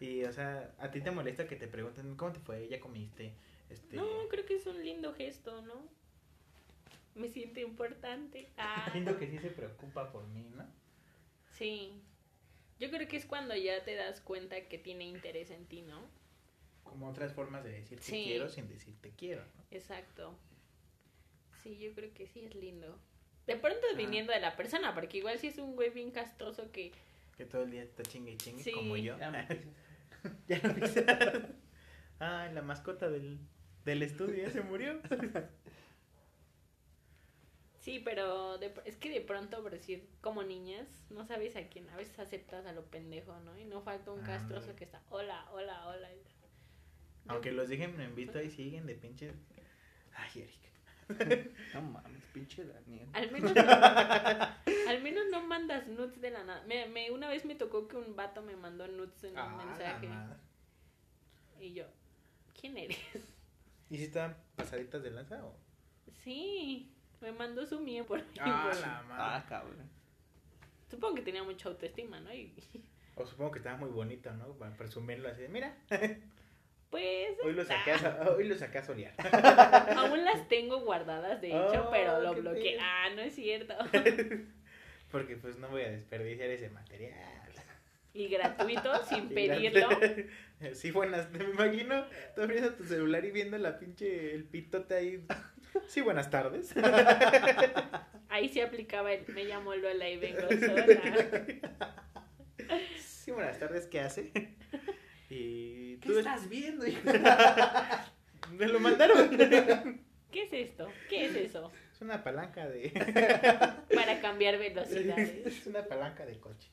Y, 0.00 0.24
o 0.24 0.32
sea, 0.32 0.74
a 0.78 0.90
ti 0.90 1.00
te 1.00 1.10
molesta 1.10 1.46
que 1.46 1.56
te 1.56 1.68
pregunten, 1.68 2.16
¿cómo 2.16 2.32
te 2.32 2.40
fue? 2.40 2.68
¿Ya 2.68 2.80
comiste? 2.80 3.32
Este... 3.70 3.96
No, 3.96 4.04
creo 4.30 4.44
que 4.46 4.56
es 4.56 4.66
un 4.66 4.82
lindo 4.84 5.14
gesto, 5.14 5.62
¿no? 5.62 5.82
Me 7.14 7.28
siento 7.28 7.60
importante. 7.60 8.48
Ah, 8.58 8.88
Siento 8.92 9.18
que 9.18 9.26
sí 9.26 9.38
se 9.38 9.50
preocupa 9.50 10.10
por 10.12 10.26
mí, 10.28 10.48
¿no? 10.54 10.66
sí. 11.54 11.92
Yo 12.78 12.90
creo 12.90 13.08
que 13.08 13.16
es 13.16 13.24
cuando 13.24 13.56
ya 13.56 13.82
te 13.84 13.94
das 13.94 14.20
cuenta 14.20 14.60
que 14.68 14.76
tiene 14.76 15.04
interés 15.04 15.50
en 15.50 15.64
ti, 15.64 15.80
¿no? 15.80 16.02
Como 16.84 17.08
otras 17.08 17.32
formas 17.32 17.64
de 17.64 17.72
decir 17.72 17.98
te 17.98 18.04
Sí. 18.04 18.22
quiero 18.26 18.50
sin 18.50 18.68
decir 18.68 18.94
te 19.00 19.10
quiero, 19.12 19.42
¿no? 19.56 19.64
Exacto. 19.70 20.36
Sí, 21.62 21.78
yo 21.78 21.94
creo 21.94 22.12
que 22.12 22.26
sí 22.26 22.40
es 22.44 22.54
lindo. 22.54 22.98
De 23.46 23.56
pronto 23.56 23.80
Ajá. 23.88 23.96
viniendo 23.96 24.30
de 24.34 24.40
la 24.40 24.56
persona, 24.56 24.94
porque 24.94 25.16
igual 25.16 25.38
si 25.38 25.46
es 25.46 25.56
un 25.56 25.74
güey 25.74 25.88
bien 25.88 26.10
castroso 26.10 26.70
que... 26.70 26.92
Que 27.38 27.46
todo 27.46 27.62
el 27.62 27.70
día 27.70 27.82
está 27.82 28.02
chingue 28.02 28.32
y 28.32 28.36
chingue 28.36 28.62
Sí. 28.62 28.72
como 28.72 28.94
yo. 28.98 29.16
Ya 30.48 30.60
lo 30.62 30.74
viste. 30.74 31.04
Ay, 32.18 32.52
la 32.54 32.62
mascota 32.62 33.08
del, 33.10 33.38
del 33.84 34.02
estudio 34.02 34.44
ya 34.44 34.50
se 34.50 34.62
murió. 34.62 35.00
Sí, 37.78 38.00
pero 38.04 38.58
de- 38.58 38.74
es 38.84 38.96
que 38.96 39.10
de 39.10 39.20
pronto, 39.20 39.62
por 39.62 39.70
decir, 39.70 40.08
como 40.20 40.42
niñas, 40.42 40.88
no 41.10 41.24
sabes 41.24 41.54
a 41.54 41.68
quién, 41.68 41.88
a 41.90 41.96
veces 41.96 42.18
aceptas 42.18 42.66
a 42.66 42.72
lo 42.72 42.84
pendejo, 42.86 43.38
¿no? 43.40 43.56
Y 43.58 43.64
no 43.64 43.80
falta 43.80 44.10
un 44.10 44.20
Ah, 44.20 44.26
castroso 44.26 44.74
que 44.74 44.84
está, 44.84 45.02
hola, 45.08 45.46
hola, 45.52 45.86
hola. 45.86 46.08
Aunque 47.28 47.52
los 47.52 47.68
dejen 47.68 48.00
en 48.00 48.14
visto 48.14 48.38
ahí 48.38 48.50
siguen 48.50 48.86
de 48.86 48.94
pinche. 48.96 49.32
Ay, 50.16 50.42
Eric. 50.42 50.60
No 51.74 51.82
mames, 51.82 52.22
pinche 52.32 52.64
Daniel. 52.64 53.08
Al 53.12 53.30
menos, 53.30 53.54
no, 53.54 53.62
al 53.62 55.02
menos 55.02 55.24
no 55.30 55.42
mandas 55.42 55.86
nudes 55.88 56.20
de 56.20 56.30
la 56.30 56.44
nada. 56.44 56.64
Me, 56.66 56.86
me- 56.86 57.10
una 57.10 57.28
vez 57.28 57.44
me 57.44 57.54
tocó 57.54 57.86
que 57.88 57.96
un 57.96 58.16
vato 58.16 58.42
me 58.42 58.56
mandó 58.56 58.86
nudes 58.88 59.22
en 59.24 59.32
un 59.32 59.38
Ah, 59.38 59.64
mensaje. 59.66 60.08
Y 61.60 61.72
yo, 61.72 61.84
¿quién 62.60 62.76
eres? 62.76 62.98
¿Y 63.90 63.98
si 63.98 64.04
estaban 64.04 64.36
pasaditas 64.56 65.02
de 65.02 65.10
lanza 65.10 65.44
o? 65.44 65.56
Sí, 66.24 66.92
me 67.20 67.32
mandó 67.32 67.64
su 67.66 67.80
miembro. 67.80 68.20
Ah, 68.40 68.72
la 68.80 69.02
madre. 69.08 69.14
Ah, 69.24 69.46
cabrón. 69.48 69.88
Supongo 70.90 71.14
que 71.16 71.22
tenía 71.22 71.42
mucha 71.42 71.68
autoestima, 71.68 72.20
¿no? 72.20 72.32
Y 72.32 72.52
O 73.14 73.26
supongo 73.26 73.52
que 73.52 73.58
estaba 73.58 73.76
muy 73.76 73.90
bonito, 73.90 74.32
¿no? 74.34 74.52
Para 74.54 74.76
presumirlo 74.76 75.28
así 75.28 75.42
de, 75.42 75.48
mira, 75.48 75.76
pues 76.90 77.28
hoy 77.42 77.52
lo 77.52 77.64
saqué 77.64 77.92
a, 77.92 78.34
hoy 78.36 78.44
lo 78.44 78.56
saqué 78.56 78.78
a 78.78 78.82
solear. 78.82 79.14
aún 79.96 80.24
las 80.24 80.48
tengo 80.48 80.80
guardadas, 80.80 81.40
de 81.40 81.48
hecho, 81.48 81.86
Oh, 81.86 81.90
pero 81.90 82.20
lo 82.20 82.34
bloqueé. 82.34 82.78
Ah, 82.80 83.08
no 83.14 83.22
es 83.22 83.34
cierto. 83.34 83.74
Porque 85.10 85.36
pues 85.36 85.58
no 85.58 85.68
voy 85.68 85.82
a 85.82 85.90
desperdiciar 85.90 86.50
ese 86.50 86.70
material. 86.70 87.14
Y 88.12 88.28
gratuito, 88.28 89.04
sin 89.08 89.28
pedirlo. 89.28 89.88
Sí, 90.72 90.90
buenas, 90.90 91.30
me 91.32 91.44
imagino, 91.44 92.06
tú 92.34 92.42
abriendo 92.42 92.72
tu 92.74 92.84
celular 92.84 93.24
y 93.24 93.30
viendo 93.30 93.58
la 93.58 93.78
pinche, 93.78 94.34
el 94.34 94.44
pitote 94.44 94.94
ahí. 94.94 95.24
Sí, 95.86 96.00
buenas 96.00 96.30
tardes. 96.30 96.74
Ahí 98.30 98.48
sí 98.48 98.60
aplicaba 98.60 99.12
el 99.12 99.26
me 99.34 99.44
llamo 99.44 99.74
Lola 99.74 100.08
y 100.08 100.16
vengo 100.16 100.48
sola. 100.48 101.46
Sí, 102.98 103.30
buenas 103.32 103.58
tardes, 103.58 103.86
¿qué 103.86 104.00
hace? 104.00 104.32
Y 105.28 105.75
estás 106.02 106.48
viendo? 106.48 106.84
Me 108.52 108.66
lo 108.68 108.80
mandaron. 108.80 109.28
¿Qué 110.30 110.42
es 110.42 110.52
esto? 110.52 110.88
¿Qué 111.08 111.26
es 111.26 111.34
eso? 111.36 111.72
Es 111.92 112.00
una 112.02 112.22
palanca 112.22 112.68
de. 112.68 112.90
Para 113.94 114.20
cambiar 114.20 114.58
velocidades. 114.58 115.46
Es 115.46 115.66
una 115.66 115.84
palanca 115.84 116.26
de 116.26 116.38
coche. 116.38 116.70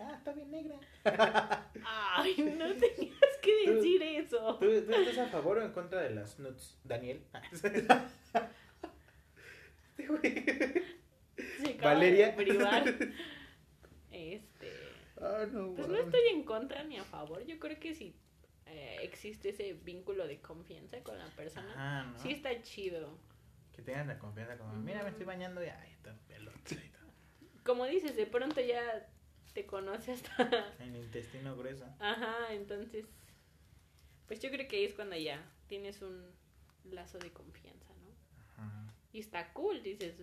Ah, 0.00 0.14
está 0.18 0.32
bien 0.32 0.50
negra. 0.50 0.76
Ay, 1.84 2.34
no 2.58 2.66
tenías 2.74 3.38
que 3.42 3.52
Tú- 3.64 3.72
decir 3.74 4.02
eso. 4.02 4.58
¿Tú, 4.60 4.66
tú 4.84 4.92
estás 4.92 5.18
a 5.18 5.26
favor 5.28 5.58
o 5.58 5.62
en 5.64 5.72
contra 5.72 6.00
de 6.02 6.10
las 6.10 6.38
nuts, 6.38 6.78
Daniel? 6.84 7.22
Se 9.94 11.70
acaba 11.70 11.94
Valeria. 11.94 12.26
de 12.28 12.32
privar. 12.32 12.84
Este. 14.10 14.72
Ah, 15.20 15.46
no, 15.50 15.74
Pues 15.74 15.88
no 15.88 15.96
estoy 15.96 16.20
en 16.32 16.42
contra 16.44 16.82
ni 16.84 16.98
a 16.98 17.04
favor. 17.04 17.44
Yo 17.46 17.58
creo 17.58 17.78
que 17.78 17.94
si 17.94 18.14
eh, 18.66 18.98
existe 19.02 19.50
ese 19.50 19.74
vínculo 19.74 20.26
de 20.26 20.40
confianza 20.40 20.98
con 21.02 21.18
la 21.18 21.26
persona, 21.26 21.72
Ah, 21.76 22.10
¿no? 22.12 22.18
sí 22.18 22.30
está 22.32 22.60
chido. 22.62 23.18
Que 23.72 23.82
tengan 23.82 24.08
la 24.08 24.18
confianza 24.18 24.56
como, 24.58 24.72
mira, 24.74 25.02
me 25.02 25.10
estoy 25.10 25.24
bañando 25.26 25.62
y 25.64 25.68
ay, 25.68 25.92
está 25.92 26.14
pelón. 26.28 26.54
Como 27.64 27.86
dices, 27.86 28.16
de 28.16 28.26
pronto 28.26 28.60
ya 28.60 29.08
te 29.54 29.66
conoce 29.66 30.12
hasta. 30.12 30.34
El 30.80 30.96
intestino 30.96 31.56
grueso. 31.56 31.84
Ajá, 32.00 32.52
entonces. 32.52 33.06
Pues 34.26 34.40
yo 34.40 34.50
creo 34.50 34.66
que 34.68 34.76
ahí 34.76 34.84
es 34.84 34.94
cuando 34.94 35.16
ya 35.16 35.42
tienes 35.68 36.00
un 36.02 36.24
lazo 36.84 37.18
de 37.18 37.30
confianza, 37.32 37.92
¿no? 38.02 38.62
Ajá. 38.64 38.94
Y 39.12 39.20
está 39.20 39.52
cool, 39.52 39.82
dices. 39.82 40.14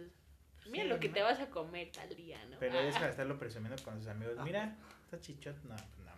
Mira 0.68 0.84
Sí, 0.84 0.90
lo 0.90 1.00
que 1.00 1.08
¿no? 1.08 1.14
te 1.16 1.22
vas 1.22 1.40
a 1.40 1.50
comer 1.50 1.92
tal 1.92 2.14
día, 2.16 2.44
¿no? 2.46 2.58
Pero 2.60 2.78
Ah. 2.80 2.82
de 2.82 2.90
estarlo 2.90 3.38
presumiendo 3.40 3.82
con 3.84 3.98
sus 4.00 4.08
amigos. 4.08 4.36
Mira, 4.44 4.76
está 5.06 5.20
chichot. 5.20 5.56
No, 5.64 5.76
pues 5.76 6.00
no. 6.06 6.09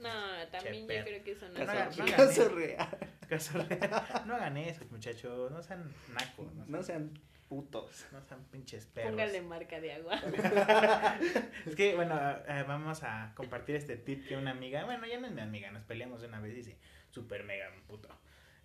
No, 0.00 0.48
también 0.50 0.82
yo 0.88 1.04
creo 1.04 1.22
que 1.24 1.32
eso 1.32 1.46
no 1.48 1.54
No 1.54 1.60
es 1.62 1.68
hagan- 1.68 1.90
chido. 1.90 2.06
no 2.06 2.16
Caso 2.16 2.42
hagan- 2.42 2.56
real. 2.56 2.98
Caso 3.28 3.58
real. 3.62 4.22
No 4.26 4.34
hagan 4.34 4.56
eso, 4.56 4.84
muchachos. 4.90 5.50
No 5.50 5.62
sean 5.62 5.92
nacos. 6.14 6.52
No, 6.54 6.64
No 6.66 6.82
sean 6.82 7.12
putos. 7.48 8.06
no 8.12 8.22
sean 8.22 8.44
pinches 8.44 8.86
perros. 8.86 9.10
Póngale 9.10 9.42
marca 9.42 9.80
de 9.80 9.92
agua. 9.92 10.20
Es 11.66 11.74
que, 11.76 11.94
bueno, 11.94 12.18
eh, 12.48 12.64
vamos 12.66 13.02
a 13.02 13.32
compartir 13.34 13.76
este 13.76 13.96
tip 13.96 14.26
que 14.26 14.36
una 14.36 14.52
amiga, 14.52 14.84
bueno, 14.84 15.06
ya 15.06 15.18
no 15.20 15.26
es 15.26 15.32
mi 15.32 15.40
amiga, 15.40 15.70
nos 15.70 15.82
peleamos 15.84 16.22
una 16.22 16.40
vez 16.40 16.52
y 16.52 16.56
dice, 16.56 16.76
super 17.10 17.44
mega 17.44 17.66
puto. 17.86 18.08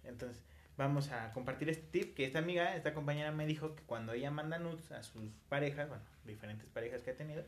Entonces, 0.04 0.44
vamos 0.78 1.12
a 1.12 1.32
compartir 1.34 1.70
este 1.70 1.88
tip 1.88 2.16
que 2.16 2.26
esta 2.26 2.40
amiga, 2.40 2.76
esta 2.76 2.94
compañera 2.94 3.32
me 3.32 3.46
dijo 3.46 3.76
que 3.76 3.84
cuando 3.84 4.14
ella 4.14 4.32
manda 4.32 4.60
nudes 4.60 4.92
a 4.92 5.04
sus 5.04 5.32
parejas, 5.50 5.90
bueno, 5.90 6.04
diferentes 6.24 6.68
parejas 6.68 7.02
que 7.04 7.12
ha 7.12 7.16
tenido, 7.18 7.44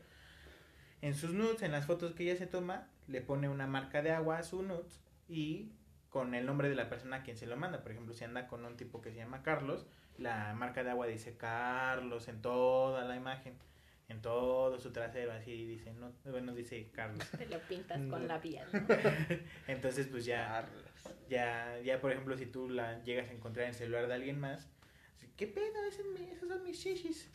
en 1.02 1.14
sus 1.14 1.32
nudes, 1.32 1.62
en 1.62 1.72
las 1.72 1.86
fotos 1.86 2.12
que 2.14 2.24
ella 2.24 2.36
se 2.36 2.46
toma, 2.46 2.88
le 3.06 3.20
pone 3.20 3.48
una 3.48 3.66
marca 3.66 4.02
de 4.02 4.10
agua 4.12 4.38
a 4.38 4.42
su 4.42 4.62
nudes 4.62 5.00
y 5.28 5.70
con 6.10 6.34
el 6.34 6.46
nombre 6.46 6.68
de 6.68 6.74
la 6.74 6.88
persona 6.88 7.16
a 7.18 7.22
quien 7.22 7.36
se 7.36 7.46
lo 7.46 7.56
manda. 7.56 7.82
Por 7.82 7.92
ejemplo, 7.92 8.14
si 8.14 8.24
anda 8.24 8.46
con 8.48 8.64
un 8.64 8.76
tipo 8.76 9.00
que 9.00 9.10
se 9.10 9.16
llama 9.18 9.42
Carlos, 9.42 9.86
la 10.18 10.54
marca 10.54 10.82
de 10.82 10.90
agua 10.90 11.06
dice 11.06 11.36
Carlos 11.36 12.28
en 12.28 12.40
toda 12.42 13.04
la 13.04 13.14
imagen, 13.14 13.54
en 14.08 14.20
todo 14.22 14.78
su 14.80 14.90
trasero, 14.90 15.32
así 15.32 15.66
dice, 15.66 15.92
no, 15.92 16.12
bueno, 16.24 16.54
dice 16.54 16.90
Carlos. 16.92 17.28
Te 17.36 17.46
lo 17.46 17.58
pintas 17.60 18.00
con 18.08 18.26
labial, 18.26 18.66
¿no? 18.72 18.80
Entonces, 19.68 20.06
pues 20.08 20.24
ya, 20.24 20.48
Carlos. 20.48 20.84
ya, 21.28 21.78
ya, 21.84 22.00
por 22.00 22.10
ejemplo, 22.12 22.36
si 22.36 22.46
tú 22.46 22.68
la 22.70 23.02
llegas 23.04 23.28
a 23.28 23.32
encontrar 23.32 23.64
en 23.64 23.70
el 23.70 23.76
celular 23.76 24.08
de 24.08 24.14
alguien 24.14 24.40
más, 24.40 24.66
¿qué 25.36 25.46
pedo? 25.46 25.84
Ese 25.88 26.00
es 26.02 26.08
mi- 26.08 26.30
esos 26.30 26.48
son 26.48 26.64
mis 26.64 26.78
shishis. 26.78 27.30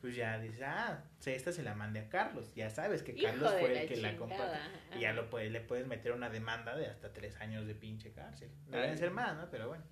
Pues 0.00 0.14
ya 0.14 0.38
dices, 0.38 0.62
ah, 0.64 1.02
sí, 1.18 1.30
esta 1.32 1.50
se 1.52 1.62
la 1.62 1.74
mandé 1.74 2.00
a 2.00 2.08
Carlos. 2.08 2.54
Ya 2.54 2.70
sabes 2.70 3.02
que 3.02 3.14
Carlos 3.16 3.52
fue 3.58 3.82
el 3.82 3.88
que 3.88 3.96
la 3.96 4.16
compartió. 4.16 4.60
Y 4.96 5.00
ya 5.00 5.12
lo 5.12 5.28
puedes, 5.28 5.50
le 5.50 5.60
puedes 5.60 5.86
meter 5.86 6.12
una 6.12 6.30
demanda 6.30 6.76
de 6.76 6.86
hasta 6.86 7.12
tres 7.12 7.34
años 7.36 7.66
de 7.66 7.74
pinche 7.74 8.12
cárcel. 8.12 8.50
Deben 8.70 8.96
ser 8.96 9.10
más, 9.10 9.36
¿no? 9.36 9.50
Pero 9.50 9.68
bueno. 9.68 9.82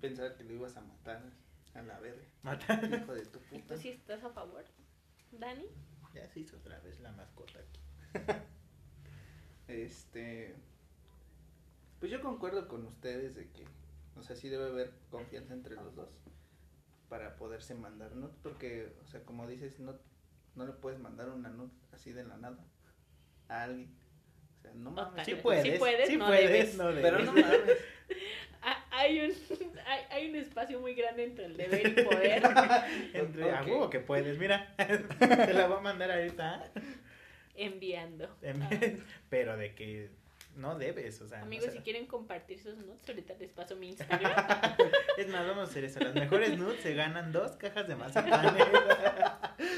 Pensaba 0.00 0.34
que 0.36 0.44
lo 0.44 0.52
ibas 0.52 0.76
a 0.76 0.82
matar 0.82 1.22
a 1.72 1.82
la 1.82 1.98
verga. 1.98 2.26
Mata. 2.42 2.74
Hijo 2.74 3.14
de 3.14 3.24
tu 3.24 3.38
¿Y 3.50 3.60
puta. 3.60 3.74
tú 3.74 3.80
sí 3.80 3.88
estás 3.88 4.22
a 4.22 4.30
favor, 4.30 4.64
Dani? 5.32 5.66
Ya 6.12 6.28
se 6.28 6.40
hizo 6.40 6.58
otra 6.58 6.78
vez 6.80 7.00
la 7.00 7.12
mascota 7.12 7.58
aquí. 7.58 7.80
Este. 9.66 10.54
Pues 11.98 12.12
yo 12.12 12.20
concuerdo 12.20 12.68
con 12.68 12.84
ustedes 12.84 13.34
de 13.34 13.48
que, 13.48 13.64
o 14.14 14.22
sea, 14.22 14.36
sí 14.36 14.50
debe 14.50 14.66
haber 14.66 14.92
confianza 15.10 15.54
entre 15.54 15.74
los 15.74 15.94
dos 15.96 16.10
para 17.08 17.36
poderse 17.36 17.74
mandar 17.74 18.14
notes, 18.16 18.38
porque, 18.42 18.92
o 19.04 19.06
sea, 19.06 19.20
como 19.24 19.46
dices, 19.46 19.78
no, 19.80 19.94
no 20.54 20.66
le 20.66 20.72
puedes 20.72 20.98
mandar 20.98 21.28
una 21.28 21.48
note 21.50 21.74
así 21.92 22.12
de 22.12 22.24
la 22.24 22.36
nada 22.36 22.58
a 23.48 23.64
alguien. 23.64 23.94
O 24.58 24.60
sea, 24.62 24.72
no 24.74 24.90
mames. 24.90 25.16
Tal 25.16 25.24
Sí 25.26 25.34
puedes, 25.36 25.62
Sí 25.62 25.78
puedes, 25.78 26.08
sí 26.08 26.16
no 26.16 26.26
puedes, 26.26 26.50
debes. 26.50 26.74
no 26.76 26.88
debes. 26.88 27.02
Pero 27.02 27.18
no 27.24 27.32
mames. 27.32 27.60
Ah, 28.66 28.82
hay, 28.92 29.20
un, 29.20 29.30
hay, 29.86 30.00
hay 30.10 30.30
un 30.30 30.36
espacio 30.36 30.80
muy 30.80 30.94
grande 30.94 31.24
entre 31.24 31.44
el 31.44 31.54
deber 31.58 31.86
y 31.86 32.02
poder. 32.02 32.42
Entre, 33.12 33.50
A 33.50 33.60
Ok. 33.62 33.66
huevo 33.68 33.90
que 33.90 34.00
puedes, 34.00 34.38
mira. 34.38 34.74
Te 34.78 35.52
la 35.52 35.66
voy 35.66 35.76
a 35.76 35.80
mandar 35.80 36.10
ahorita. 36.10 36.70
enviando. 37.54 38.34
Em, 38.40 38.62
Ah. 38.62 38.70
Pero 39.28 39.58
de 39.58 39.74
que 39.74 40.10
no 40.56 40.76
debes, 40.78 41.20
o 41.20 41.28
sea. 41.28 41.42
Amigos, 41.42 41.72
si 41.72 41.78
quieren 41.80 42.06
compartir 42.06 42.58
sus 42.60 42.76
notes, 42.78 43.08
ahorita 43.08 43.34
les 43.34 43.50
paso 43.52 43.76
mi 43.76 43.88
Instagram. 43.88 44.32
Es 45.18 45.28
más, 45.28 45.46
vamos 45.46 45.68
a 45.68 45.70
hacer 45.70 45.84
eso. 45.84 46.00
Las 46.00 46.14
mejores 46.14 46.58
nudes 46.58 46.80
se 46.80 46.94
ganan 46.94 47.30
dos 47.32 47.52
cajas 47.52 47.86
de 47.88 47.94
mazapanes. 47.96 48.64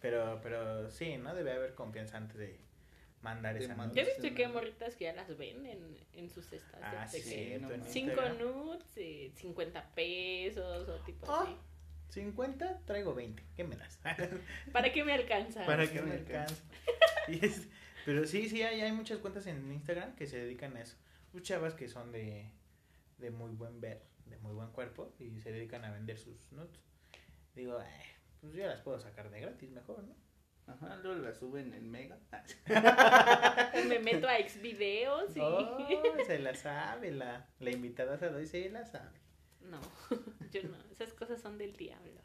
Pero, 0.00 0.38
pero 0.42 0.90
sí, 0.90 1.16
¿no? 1.16 1.34
Debe 1.34 1.52
haber 1.52 1.74
confianza 1.74 2.18
antes 2.18 2.36
de 2.36 2.60
mandar 3.22 3.54
De 3.58 3.64
esa 3.64 3.74
mandar. 3.74 3.96
Yo 3.96 4.02
he 4.02 4.04
nude. 4.04 4.20
visto 4.20 4.36
que 4.36 4.44
hay 4.44 4.52
morritas 4.52 4.96
que 4.96 5.04
ya 5.04 5.14
las 5.14 5.34
venden 5.38 5.96
en 6.12 6.28
sus 6.28 6.52
estados. 6.52 6.84
Ah, 6.86 7.06
sí, 7.08 7.22
que 7.22 7.58
no, 7.58 7.70
Cinco 7.86 8.20
nudes, 8.38 8.84
eh, 8.96 9.32
50 9.34 9.94
pesos 9.94 10.88
o 10.90 10.96
tipo 11.04 11.32
así. 11.32 11.56
50, 12.10 12.80
traigo 12.84 13.14
20. 13.14 13.42
¿Qué 13.56 13.64
me 13.64 13.76
das? 13.76 13.98
¿Para 14.72 14.92
qué 14.92 15.02
me 15.04 15.14
alcanza? 15.14 15.64
Para 15.64 15.90
que 15.90 16.02
me 16.02 16.12
alcance. 16.12 16.62
Y 17.28 17.44
es- 17.46 17.66
pero 18.04 18.26
sí, 18.26 18.48
sí, 18.48 18.62
hay, 18.62 18.80
hay 18.80 18.92
muchas 18.92 19.18
cuentas 19.18 19.46
en 19.46 19.72
Instagram 19.72 20.14
que 20.16 20.26
se 20.26 20.38
dedican 20.38 20.76
a 20.76 20.82
eso. 20.82 20.96
Muchas 21.32 21.56
chavas 21.56 21.74
que 21.74 21.88
son 21.88 22.12
de, 22.12 22.50
de 23.18 23.30
muy 23.30 23.52
buen 23.52 23.80
ver, 23.80 24.02
de 24.26 24.38
muy 24.38 24.52
buen 24.52 24.70
cuerpo 24.70 25.14
y 25.18 25.40
se 25.40 25.52
dedican 25.52 25.84
a 25.84 25.90
vender 25.92 26.18
sus 26.18 26.52
nudes. 26.52 26.80
Digo, 27.54 27.78
"Ay, 27.78 28.00
pues 28.40 28.54
yo 28.54 28.66
las 28.66 28.80
puedo 28.80 28.98
sacar 29.00 29.30
de 29.30 29.40
gratis 29.40 29.70
mejor, 29.70 30.04
¿no? 30.04 30.14
Ajá, 30.66 30.96
luego 31.02 31.20
la 31.20 31.34
suben 31.34 31.74
en 31.74 31.90
Mega. 31.90 32.18
Me 33.88 33.98
meto 33.98 34.26
a 34.28 34.36
Xvideos 34.38 35.36
y... 35.36 35.40
Oh, 35.40 35.76
se 36.26 36.38
la 36.38 36.54
sabe, 36.54 37.10
la, 37.10 37.46
la 37.58 37.70
invitada 37.70 38.16
se 38.16 38.30
doy, 38.30 38.46
se 38.46 38.70
la 38.70 38.84
sabe. 38.86 39.20
No, 39.60 39.80
yo 40.50 40.62
no. 40.64 40.76
Esas 40.90 41.12
cosas 41.12 41.40
son 41.40 41.58
del 41.58 41.76
diablo. 41.76 42.20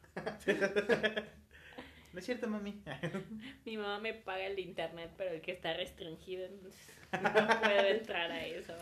¿No 2.19 2.21
es 2.21 2.25
cierto, 2.25 2.49
mami? 2.49 2.83
Mi 3.65 3.77
mamá 3.77 3.97
me 3.99 4.13
paga 4.13 4.45
el 4.45 4.59
internet, 4.59 5.09
pero 5.15 5.31
el 5.31 5.39
que 5.39 5.53
está 5.53 5.73
restringido, 5.73 6.45
entonces 6.47 6.93
no 7.13 7.31
puedo 7.61 7.87
entrar 7.87 8.29
a 8.29 8.45
eso. 8.45 8.73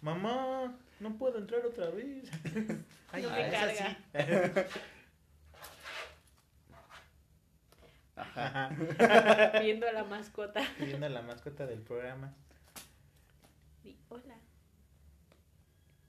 Mamá, 0.00 0.72
no 1.00 1.18
puedo 1.18 1.38
entrar 1.38 1.66
otra 1.66 1.90
vez. 1.90 2.30
Ay, 3.10 3.24
No 3.24 3.30
me 3.30 3.48
esa 3.48 3.50
carga. 3.50 3.98
sí. 4.14 4.78
Ajá. 8.14 8.70
Ajá. 9.00 9.58
Viendo 9.58 9.88
a 9.88 9.92
la 9.92 10.04
mascota. 10.04 10.62
Viendo 10.78 11.08
la 11.08 11.22
mascota 11.22 11.66
del 11.66 11.80
programa. 11.80 12.32
Y 13.82 13.96
hola. 14.08 14.36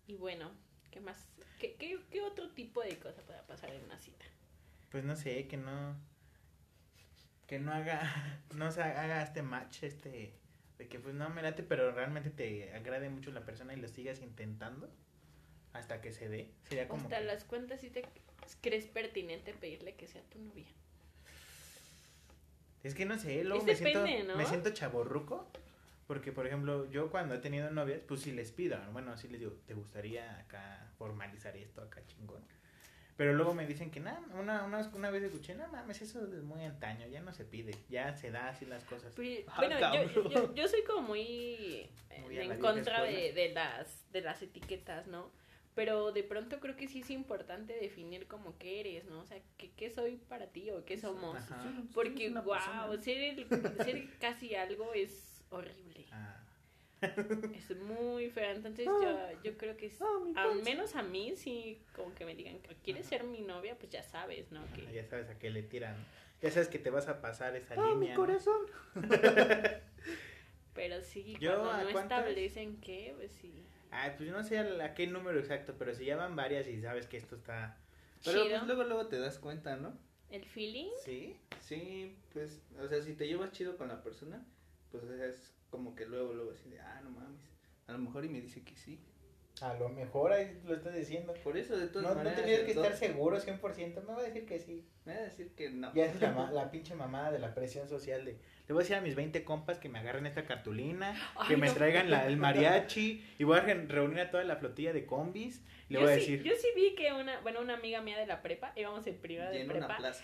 Y 0.06 0.18
bueno, 0.18 0.52
¿qué 0.92 1.00
más? 1.00 1.18
¿Qué, 1.58 1.74
qué, 1.80 2.00
qué 2.12 2.22
otro 2.22 2.48
tipo 2.52 2.84
de 2.84 3.00
cosa 3.00 3.24
puede 3.24 3.42
pasar 3.42 3.72
en 3.72 3.84
una 3.86 3.98
cita? 3.98 4.26
Pues 4.92 5.04
no 5.04 5.16
sé, 5.16 5.48
que 5.48 5.58
no. 5.58 6.12
Que 7.54 7.60
no 7.60 7.72
haga. 7.72 8.02
No 8.56 8.72
se 8.72 8.82
haga 8.82 9.22
este 9.22 9.44
match, 9.44 9.84
este. 9.84 10.34
De 10.80 10.88
que 10.88 10.98
pues 10.98 11.13
no 11.13 11.30
me 11.30 11.44
late, 11.44 11.62
pero 11.62 11.92
realmente 11.92 12.32
te 12.32 12.74
agrade 12.74 13.08
mucho 13.10 13.30
la 13.30 13.46
persona 13.46 13.76
y 13.76 13.78
lo 13.78 13.88
sigas 13.88 14.22
intentando. 14.22 14.89
Hasta 15.72 16.02
que 16.02 16.12
se 16.12 16.30
dé. 16.30 16.49
Sería 16.64 16.88
como. 16.88 17.04
Hasta 17.04 17.20
que- 17.20 17.26
las 17.26 17.43
cuentas 17.43 17.82
si 17.82 17.91
te 17.91 18.06
crees 18.62 18.88
pertinente 18.88 19.54
pedirle 19.54 19.93
que 19.93 20.08
sea 20.08 20.24
tu 20.32 20.39
novia. 20.39 20.66
Es 22.82 22.95
que 22.95 23.06
no 23.06 23.20
sé, 23.20 23.43
luego 23.43 23.64
me 23.64 23.76
siento, 23.76 23.99
¿no? 24.26 24.36
me 24.36 24.45
siento 24.47 24.72
chaborruco. 24.72 25.47
Porque, 26.08 26.32
por 26.32 26.47
ejemplo, 26.47 26.89
yo 26.89 27.12
cuando 27.12 27.36
he 27.36 27.39
tenido 27.39 27.70
novias, 27.70 28.01
pues 28.08 28.22
sí 28.22 28.32
les 28.32 28.51
pido. 28.51 28.80
Bueno, 28.93 29.16
sí 29.16 29.28
les 29.28 29.39
digo, 29.39 29.54
¿te 29.68 29.76
gustaría 29.76 30.39
acá 30.39 30.91
formalizar 30.97 31.56
esto 31.56 31.82
acá 31.84 32.01
chingón? 32.08 32.43
Pero 33.16 33.34
luego 33.34 33.53
me 33.53 33.68
dicen 33.68 33.91
que 33.91 33.99
nada, 33.99 34.20
una, 34.39 34.64
una, 34.64 34.80
una 34.93 35.11
vez 35.11 35.24
escuché, 35.24 35.53
no 35.53 35.68
mames, 35.68 36.01
eso 36.01 36.26
es 36.26 36.41
muy 36.43 36.64
antaño, 36.64 37.07
ya 37.07 37.22
no 37.22 37.32
se 37.34 37.45
pide, 37.45 37.76
ya 37.89 38.16
se 38.16 38.32
da 38.32 38.49
así 38.49 38.66
las 38.66 38.84
cosas. 38.86 39.14
Ah, 39.47 39.53
bueno, 39.57 39.76
yo, 40.14 40.30
yo, 40.30 40.53
yo 40.55 40.68
soy 40.68 40.84
como 40.84 41.03
muy, 41.09 41.89
eh, 42.09 42.22
Muy 42.24 42.39
en 42.39 42.59
contra 42.59 43.03
de, 43.03 43.34
de 43.34 43.53
las 43.53 44.11
de 44.11 44.22
las 44.22 44.41
etiquetas, 44.41 45.07
¿no? 45.07 45.32
Pero 45.76 46.11
de 46.11 46.24
pronto 46.24 46.59
creo 46.59 46.76
que 46.76 46.88
sí 46.88 46.99
es 47.01 47.09
importante 47.09 47.74
definir 47.74 48.28
como 48.28 48.57
qué 48.59 48.80
eres, 48.80 49.05
¿no? 49.05 49.22
O 49.22 49.26
sea, 49.26 49.39
¿qué, 49.57 49.72
qué 49.72 49.89
soy 49.89 50.18
para 50.18 50.47
ti 50.47 50.70
o 50.72 50.84
qué 50.86 50.97
somos? 50.99 51.36
Ajá. 51.36 51.64
Porque, 51.93 52.30
wow, 52.30 52.95
ser, 53.01 53.18
el- 53.18 53.47
ser 53.84 54.07
casi 54.20 54.53
algo 54.55 54.93
es 54.93 55.43
horrible. 55.49 56.05
Ah. 56.11 56.43
es 57.56 57.76
muy 57.78 58.30
fea. 58.30 58.51
Entonces 58.51 58.88
Ah. 58.89 59.32
yo, 59.36 59.51
yo 59.51 59.58
creo 59.58 59.76
que 59.78 59.88
es, 59.88 60.01
Ah, 60.01 60.20
mi 60.24 60.34
al 60.36 60.64
menos 60.64 60.95
a 60.95 61.04
mí, 61.04 61.36
sí, 61.36 61.82
como 61.95 62.14
que 62.16 62.26
me 62.26 62.36
digan, 62.36 62.60
¿quieres 62.84 63.06
ser 63.06 63.24
mi 63.24 63.41
novia? 63.41 63.78
Pues 63.78 63.91
ya 63.91 64.04
sabes, 64.04 64.51
¿no? 64.51 64.62
Que 64.74 64.91
Ya 64.93 65.06
sabes 65.06 65.30
a 65.30 65.38
qué 65.39 65.49
le 65.49 65.64
tiran. 65.64 65.95
Ya 66.41 66.51
sabes 66.51 66.68
que 66.68 66.80
te 66.80 66.89
vas 66.89 67.08
a 67.08 67.22
pasar 67.22 67.56
esa 67.56 67.76
Ah, 67.78 67.93
mi 67.95 68.08
línea. 68.08 68.16
¿no? 68.16 68.20
corazón. 68.22 68.66
Pero 70.74 71.01
sí, 71.01 71.36
Yo, 71.39 71.51
cuando 71.60 71.72
¿a 71.72 71.84
no 71.84 71.91
cuántas? 71.91 72.20
establecen 72.20 72.78
qué, 72.82 73.14
pues 73.16 73.32
sí. 73.32 73.54
Ay, 73.91 74.14
pues 74.18 74.28
yo 74.28 74.36
no 74.36 74.43
sé 74.43 74.58
a, 74.58 74.86
a 74.86 74.93
qué 74.95 75.06
número 75.06 75.38
exacto, 75.39 75.76
pero 75.78 75.93
si 75.93 76.04
llaman 76.06 76.36
varias 76.36 76.68
y 76.68 76.82
sabes 76.82 77.06
que 77.06 77.18
esto 77.18 77.36
está... 77.36 77.78
Pero 78.26 78.43
Chido. 78.43 78.58
pues 78.58 78.68
luego, 78.68 78.84
luego 78.86 79.08
te 79.08 79.20
das 79.20 79.38
cuenta, 79.38 79.76
¿no? 79.76 79.95
El 80.32 80.43
feeling, 80.45 80.89
¿Sí? 81.04 81.38
Sí, 81.60 82.16
pues, 82.34 82.60
o 82.80 82.88
sea, 82.88 83.01
si 83.04 83.14
te 83.14 83.28
llevas 83.28 83.51
chido 83.51 83.78
con 83.78 83.88
la 83.89 84.01
persona, 84.01 84.43
pues 84.91 85.04
es 85.04 85.54
como 85.74 85.95
que 85.95 86.05
luego, 86.05 86.34
luego 86.34 86.51
así 86.51 86.69
de, 86.69 86.80
ah, 86.80 87.01
no 87.03 87.09
mames. 87.09 87.41
A 87.88 87.93
lo 87.93 87.97
mejor 87.97 88.24
y 88.24 88.30
me 88.30 88.39
dice 88.39 88.63
que 88.63 88.78
sí. 88.78 88.99
A 89.61 89.74
lo 89.76 89.89
mejor 89.89 90.32
ahí 90.34 90.59
lo 90.65 90.76
estás 90.76 90.93
diciendo. 90.95 91.34
Por 91.43 91.57
eso, 91.57 91.76
de 91.78 91.88
todas 91.88 92.03
No, 92.03 92.09
no 92.09 92.15
maneras. 92.17 92.41
tenías 92.41 92.61
que 92.61 92.71
estar 92.71 92.95
seguro 92.95 93.39
100%, 93.39 94.01
me 94.03 94.13
va 94.13 94.19
a 94.19 94.24
decir 94.24 94.45
que 94.45 94.59
sí. 94.59 94.86
Me 95.05 95.13
va 95.13 95.19
a 95.19 95.24
decir 95.24 95.53
que 95.55 95.69
no. 95.69 95.91
Ya 95.95 96.05
es 96.05 96.19
la, 96.21 96.32
ma- 96.32 96.51
la 96.51 96.69
pinche 96.71 96.93
mamada 96.95 97.32
de 97.32 97.39
la 97.39 97.53
presión 97.55 97.88
social 97.89 98.24
de... 98.26 98.34
Le 98.34 98.74
voy 98.74 98.82
a 98.82 98.84
decir 98.84 98.95
a 98.97 99.01
mis 99.01 99.15
20 99.15 99.43
compas 99.43 99.80
que 99.80 99.89
me 99.89 99.99
agarren 99.99 100.26
esta 100.26 100.45
cartulina, 100.45 101.15
que 101.47 101.57
me 101.57 101.67
no. 101.67 101.74
traigan 101.74 102.09
la- 102.11 102.26
el 102.28 102.38
mariachi 102.38 103.24
y 103.39 103.43
voy 103.43 103.57
a 103.57 103.61
re- 103.61 103.86
reunir 103.88 104.19
a 104.21 104.32
toda 104.32 104.43
la 104.43 104.55
flotilla 104.57 104.93
de 104.93 105.05
combis 105.05 105.63
y 105.89 105.93
le 105.93 105.99
yo 105.99 106.05
voy 106.05 106.13
a 106.13 106.15
sí, 106.19 106.19
decir... 106.21 106.43
yo 106.43 106.53
sí 106.55 106.67
vi 106.76 106.95
que 106.95 107.11
una, 107.13 107.39
bueno, 107.41 107.61
una 107.61 107.76
amiga 107.76 108.01
mía 108.01 108.17
de 108.17 108.26
la 108.26 108.41
prepa, 108.41 108.74
íbamos 108.76 109.05
en 109.07 109.17
privada 109.17 109.49
de 109.51 109.59
Llena 109.59 109.74
una 109.76 109.86
prepa, 109.88 109.97
plaza. 109.97 110.24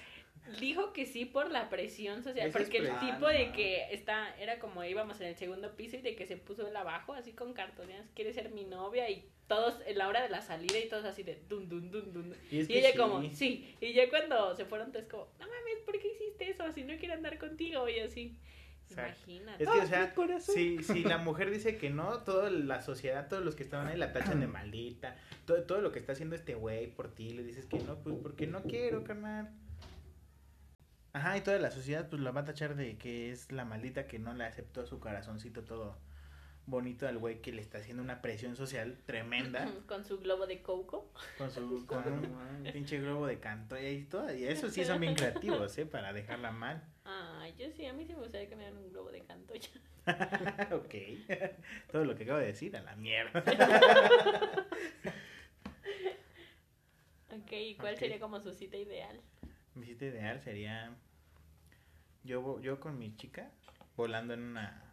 Dijo 0.60 0.94
que 0.94 1.06
sí 1.06 1.26
por 1.26 1.52
la 1.52 1.70
presión 1.70 2.24
social, 2.24 2.48
es 2.48 2.54
porque 2.54 2.78
el 2.80 2.90
Ah, 2.92 3.00
tipo 3.00 3.28
de 3.28 3.40
mames. 3.40 3.56
que 3.56 3.94
está, 3.94 4.36
era 4.40 4.60
como 4.60 4.84
íbamos 4.84 5.20
en 5.22 5.28
el 5.28 5.36
segundo 5.36 5.76
piso 5.76 5.98
y 5.98 6.02
de 6.02 6.16
que 6.16 6.26
se 6.26 6.38
puso 6.38 6.68
él 6.68 6.76
abajo, 6.76 7.14
así 7.14 7.34
con 7.34 7.54
cartones, 7.54 8.10
quiere 8.16 8.34
ser 8.34 8.50
mi 8.52 8.64
novia 8.66 9.10
y 9.10 9.28
todos 9.48 9.82
en 9.88 9.98
la 9.98 10.08
hora 10.08 10.22
de 10.22 10.30
la 10.30 10.42
salida 10.42 10.78
y 10.78 10.88
todos 10.88 11.06
así 11.06 11.24
de 11.24 11.42
dun 11.50 11.68
dun 11.70 11.90
dun 11.92 12.14
dun. 12.14 12.36
Y, 12.52 12.60
es 12.60 12.66
Y 12.70 12.74
que 12.74 12.80
ella 12.80 12.92
sí. 12.92 12.98
como, 12.98 13.24
sí, 13.34 13.76
y 13.82 13.94
ya 13.94 14.10
cuando 14.10 14.56
se 14.56 14.66
fueron 14.66 14.92
todos 14.92 15.06
como, 15.08 15.26
no 15.40 15.48
mames, 15.48 15.80
¿por 15.86 16.00
qué 16.00 16.08
hiciste 16.08 16.50
eso? 16.52 16.72
Si 16.72 16.84
no 16.84 16.96
quiero 16.98 17.16
andar 17.16 17.38
contigo 17.40 17.88
y 17.90 18.00
así. 18.00 18.38
Exacto. 18.90 19.30
Imagínate. 19.32 19.64
Es 19.64 19.70
que, 19.70 19.78
o 19.78 19.82
Ah, 19.82 19.86
sea, 19.86 20.40
si, 20.40 20.82
si 20.82 21.04
la 21.04 21.20
mujer 21.20 21.52
dice 21.52 21.78
que 21.78 21.92
no, 21.92 22.24
toda 22.24 22.50
la 22.50 22.82
sociedad, 22.82 23.28
todos 23.28 23.46
los 23.46 23.56
que 23.56 23.62
estaban 23.62 23.86
ahí 23.88 23.96
la 23.98 24.12
tachan 24.14 24.40
de 24.40 24.48
maldita. 24.48 25.16
Todo, 25.46 25.62
todo 25.64 25.82
lo 25.82 25.92
que 25.92 26.00
está 26.00 26.14
haciendo 26.14 26.36
este 26.36 26.56
güey 26.56 26.88
por 26.88 27.14
ti, 27.14 27.30
le 27.30 27.44
dices 27.44 27.68
que 27.68 27.78
no, 27.78 28.00
pues 28.00 28.16
porque 28.22 28.48
no 28.48 28.64
quiero, 28.64 29.04
carnal. 29.04 29.52
Ajá, 31.14 31.38
y 31.38 31.42
toda 31.42 31.58
la 31.58 31.72
sociedad 31.72 32.08
pues 32.10 32.22
la 32.22 32.32
va 32.32 32.42
a 32.42 32.46
tachar 32.46 32.76
de 32.76 32.98
que 32.98 33.32
es 33.32 33.52
la 33.52 33.66
maldita 33.66 34.08
que 34.08 34.20
no 34.20 34.34
le 34.34 34.44
aceptó 34.46 34.86
su 34.86 35.00
corazoncito 35.00 35.64
todo 35.64 35.98
bonito 36.68 37.08
al 37.08 37.18
güey 37.18 37.42
que 37.42 37.52
le 37.52 37.62
está 37.62 37.80
haciendo 37.80 38.04
una 38.04 38.22
presión 38.22 38.56
social 38.56 38.96
tremenda 39.08 39.68
Con 39.88 40.06
su 40.06 40.20
globo 40.20 40.46
de 40.46 40.62
coco. 40.62 41.12
con 41.38 41.50
su 41.50 41.86
con 41.88 42.04
un 42.08 42.64
pinche 42.72 43.00
globo 43.00 43.26
de 43.26 43.40
canto 43.40 43.76
y 43.80 44.04
todo 44.06 44.32
y 44.34 44.46
eso 44.46 44.70
sí 44.70 44.86
son 44.86 45.02
bien 45.02 45.16
creativos, 45.16 45.76
eh, 45.80 45.86
para 45.86 46.14
dejarla 46.14 46.52
mal. 46.52 46.84
Ay, 47.06 47.56
yo 47.58 47.72
sí, 47.72 47.88
a 47.88 47.94
mí 47.94 48.06
sí 48.06 48.14
me 48.14 48.22
gustaría 48.22 48.48
que 48.48 48.56
me 48.56 48.64
dieran 48.64 48.78
un 48.84 48.92
globo 48.92 49.10
de 49.12 49.22
canto 49.22 49.56
ya. 49.56 49.70
ok. 50.76 50.96
Todo 51.92 52.06
lo 52.06 52.16
que 52.16 52.24
acabo 52.24 52.40
de 52.40 52.46
decir 52.48 52.76
a 52.78 52.82
la 52.82 52.96
mierda. 52.96 53.44
Ok, 57.32 57.52
¿y 57.52 57.76
cuál 57.76 57.98
sería 57.98 58.20
como 58.20 58.40
su 58.40 58.54
cita 58.54 58.78
ideal? 58.78 59.20
Mi 59.80 59.86
cita 59.86 60.06
ideal 60.06 60.42
sería 60.42 60.92
yo 62.24 62.60
yo 62.60 62.80
con 62.80 63.00
mi 63.00 63.16
chica 63.16 63.50
volando 63.96 64.34
en 64.34 64.42
una 64.42 64.84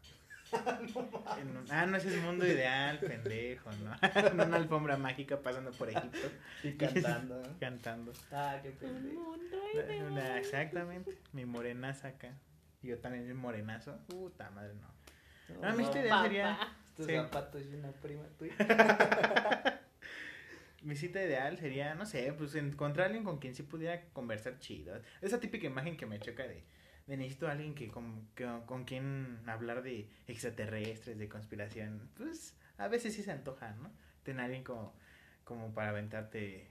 en 1.41 1.57
un- 1.57 1.65
ah, 1.71 1.87
no 1.87 1.97
ese 1.97 2.17
es 2.17 2.23
mundo 2.23 2.47
ideal, 2.47 3.01
pendejo, 3.01 3.69
¿no? 3.83 3.93
en 4.31 4.41
una 4.41 4.57
alfombra 4.57 4.97
mágica 4.97 5.41
pasando 5.43 5.73
por 5.73 5.91
Egipto 5.91 6.31
Y 6.63 6.75
cantando. 6.75 7.43
¿no? 7.43 7.59
cantando. 7.61 8.13
Ah, 8.31 8.59
qué 8.63 8.69
Un 8.71 8.77
pendejo. 8.77 9.21
mundo 9.23 9.57
Una- 9.75 10.23
ideal. 10.23 10.39
exactamente, 10.39 11.19
mi 11.33 11.45
morenaza 11.47 12.09
acá. 12.09 12.33
Y 12.83 12.89
yo 12.89 12.99
también 13.01 13.29
un 13.33 13.39
morenazo. 13.39 13.99
Puta 14.07 14.49
madre, 14.51 14.75
no. 14.75 14.87
No, 15.61 15.67
Ah, 15.69 15.73
mi 15.73 15.83
no, 15.83 15.89
cita 15.89 16.01
ideal 16.01 16.23
sería 16.23 16.59
Estos 16.91 17.07
sí. 17.07 17.15
zapatos 17.17 17.63
y 17.67 17.75
una 17.75 17.91
prima 17.91 18.23
tuya. 18.39 18.55
Mi 20.87 20.95
cita 20.97 21.23
ideal 21.23 21.59
sería, 21.59 21.95
no 21.95 22.07
sé, 22.07 22.33
pues 22.33 22.55
encontrar 22.55 23.05
a 23.05 23.07
alguien 23.07 23.25
con 23.25 23.39
quien 23.39 23.55
sí 23.55 23.63
pudiera 23.63 24.09
conversar 24.13 24.59
chido. 24.61 25.01
Esa 25.21 25.41
típica 25.41 25.67
imagen 25.67 25.97
que 25.97 26.07
me 26.07 26.21
choca 26.21 26.45
de, 26.47 26.63
de 27.07 27.17
necesito 27.17 27.49
a 27.49 27.53
alguien 27.53 27.75
que 27.75 27.89
con, 27.89 28.29
que- 28.35 28.61
con 28.67 28.85
quien 28.85 29.41
hablar 29.47 29.83
de 29.83 30.09
extraterrestres, 30.29 31.19
de 31.19 31.29
conspiración. 31.29 32.09
Pues 32.17 32.57
a 32.79 32.89
veces 32.89 33.15
sí 33.15 33.23
se 33.23 33.33
antoja, 33.33 33.73
¿no? 33.73 33.91
Tener 34.23 34.43
a 34.43 34.45
alguien 34.45 34.65
como, 34.65 34.95
como 35.45 35.75
para 35.75 35.91
aventarte 35.91 36.71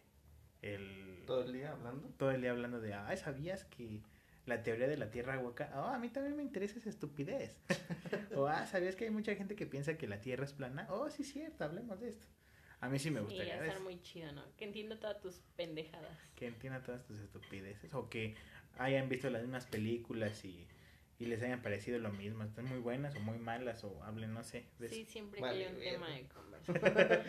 el... 0.61 1.23
Todo 1.25 1.43
el 1.43 1.53
día 1.53 1.71
hablando. 1.71 2.07
todo 2.17 2.31
el 2.31 2.41
día 2.41 2.51
hablando 2.51 2.79
de, 2.79 2.93
ay, 2.93 3.17
¿sabías 3.17 3.65
que 3.65 4.01
la 4.45 4.63
teoría 4.63 4.87
de 4.87 4.97
la 4.97 5.11
Tierra 5.11 5.37
hueca? 5.39 5.71
Oh, 5.75 5.87
a 5.87 5.99
mí 5.99 6.09
también 6.09 6.35
me 6.37 6.43
interesa 6.43 6.79
esa 6.79 6.89
estupidez. 6.89 7.59
o, 8.35 8.47
ah, 8.47 8.65
¿sabías 8.65 8.95
que 8.95 9.05
hay 9.05 9.11
mucha 9.11 9.35
gente 9.35 9.55
que 9.55 9.65
piensa 9.65 9.97
que 9.97 10.07
la 10.07 10.21
Tierra 10.21 10.45
es 10.45 10.53
plana? 10.53 10.87
Oh, 10.89 11.09
sí, 11.09 11.23
cierto, 11.23 11.63
hablemos 11.65 11.99
de 11.99 12.09
esto. 12.09 12.27
A 12.81 12.89
mí 12.89 12.99
sí 12.99 13.09
me 13.09 13.19
Sí, 13.21 13.25
gustaría 13.25 13.55
a 13.55 13.65
estar 13.65 13.79
muy 13.81 14.01
chido, 14.01 14.31
¿no? 14.33 14.43
Que 14.57 14.65
entienda 14.65 14.99
todas 14.99 15.19
tus 15.21 15.39
pendejadas. 15.55 16.15
que 16.35 16.47
entienda 16.47 16.83
todas 16.83 17.03
tus 17.05 17.17
estupideces 17.19 17.93
o 17.93 18.09
que 18.09 18.35
hayan 18.77 19.07
visto 19.09 19.29
las 19.29 19.41
mismas 19.43 19.65
películas 19.65 20.43
y, 20.45 20.67
y 21.17 21.25
les 21.25 21.41
hayan 21.41 21.61
parecido 21.61 21.97
lo 21.99 22.11
mismo, 22.11 22.43
están 22.43 22.65
muy 22.65 22.79
buenas 22.79 23.15
o 23.15 23.19
muy 23.21 23.37
malas 23.39 23.83
o 23.83 24.03
hablen, 24.03 24.33
no 24.33 24.43
sé. 24.43 24.65
de 24.79 24.89
Sí, 24.89 25.05
siempre 25.05 25.39
Vale, 25.41 25.57
que 25.59 25.65
hay 25.65 25.71
un 25.71 25.77
verga. 25.79 25.91
tema 25.91 26.09
de 26.09 26.27
conversación. 26.27 27.23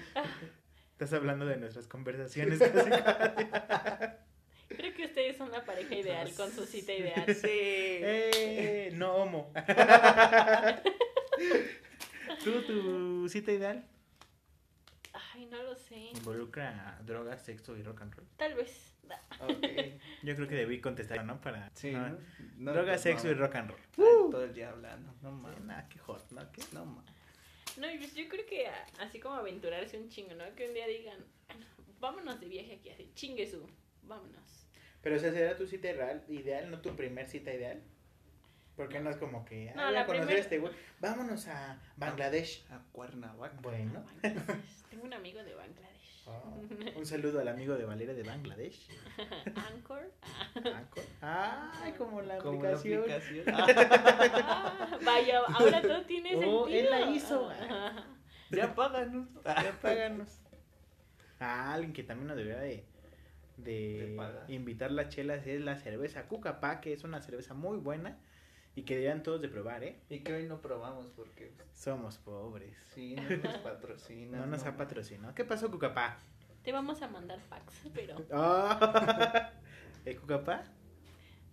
Estás 0.92 1.12
hablando 1.12 1.46
de 1.46 1.56
nuestras 1.58 1.86
conversaciones. 1.86 2.58
Creo 4.68 4.92
que 4.94 5.04
ustedes 5.04 5.36
son 5.36 5.52
la 5.52 5.64
pareja 5.64 5.94
ideal 5.94 6.32
con 6.34 6.50
su 6.50 6.66
cita 6.66 6.92
ideal. 6.92 7.24
Sí. 7.34 7.46
¡Eh! 7.48 8.90
No 8.94 9.14
homo. 9.14 9.52
¿Tú, 12.44 12.62
tu 12.62 13.28
cita 13.28 13.52
ideal? 13.52 13.84
Ay, 15.36 15.46
no 15.46 15.62
lo 15.62 15.76
sé. 15.76 15.96
Involucra 16.14 16.98
drogas, 17.04 17.42
sexo 17.44 17.76
y 17.76 17.82
rock 17.82 18.00
and 18.02 18.14
roll. 18.14 18.26
Tal 18.38 18.54
vez. 18.54 18.94
Da. 19.02 19.20
Ok. 19.40 19.64
Yo 20.22 20.34
creo 20.34 20.48
que 20.48 20.54
debí 20.54 20.80
contestar, 20.80 21.24
¿no? 21.24 21.40
Para... 21.40 21.70
Sí, 21.74 21.92
no, 21.92 22.08
¿no? 22.08 22.18
No, 22.56 22.72
drogas, 22.72 22.94
pues, 22.94 23.02
sexo 23.02 23.26
no. 23.26 23.32
y 23.32 23.34
rock 23.34 23.54
and 23.56 23.70
roll. 23.70 23.80
Ay, 23.98 24.30
Todo 24.30 24.44
el 24.44 24.54
día 24.54 24.70
hablando. 24.70 25.12
No 25.22 25.30
Sí, 25.30 25.36
mames. 25.42 25.60
nah, 25.64 25.82
qué 25.88 25.98
hot, 25.98 26.30
¿no? 26.32 26.50
¿Qué? 26.52 26.62
No 26.72 26.84
mames. 26.86 27.14
No, 27.76 27.90
y 27.90 27.98
pues 27.98 28.14
yo 28.14 28.26
creo 28.28 28.46
que 28.46 28.66
a- 28.66 28.86
así 29.00 29.20
como 29.20 29.34
aventurarse 29.34 29.98
un 29.98 30.08
chingo, 30.08 30.34
¿no? 30.34 30.44
Que 30.54 30.66
un 30.68 30.74
día 30.74 30.86
digan, 30.86 31.18
"Bueno, 31.48 31.66
vámonos 32.00 32.40
de 32.40 32.48
viaje 32.48 32.76
aquí, 32.76 32.88
así, 32.90 33.10
chingue 33.14 33.46
su, 33.46 33.66
vámonos. 34.04 34.66
Pero, 35.02 35.16
o 35.16 35.18
sea, 35.18 35.30
¿será 35.32 35.56
tu 35.56 35.66
cita 35.66 35.90
ideal, 35.90 36.24
ideal, 36.28 36.70
no 36.70 36.80
tu 36.80 36.96
primer 36.96 37.26
cita 37.28 37.52
ideal? 37.52 37.82
Porque 38.76 39.00
no 39.00 39.08
es 39.10 39.16
como 39.16 39.44
que, 39.44 39.72
No, 39.74 39.82
ah, 39.82 39.84
voy 39.86 39.94
la 39.94 40.00
a 40.02 40.06
conocer 40.06 40.26
primer- 40.26 40.38
a 40.38 40.42
este 40.42 40.58
güey. 40.58 40.72
Vámonos 41.00 41.48
a 41.48 41.78
Bangladesh. 41.96 42.66
A 42.70 42.80
Cuernavaca. 42.92 43.56
Bueno. 43.62 44.04
Bangladesh. 44.22 44.82
Tengo 44.90 45.04
un 45.04 45.14
amigo 45.14 45.42
de 45.42 45.54
Bangladesh. 45.54 46.22
Oh, 46.26 46.60
un 46.98 47.06
saludo 47.06 47.40
al 47.40 47.48
amigo 47.48 47.74
de 47.76 47.84
Valeria 47.84 48.12
de 48.14 48.22
Bangladesh. 48.22 48.88
Anchor. 49.72 50.12
Anchor. 50.56 51.04
Ay, 51.22 51.92
como 51.92 52.20
la 52.20 52.38
Como 52.38 52.62
la 52.62 52.76
aplicación. 52.76 53.44
Ah, 53.54 54.98
vaya, 55.04 55.40
ahora 55.54 55.80
todo 55.80 56.02
tiene 56.02 56.34
Oh, 56.36 56.64
sentido. 56.66 56.66
él 56.68 56.90
la 56.90 57.00
hizo. 57.10 57.50
ya 58.50 58.74
páganos. 58.74 59.28
Ya 59.44 59.78
páganos. 59.80 60.38
Ah, 61.40 61.72
alguien 61.74 61.92
que 61.92 62.02
también 62.02 62.28
nos 62.28 62.36
debería 62.36 62.60
de, 62.60 62.84
de, 63.58 64.16
invitar 64.48 64.90
las 64.90 65.08
chelas 65.10 65.46
es 65.46 65.60
la 65.62 65.76
cerveza 65.76 66.26
Cucapá, 66.28 66.80
que 66.80 66.92
es 66.92 67.04
una 67.04 67.20
cerveza 67.22 67.54
muy 67.54 67.78
buena 67.78 68.18
y 68.76 68.82
que 68.82 68.94
deberían 68.94 69.22
todos 69.24 69.40
de 69.40 69.48
probar, 69.48 69.82
¿eh? 69.82 69.96
Y 70.08 70.20
que 70.20 70.34
hoy 70.34 70.44
no 70.44 70.60
probamos 70.60 71.06
porque 71.16 71.50
Somos 71.72 72.18
pobres. 72.18 72.76
sí, 72.94 73.16
no 73.16 73.36
nos 73.38 73.58
patrocinan. 73.58 74.40
No 74.42 74.46
nos 74.46 74.64
ha 74.64 74.76
patrocinado. 74.76 75.34
¿Qué 75.34 75.44
pasó, 75.44 75.68
Cucapá? 75.70 76.18
Te 76.62 76.70
vamos 76.72 77.00
a 77.02 77.08
mandar 77.08 77.40
fax, 77.40 77.80
pero 77.94 78.14
Ah. 78.30 79.50
¿El 80.04 80.20
Cucapá? 80.20 80.64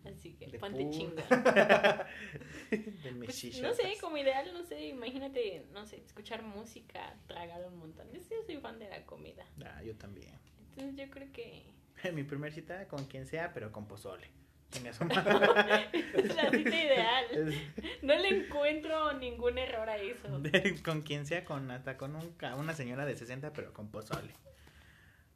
así 0.05 0.33
que 0.33 0.47
De 0.47 0.59
ponte 0.59 0.83
mis 0.83 0.97
Pues, 3.25 3.61
no 3.61 3.73
sé, 3.73 3.93
como 4.01 4.17
ideal, 4.17 4.51
no 4.53 4.63
sé, 4.63 4.87
imagínate, 4.87 5.65
no 5.71 5.85
sé, 5.85 5.97
escuchar 6.03 6.43
música, 6.43 7.15
tragar 7.27 7.65
un 7.65 7.77
montón. 7.77 8.11
Yo 8.11 8.19
sí 8.21 8.35
soy 8.45 8.57
fan 8.57 8.79
de 8.79 8.89
la 8.89 9.05
comida. 9.05 9.45
Ah, 9.65 9.81
yo 9.81 9.95
también. 9.95 10.37
Entonces 10.71 10.95
yo 10.97 11.09
creo 11.09 11.31
que 11.31 11.71
Mi 12.13 12.23
primer 12.23 12.51
cita 12.51 12.87
con 12.87 13.05
quien 13.05 13.25
sea, 13.25 13.53
pero 13.53 13.71
con 13.71 13.87
pozole. 13.87 14.27
Es 16.13 16.35
la 16.35 16.49
cita 16.51 16.69
ideal. 16.69 17.53
No 18.01 18.15
le 18.15 18.27
encuentro 18.29 19.13
ningún 19.13 19.57
error 19.57 19.89
a 19.89 19.97
eso. 19.97 20.27
de- 20.39 20.81
con 20.83 21.01
quien 21.01 21.25
sea, 21.25 21.45
con 21.45 21.69
hasta 21.71 21.97
con 21.97 22.15
un 22.15 22.35
una 22.57 22.73
señora 22.73 23.05
de 23.05 23.15
60, 23.15 23.53
pero 23.53 23.73
con 23.73 23.89
pozole. 23.89 24.33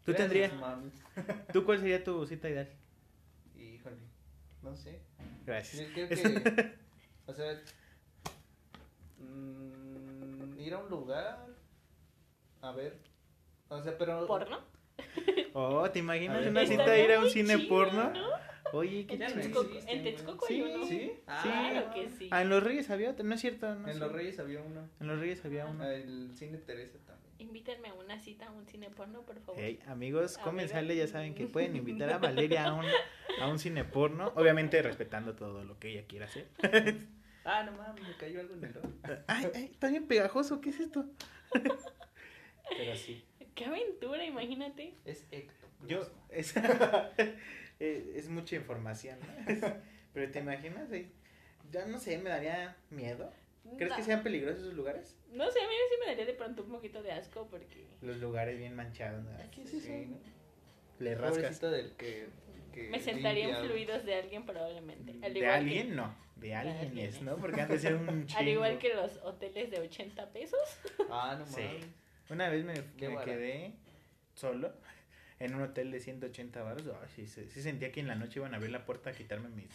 ¿Tú 0.05 0.13
tendrías? 0.13 0.53
mami. 0.53 0.91
¿Tú 1.53 1.65
cuál 1.65 1.79
sería 1.79 2.03
tu 2.03 2.25
cita 2.25 2.49
ideal? 2.49 2.69
Híjole, 3.57 3.97
no 4.61 4.75
sé. 4.75 5.01
Gracias. 5.45 5.87
Yo 5.87 5.93
creo 5.93 6.09
que, 6.09 6.73
o 7.25 7.33
sea, 7.33 7.59
mm, 9.19 10.59
ir 10.59 10.73
a 10.73 10.77
un 10.77 10.89
lugar 10.89 11.45
a 12.61 12.71
ver. 12.71 12.97
O 13.69 13.81
sea, 13.81 13.97
pero. 13.97 14.25
¿Porno? 14.27 14.59
Oh, 15.53 15.89
¿te 15.89 15.99
imaginas 15.99 16.39
ver. 16.39 16.49
una 16.49 16.65
cita 16.65 16.97
ir 16.97 17.11
a 17.13 17.19
un 17.19 17.29
cine 17.29 17.57
chido, 17.57 17.69
porno? 17.69 18.11
¿no? 18.11 18.29
Oye, 18.73 19.05
qué 19.07 19.13
En 19.15 19.19
no. 19.21 19.27
Texcoco, 19.27 19.61
existen, 19.67 19.97
en. 19.97 20.03
Texcoco 20.03 20.45
Sí, 20.47 20.53
hay 20.61 20.61
uno. 20.75 20.85
¿Sí? 20.87 21.11
Claro 21.25 21.93
que 21.93 22.09
sí. 22.09 22.29
Ah, 22.31 22.41
en 22.41 22.49
Los 22.49 22.63
Reyes 22.63 22.89
había 22.89 23.11
otro, 23.11 23.25
no 23.25 23.35
es 23.35 23.41
cierto. 23.41 23.73
No 23.75 23.87
En 23.87 23.93
sé. 23.93 23.99
Los 23.99 24.11
Reyes 24.11 24.39
había 24.39 24.61
uno. 24.61 24.89
En 24.99 25.07
Los 25.07 25.19
Reyes 25.19 25.43
había 25.45 25.65
uno. 25.65 25.85
El 25.89 26.31
cine 26.35 26.57
Teresa 26.57 26.97
también. 27.05 27.27
Invítenme 27.39 27.89
a 27.89 27.93
una 27.93 28.19
cita 28.19 28.47
a 28.47 28.51
un 28.51 28.65
cine 28.65 28.89
porno, 28.89 29.21
por 29.21 29.39
favor. 29.41 29.61
Hey, 29.61 29.79
amigos, 29.87 30.37
comensales 30.39 30.97
ya 30.97 31.07
saben 31.07 31.35
que 31.35 31.45
pueden 31.45 31.75
invitar 31.75 32.09
a 32.11 32.17
Valeria 32.17 32.65
a 32.65 32.73
un, 32.73 32.85
a 33.39 33.47
un 33.47 33.59
cine 33.59 33.83
porno, 33.83 34.31
obviamente 34.35 34.81
respetando 34.81 35.35
todo 35.35 35.63
lo 35.63 35.77
que 35.79 35.89
ella 35.91 36.05
quiera 36.07 36.25
hacer. 36.25 36.47
Ah, 37.49 37.63
no 37.63 37.71
mames, 37.71 38.03
me 38.05 38.13
cayó 38.17 38.41
algo 38.41 38.55
en 38.55 38.65
el 38.65 38.77
ojo. 38.77 38.89
Ay, 39.27 39.47
ay, 39.55 39.63
está 39.71 39.87
bien 39.87 40.05
pegajoso, 40.05 40.59
¿qué 40.59 40.69
es 40.71 40.81
esto? 40.81 41.05
Pero 41.53 42.93
sí, 42.97 43.23
Qué 43.55 43.63
aventura, 43.63 44.25
imagínate. 44.25 44.93
es 45.05 45.25
Héctor. 45.31 45.69
Yo, 45.87 46.01
es, 46.29 46.53
eh, 47.79 48.13
es 48.15 48.29
mucha 48.29 48.55
información, 48.55 49.17
¿no? 49.19 49.45
Pero 50.13 50.31
te 50.31 50.39
imaginas, 50.39 50.91
Eh, 50.91 51.09
ya 51.71 51.85
no 51.85 51.99
sé, 51.99 52.17
me 52.17 52.29
daría 52.29 52.75
miedo. 52.89 53.31
¿Crees 53.77 53.91
que 53.93 53.99
No. 53.99 54.05
sean 54.05 54.23
peligrosos 54.23 54.61
esos 54.61 54.73
lugares? 54.75 55.17
No 55.31 55.51
sé, 55.51 55.59
a 55.59 55.67
mí 55.67 55.73
sí 55.89 55.95
me 55.99 56.05
daría 56.07 56.25
de 56.25 56.33
pronto 56.33 56.63
un 56.63 56.71
poquito 56.71 57.03
de 57.03 57.11
asco 57.11 57.47
porque... 57.51 57.85
Los 58.01 58.17
lugares 58.17 58.57
bien 58.57 58.73
manchados, 58.75 59.23
¿no? 59.25 59.31
¿Qué 59.51 59.63
es 59.63 59.73
eso? 59.73 59.85
Sí, 59.85 60.05
¿no? 60.07 60.17
Le 60.99 61.13
rascas. 61.15 61.59
Del 61.61 61.91
que. 61.97 62.27
que 62.73 62.89
Me 62.89 62.99
sentaría 62.99 63.43
en 63.43 63.49
limpia. 63.51 63.69
fluidos 63.69 64.05
de 64.05 64.15
alguien 64.15 64.45
probablemente. 64.45 65.11
Al 65.23 65.33
¿De 65.33 65.39
igual 65.39 65.41
que- 65.41 65.57
alguien? 65.59 65.95
No, 65.95 66.15
de 66.37 66.55
alguien 66.55 66.77
alguien. 66.77 67.05
es, 67.07 67.21
¿no? 67.21 67.35
Porque 67.37 67.61
han 67.61 67.69
de 67.69 67.77
ser 67.77 67.95
un 67.95 68.07
chingo. 68.25 68.39
Al 68.39 68.47
igual 68.47 68.79
que 68.79 68.93
los 68.95 69.17
hoteles 69.17 69.69
de 69.69 69.79
80 69.81 70.31
pesos. 70.31 70.59
Ah, 71.11 71.35
no 71.37 71.45
Sí. 71.45 71.61
mames. 71.61 71.85
Una 72.31 72.49
vez 72.49 72.63
me, 72.65 72.73
me 72.73 73.23
quedé 73.25 73.73
solo 74.33 74.73
en 75.39 75.55
un 75.55 75.61
hotel 75.61 75.91
de 75.91 75.99
180 75.99 76.63
baros. 76.63 76.83
Ay, 77.01 77.09
sí, 77.15 77.27
sí, 77.27 77.47
sí 77.49 77.61
sentía 77.61 77.91
que 77.91 77.99
en 77.99 78.07
la 78.07 78.15
noche 78.15 78.39
iban 78.39 78.53
a 78.53 78.57
abrir 78.57 78.71
la 78.71 78.85
puerta 78.85 79.11
a 79.11 79.13
quitarme 79.13 79.49
mis 79.49 79.69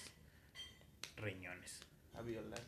riñones. 1.17 1.81
A 2.15 2.23
violar. 2.23 2.61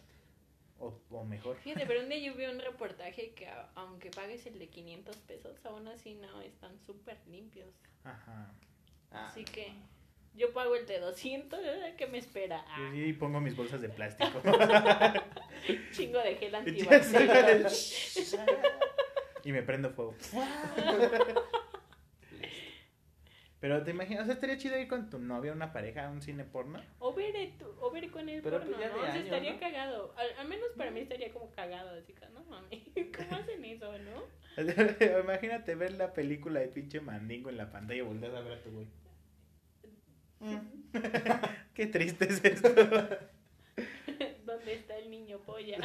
O, 0.79 1.01
o 1.11 1.25
mejor. 1.25 1.57
Fíjate, 1.57 1.87
pero 1.87 2.01
un 2.01 2.09
día 2.09 2.19
yo 2.19 2.35
vi 2.35 2.47
un 2.47 2.59
reportaje 2.59 3.33
que 3.35 3.49
aunque 3.75 4.11
pagues 4.11 4.47
el 4.47 4.59
de 4.59 4.69
500 4.69 5.17
pesos, 5.19 5.65
aún 5.65 5.89
así 5.89 6.15
no, 6.15 6.41
están 6.43 6.79
súper 6.81 7.17
limpios. 7.27 7.69
Ajá. 8.03 8.53
Ah, 9.11 9.29
Así 9.29 9.45
no 9.45 9.53
que 9.53 9.73
yo 10.35 10.53
pago 10.53 10.75
el 10.75 10.87
de 10.87 10.99
200, 10.99 11.61
¿eh? 11.63 11.95
¿qué 11.97 12.07
me 12.09 12.19
espera? 12.19 12.65
Ah, 12.69 12.91
sí 12.93 13.13
pongo 13.13 13.41
mis 13.41 13.57
bolsas 13.57 13.81
de 13.81 13.89
plástico. 13.89 14.43
chingo 15.93 16.19
de 16.19 16.37
gel 16.37 16.55
antibacterial. 16.57 17.73
y 19.45 19.53
me 19.53 19.63
prendo 19.63 19.91
fuego. 19.91 20.15
Pero 23.65 23.83
te 23.83 23.93
imaginas, 23.93 24.25
o 24.25 24.27
sea, 24.27 24.35
estaría 24.35 24.59
chido 24.59 24.79
ir 24.79 24.89
con 24.89 25.09
tu 25.09 25.19
novia, 25.19 25.51
una 25.51 25.73
pareja, 25.73 26.07
a 26.07 26.11
un 26.11 26.21
cine 26.21 26.45
porno. 26.45 26.83
O 26.99 27.15
ver, 27.15 27.33
tu- 27.59 27.75
o 27.81 27.91
ver 27.91 28.11
con 28.11 28.29
el 28.29 28.43
Pero, 28.43 28.59
porno, 28.59 28.77
pues, 28.77 28.87
ya 28.87 28.93
¿no? 28.95 28.99
O 28.99 29.01
sea, 29.01 29.13
años, 29.15 29.25
estaría 29.25 29.53
¿no? 29.55 29.59
cagado. 29.61 30.15
Al, 30.19 30.27
al 30.39 30.49
menos 30.49 30.67
para 30.77 30.91
mí 30.91 31.01
estaría 31.01 31.33
como 31.33 31.51
cagado. 31.51 31.99
Así 31.99 32.13
que, 32.13 32.29
no 32.29 32.45
mames, 32.45 32.83
¿cómo 33.17 33.37
hacen 33.37 33.65
eso, 33.65 33.91
no? 34.01 34.23
Imagínate 35.23 35.75
ver 35.77 35.93
la 35.93 36.13
película 36.13 36.61
de 36.61 36.69
pinche 36.69 37.01
mandingo 37.01 37.49
en 37.49 37.57
la 37.57 37.71
pantalla 37.71 38.01
y 38.01 38.03
volteas 38.03 38.35
a 38.35 38.41
ver 38.41 38.53
a 38.53 38.63
tu 38.63 38.71
güey. 38.71 38.87
Qué 41.75 41.87
triste 41.87 42.27
es 42.27 42.45
esto. 42.45 42.69
¿Dónde 44.45 44.75
está 44.75 44.99
el 44.99 45.11
niño 45.11 45.39
polla? 45.39 45.79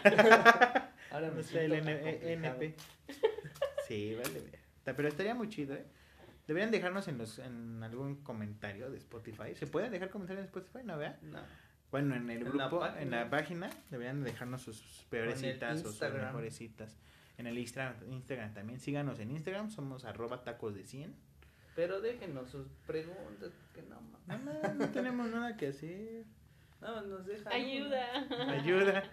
Ahora 1.12 1.30
No 1.30 1.36
me 1.36 1.44
sé, 1.44 1.64
el 1.64 1.72
siento 1.72 1.90
N- 1.92 1.98
tan 1.98 2.08
eh, 2.10 2.12
complicado. 2.12 2.62
NP. 2.62 2.76
Sí, 3.88 4.16
vale. 4.16 4.42
Pero 4.84 5.08
estaría 5.08 5.34
muy 5.34 5.48
chido, 5.48 5.76
¿eh? 5.76 5.86
Deberían 6.50 6.72
dejarnos 6.72 7.08
en 7.08 7.20
los 7.20 7.38
en 7.38 7.84
algún 7.84 8.24
comentario 8.24 8.90
de 8.90 8.98
Spotify. 8.98 9.54
¿Se 9.54 9.68
pueden 9.68 9.92
dejar 9.92 10.10
comentarios 10.10 10.42
en 10.42 10.46
Spotify? 10.48 10.80
¿No 10.84 10.98
vea? 10.98 11.20
No. 11.22 11.38
Bueno, 11.92 12.16
en 12.16 12.28
el 12.28 12.42
En 12.42 12.58
la 12.58 12.68
grupo, 12.68 12.80
página. 12.80 13.02
en 13.04 13.12
la 13.12 13.30
página, 13.30 13.70
deberían 13.92 14.24
dejarnos 14.24 14.64
sus 14.64 15.06
peores 15.12 15.40
citas 15.40 15.86
o 15.86 15.92
sus 15.92 16.02
mejores 16.02 16.56
citas. 16.56 16.98
En 17.38 17.46
el 17.46 17.56
Instagram, 17.56 17.98
Instagram 18.12 18.56
también. 18.56 18.80
Síganos 18.80 19.20
en 19.20 19.30
Instagram, 19.30 19.70
somos 19.70 20.06
arroba 20.06 20.44
tacos 20.44 20.74
de 20.74 20.86
100. 20.86 21.14
Pero 21.76 22.02
déjenos 22.02 22.50
sus 22.50 22.68
preguntas, 22.88 23.52
que 23.76 23.84
no 23.84 24.02
mames. 24.02 24.44
No, 24.44 24.70
no, 24.70 24.74
no 24.74 24.90
tenemos 24.90 25.30
nada 25.30 25.56
que 25.56 25.68
hacer. 25.68 26.24
No, 26.82 27.00
nos 27.04 27.28
dejan. 27.28 27.54
Ayuda. 27.54 28.08
Ayuda. 28.50 29.04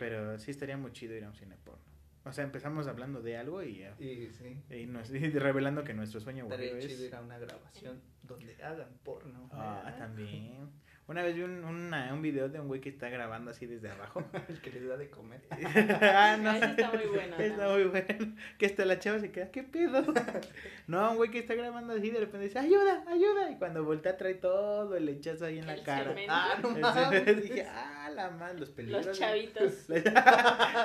Pero 0.00 0.36
sí 0.40 0.50
estaría 0.50 0.76
muy 0.76 0.90
chido 0.90 1.14
ir 1.14 1.22
a 1.22 1.28
un 1.28 1.34
cine 1.36 1.56
porno. 1.64 1.91
O 2.24 2.32
sea, 2.32 2.44
empezamos 2.44 2.86
hablando 2.86 3.20
de 3.20 3.36
algo 3.36 3.62
y, 3.62 3.78
ya- 3.78 3.96
Y 3.98 4.28
sí. 4.30 4.56
y 4.70 4.86
nos, 4.86 5.10
y 5.10 5.18
revelando 5.38 5.82
que 5.84 5.92
nuestro 5.94 6.20
sueño 6.20 6.44
Estaría 6.44 6.70
aburrido 6.70 6.88
chido 6.88 7.00
es... 7.04 7.08
ir 7.08 7.14
a 7.16 7.20
una 7.20 7.38
grabación 7.38 8.00
donde 8.22 8.56
hagan 8.62 8.88
porno. 9.02 9.48
Ah, 9.52 9.82
¿verdad? 9.84 9.98
también. 9.98 10.70
Una 11.08 11.24
vez 11.24 11.34
vi 11.34 11.42
un, 11.42 11.64
una- 11.64 12.14
un 12.14 12.22
video 12.22 12.48
de 12.48 12.60
un 12.60 12.68
güey 12.68 12.80
que 12.80 12.88
está 12.88 13.08
grabando 13.08 13.50
así 13.50 13.66
desde 13.66 13.90
abajo. 13.90 14.24
El 14.48 14.60
que 14.60 14.70
les 14.70 14.86
da 14.86 14.96
de 14.96 15.10
comer. 15.10 15.40
ah, 15.50 16.38
no. 16.40 16.52
Ese 16.52 16.64
está 16.66 16.92
muy 16.92 17.06
bueno, 17.06 17.36
Está 17.36 17.64
¿no? 17.66 17.72
muy 17.72 17.84
bueno. 17.84 18.36
Que 18.58 18.66
hasta 18.66 18.84
la 18.84 18.98
chava 19.00 19.18
se 19.18 19.32
queda, 19.32 19.50
¿qué 19.50 19.64
pedo? 19.64 20.04
No, 20.86 21.10
un 21.10 21.16
güey 21.16 21.30
que 21.32 21.40
está 21.40 21.54
grabando 21.54 21.92
así 21.94 22.08
de 22.10 22.20
repente 22.20 22.46
dice, 22.46 22.58
ayuda, 22.60 23.02
ayuda. 23.08 23.50
Y 23.50 23.56
cuando 23.56 23.82
voltea 23.84 24.16
trae 24.16 24.34
todo 24.34 24.96
el 24.96 25.06
lechazo 25.06 25.46
ahí 25.46 25.58
en 25.58 25.66
la 25.66 25.82
cara. 25.82 26.10
cemento. 26.10 26.32
Ah, 26.32 26.54
no 26.62 26.68
Entonces, 26.76 27.02
mames. 27.26 27.42
dije, 27.42 27.66
ah, 27.68 28.08
la 28.14 28.30
madre, 28.30 28.60
los 28.60 28.70
peligros. 28.70 29.04
Los 29.06 29.18
chavitos. 29.18 29.88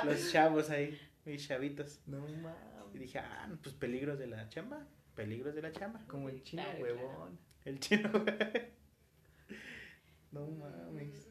los 0.04 0.32
chavos 0.32 0.68
ahí, 0.70 0.98
mis 1.28 1.46
chavitos. 1.46 2.00
No 2.06 2.28
Y 2.28 2.36
mames. 2.36 2.92
dije, 2.94 3.18
ah, 3.18 3.48
pues 3.62 3.74
peligros 3.74 4.18
de 4.18 4.26
la 4.26 4.48
chamba. 4.48 4.86
Peligros 5.14 5.54
de 5.54 5.62
la 5.62 5.72
chamba. 5.72 6.00
Como 6.06 6.28
el 6.28 6.42
chino 6.42 6.62
Claro, 6.64 6.82
huevón. 6.82 7.38
El 7.64 7.80
chino. 7.80 8.10
No 10.30 10.46
mames. 10.46 11.26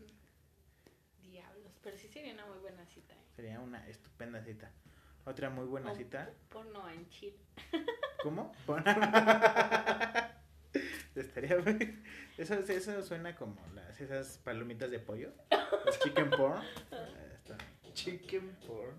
Diablos, 1.22 1.72
pero 1.84 1.98
sí 1.98 2.08
sería 2.08 2.34
una 2.34 2.46
muy 2.46 2.58
buena 2.60 2.86
cita. 2.88 3.14
¿eh? 3.14 3.18
Sería 3.36 3.60
una 3.60 3.88
estupenda 3.88 4.42
cita. 4.44 4.72
Otra 5.26 5.50
muy 5.50 5.66
buena 5.66 5.92
Oh. 5.92 5.96
cita. 5.96 6.30
Porno 6.50 6.90
en 6.90 7.08
Chile. 7.10 7.38
¿Cómo? 8.24 8.52
Pon- 8.66 8.84
Estaría 11.16 11.58
muy- 11.60 12.00
Eso, 12.38 12.54
eso 12.56 13.02
suena 13.04 13.36
como 13.36 13.60
las, 13.74 14.00
esas 14.00 14.38
palomitas 14.40 14.92
de 14.92 15.00
pollo. 15.00 15.34
Chicken 16.04 16.30
porn. 16.30 16.62
Está. 17.34 17.58
Chicken 17.94 18.56
porn. 18.68 18.96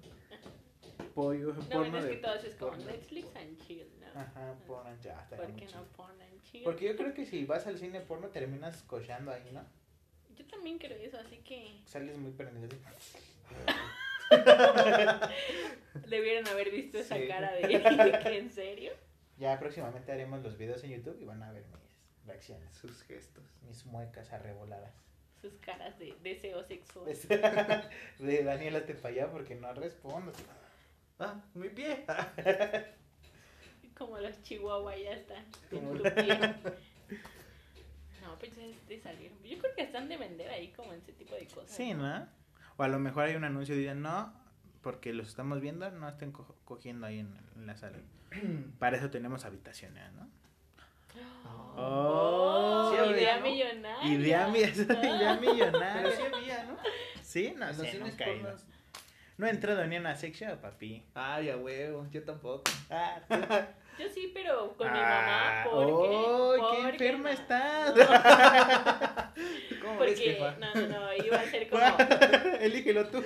Pollo, 1.18 1.52
No, 1.52 1.60
porno 1.68 1.78
bueno, 1.90 1.98
es 1.98 2.06
que 2.06 2.16
todos 2.18 2.44
es 2.44 2.54
como 2.54 2.70
porno. 2.70 2.86
Netflix 2.86 3.26
and 3.34 3.66
chill, 3.66 3.88
¿no? 3.98 4.20
Ajá, 4.20 4.54
porno 4.68 4.90
ya. 5.02 5.20
estaría 5.20 5.46
¿Por 5.46 5.56
qué 5.56 5.66
no 5.74 5.84
porno 5.96 6.22
en 6.22 6.42
chill? 6.44 6.62
Porque 6.62 6.84
yo 6.86 6.96
creo 6.96 7.12
que 7.12 7.26
si 7.26 7.44
vas 7.44 7.66
al 7.66 7.76
cine 7.76 8.00
porno 8.02 8.28
terminas 8.28 8.82
cochando 8.84 9.32
ahí, 9.32 9.50
¿no? 9.52 9.64
Yo 10.36 10.46
también 10.46 10.78
creo 10.78 10.96
eso, 10.96 11.18
así 11.18 11.38
que 11.38 11.80
Sales 11.86 12.16
muy 12.18 12.30
prendido. 12.30 12.68
debieron 16.08 16.46
haber 16.46 16.70
visto 16.70 16.98
esa 16.98 17.16
Sí. 17.16 17.26
cara 17.26 17.52
de 17.52 17.62
que 17.66 17.76
en 18.38 18.50
serio. 18.52 18.92
Ya 19.38 19.58
próximamente 19.58 20.12
haremos 20.12 20.40
los 20.44 20.56
videos 20.56 20.84
en 20.84 20.90
YouTube 20.90 21.18
y 21.20 21.24
van 21.24 21.42
a 21.42 21.50
ver 21.50 21.64
mis 21.66 22.26
reacciones. 22.26 22.72
Sus 22.74 23.02
gestos. 23.02 23.42
Mis 23.66 23.84
muecas 23.86 24.32
arreboladas. 24.32 24.94
Sus 25.40 25.54
caras 25.58 25.98
de 25.98 26.14
deseo 26.22 26.62
sexual. 26.62 27.06
De 28.20 28.44
Daniela 28.44 28.84
te 28.86 28.94
falla 28.94 29.28
porque 29.32 29.56
no 29.56 29.72
respondes. 29.74 30.36
Ah, 31.18 31.40
mi 31.54 31.68
pie. 31.68 32.04
Como 33.96 34.18
los 34.18 34.40
chihuahua 34.42 34.96
ya 34.96 35.12
están 35.12 35.44
Como 35.70 35.92
en 35.92 35.96
tu 35.98 36.02
pie. 36.14 36.38
No, 38.22 38.38
pues 38.38 38.56
es 38.58 38.86
de 38.88 39.00
salir. 39.00 39.32
Yo 39.42 39.58
creo 39.58 39.74
que 39.74 39.82
están 39.82 40.08
de 40.08 40.16
vender 40.16 40.50
ahí 40.50 40.68
como 40.72 40.92
ese 40.92 41.12
tipo 41.12 41.34
de 41.34 41.46
cosas. 41.46 41.70
Sí, 41.74 41.94
¿no? 41.94 42.26
O 42.76 42.82
a 42.82 42.88
lo 42.88 42.98
mejor 43.00 43.24
hay 43.24 43.34
un 43.34 43.44
anuncio 43.44 43.74
y 43.74 43.78
dicen, 43.78 44.02
no, 44.02 44.32
porque 44.82 45.12
los 45.12 45.28
estamos 45.28 45.60
viendo, 45.60 45.90
no 45.90 46.08
estén 46.08 46.30
co- 46.30 46.56
cogiendo 46.64 47.06
ahí 47.06 47.18
en, 47.20 47.36
en 47.56 47.66
la 47.66 47.76
sala. 47.76 47.98
Para 48.78 48.96
eso 48.98 49.10
tenemos 49.10 49.44
habitaciones, 49.44 50.12
¿no? 50.12 50.28
Oh, 51.76 52.92
Sí, 52.92 53.10
idea 53.12 53.38
¿no? 53.38 53.42
millonaria. 53.46 54.12
Idea, 54.14 54.48
idea 54.56 55.38
Pero 55.40 55.40
millonaria. 55.40 56.16
sí 56.16 56.22
había, 56.32 56.64
¿no? 56.64 56.76
Sí, 57.22 57.54
no 57.56 57.66
los 57.66 57.76
sé, 57.76 57.98
nunca 57.98 58.24
he 58.26 58.36
ido. 58.38 58.56
No 59.38 59.46
he 59.46 59.50
entrado 59.50 59.86
ni 59.86 59.96
a 59.96 60.00
una 60.00 60.16
sección, 60.16 60.58
papi. 60.58 61.04
Ay, 61.14 61.48
a 61.50 61.56
huevo. 61.56 62.06
Yo 62.10 62.24
tampoco. 62.24 62.64
Ah, 62.90 63.20
Yo 63.98 64.08
sí, 64.08 64.30
pero 64.32 64.76
con 64.76 64.92
mi 64.92 64.98
mamá. 64.98 65.64
¿Por 65.64 65.86
qué? 65.86 65.92
¡Oh, 65.92 66.54
qué 66.54 66.82
Porque 66.82 66.88
enferma 67.08 67.22
no. 67.24 67.28
estás! 67.30 67.92
¿Cómo 69.82 69.98
ves, 69.98 70.10
Porque, 70.12 70.32
jefa? 70.34 70.56
no, 70.58 70.74
no, 70.74 70.86
no, 70.88 71.14
iba 71.24 71.36
a 71.40 71.44
ser 71.44 71.68
como, 71.68 71.82
Elígelo 72.60 73.06
tú. 73.08 73.22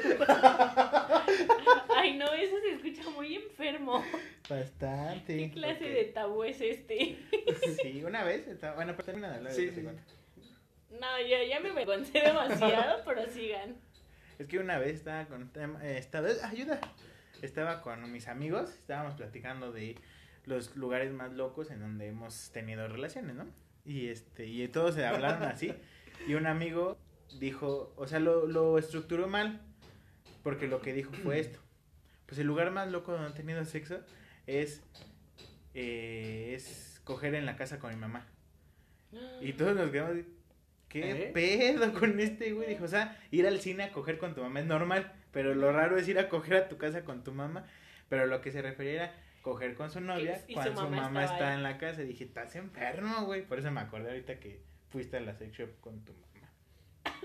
ay 1.94 2.16
no, 2.16 2.32
eso 2.32 2.56
se 2.60 2.70
escucha 2.72 3.10
muy 3.10 3.34
enfermo. 3.36 4.02
Bastante. 4.48 5.36
¿Qué 5.36 5.50
clase 5.50 5.84
de 5.88 6.04
tabú 6.04 6.42
es 6.44 6.60
este? 6.60 7.18
Sí, 7.82 8.02
una 8.04 8.24
vez. 8.24 8.46
estaba- 8.48 8.74
Bueno, 8.74 8.92
pero 8.92 9.04
termina 9.06 9.30
de 9.30 9.36
hablar. 9.36 9.52
Sí, 9.52 9.70
sí. 9.70 9.82
No, 9.82 11.20
ya, 11.26 11.42
ya 11.44 11.60
me 11.60 11.70
avergoncé 11.70 12.20
demasiado, 12.20 13.02
pero 13.04 13.26
sigan. 13.30 13.76
Es 14.42 14.48
que 14.48 14.58
una 14.58 14.78
vez 14.78 14.96
estaba 14.96 15.24
con. 15.26 15.50
eh, 15.82 15.96
Estaba. 15.98 16.28
Ayuda. 16.44 16.80
estaba 17.42 17.80
con 17.80 18.10
mis 18.10 18.26
amigos, 18.26 18.70
estábamos 18.70 19.14
platicando 19.14 19.70
de 19.72 19.96
los 20.46 20.74
lugares 20.76 21.12
más 21.12 21.32
locos 21.32 21.70
en 21.70 21.78
donde 21.78 22.08
hemos 22.08 22.50
tenido 22.50 22.88
relaciones, 22.88 23.36
¿no? 23.36 23.46
Y 23.84 24.08
este, 24.08 24.46
y 24.46 24.66
todos 24.68 24.94
se 24.96 25.06
hablaron 25.06 25.44
así. 25.44 25.72
Y 26.26 26.34
un 26.34 26.46
amigo 26.46 26.98
dijo, 27.40 27.92
o 27.96 28.06
sea, 28.06 28.20
lo, 28.20 28.46
lo 28.46 28.78
estructuró 28.78 29.26
mal. 29.28 29.60
Porque 30.42 30.66
lo 30.68 30.80
que 30.80 30.92
dijo 30.92 31.12
fue 31.12 31.38
esto. 31.40 31.58
Pues 32.26 32.38
el 32.40 32.46
lugar 32.48 32.70
más 32.72 32.88
loco 32.90 33.12
donde 33.12 33.28
han 33.28 33.34
tenido 33.34 33.64
sexo 33.64 34.00
es, 34.46 34.82
eh, 35.74 36.52
es 36.56 37.00
coger 37.04 37.34
en 37.34 37.46
la 37.46 37.56
casa 37.56 37.78
con 37.78 37.90
mi 37.90 37.96
mamá. 37.96 38.26
Y 39.40 39.52
todos 39.52 39.76
nos 39.76 39.90
quedamos, 39.90 40.16
¿qué 40.92 41.10
¿Eh? 41.10 41.30
pedo 41.32 41.92
con 41.98 42.20
este 42.20 42.52
güey? 42.52 42.68
Dijo, 42.68 42.84
o 42.84 42.88
sea, 42.88 43.18
ir 43.30 43.46
al 43.46 43.58
cine 43.60 43.84
a 43.84 43.92
coger 43.92 44.18
con 44.18 44.34
tu 44.34 44.42
mamá 44.42 44.60
es 44.60 44.66
normal, 44.66 45.12
pero 45.32 45.54
lo 45.54 45.72
raro 45.72 45.96
es 45.98 46.06
ir 46.08 46.18
a 46.18 46.28
coger 46.28 46.54
a 46.54 46.68
tu 46.68 46.76
casa 46.78 47.04
con 47.04 47.24
tu 47.24 47.32
mamá. 47.32 47.66
Pero 48.08 48.26
lo 48.26 48.40
que 48.40 48.52
se 48.52 48.60
refería 48.62 48.92
era 49.04 49.14
coger 49.40 49.74
con 49.74 49.90
su 49.90 50.00
novia 50.00 50.38
su 50.46 50.52
cuando 50.52 50.82
su 50.82 50.88
mamá 50.90 51.24
estaba 51.24 51.24
está 51.24 51.48
ahí. 51.50 51.56
en 51.56 51.62
la 51.62 51.78
casa. 51.78 52.02
Y 52.02 52.06
dije, 52.08 52.24
estás 52.24 52.54
enfermo, 52.56 53.24
güey. 53.24 53.46
Por 53.46 53.58
eso 53.58 53.70
me 53.70 53.80
acordé 53.80 54.10
ahorita 54.10 54.38
que 54.38 54.60
fuiste 54.90 55.16
a 55.16 55.20
la 55.20 55.34
sex 55.34 55.56
shop 55.56 55.80
con 55.80 56.04
tu 56.04 56.12
mamá. 56.12 56.28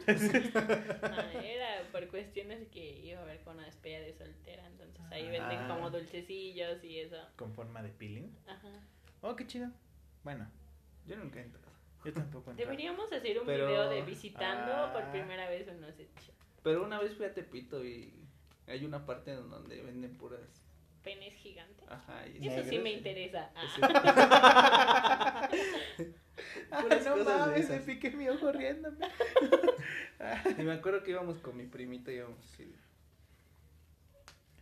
Ah, 0.08 1.26
era 1.44 1.84
por 1.92 2.08
cuestiones 2.08 2.68
que 2.70 3.00
iba 3.00 3.22
a 3.22 3.26
ver 3.26 3.42
con 3.42 3.56
una 3.58 3.66
despedida 3.66 4.00
de 4.00 4.14
soltera, 4.14 4.66
entonces 4.68 5.02
ahí 5.12 5.24
venden 5.30 5.60
Ah. 5.60 5.68
como 5.68 5.90
dulcecillos 5.90 6.84
y 6.84 7.00
eso. 7.02 7.18
Con 7.36 7.54
forma 7.54 7.82
de 7.84 7.90
peeling. 7.90 8.32
Ajá. 8.48 8.70
Oh, 9.22 9.36
qué 9.36 9.46
chido. 9.46 9.70
Bueno, 10.24 10.50
Yo 11.06 11.16
nunca 11.18 11.40
he 11.40 11.44
entrado. 11.44 11.67
Yo 12.08 12.14
tampoco 12.14 12.52
entré. 12.52 12.66
Deberíamos 12.66 13.12
hacer 13.12 13.38
un 13.40 13.46
Pero- 13.46 13.68
video 13.68 13.90
de 13.90 14.02
visitando 14.02 14.72
Ah. 14.74 14.94
por 14.94 15.12
primera 15.12 15.50
vez 15.50 15.68
unos 15.68 15.98
hechos. 16.00 16.32
Pero 16.64 16.84
una 16.84 17.00
vez 17.00 17.16
fui 17.16 17.26
a 17.26 17.34
Tepito 17.34 17.84
y 17.86 18.14
hay 18.68 18.86
una 18.86 19.06
parte 19.06 19.32
en 19.34 19.50
donde 19.50 19.82
venden 19.82 20.18
puras. 20.18 20.40
Penes 21.04 21.34
gigantes. 21.36 21.86
Ajá. 21.90 22.26
Y 22.28 22.48
Eso 22.48 22.64
sí 22.70 22.80
me 22.80 22.92
interesa. 22.94 23.52
Ah, 26.72 26.86
no 27.06 27.24
mames, 27.24 27.70
me 27.70 27.80
piqué 27.80 28.12
mi 28.12 28.30
ojo 28.30 28.52
riéndome. 28.52 29.08
Y 30.58 30.62
me 30.62 30.74
acuerdo 30.74 31.02
que 31.04 31.12
íbamos 31.12 31.40
con 31.40 31.58
mi 31.58 31.66
primita, 31.66 32.12
íbamos 32.12 32.44
así. 32.54 32.72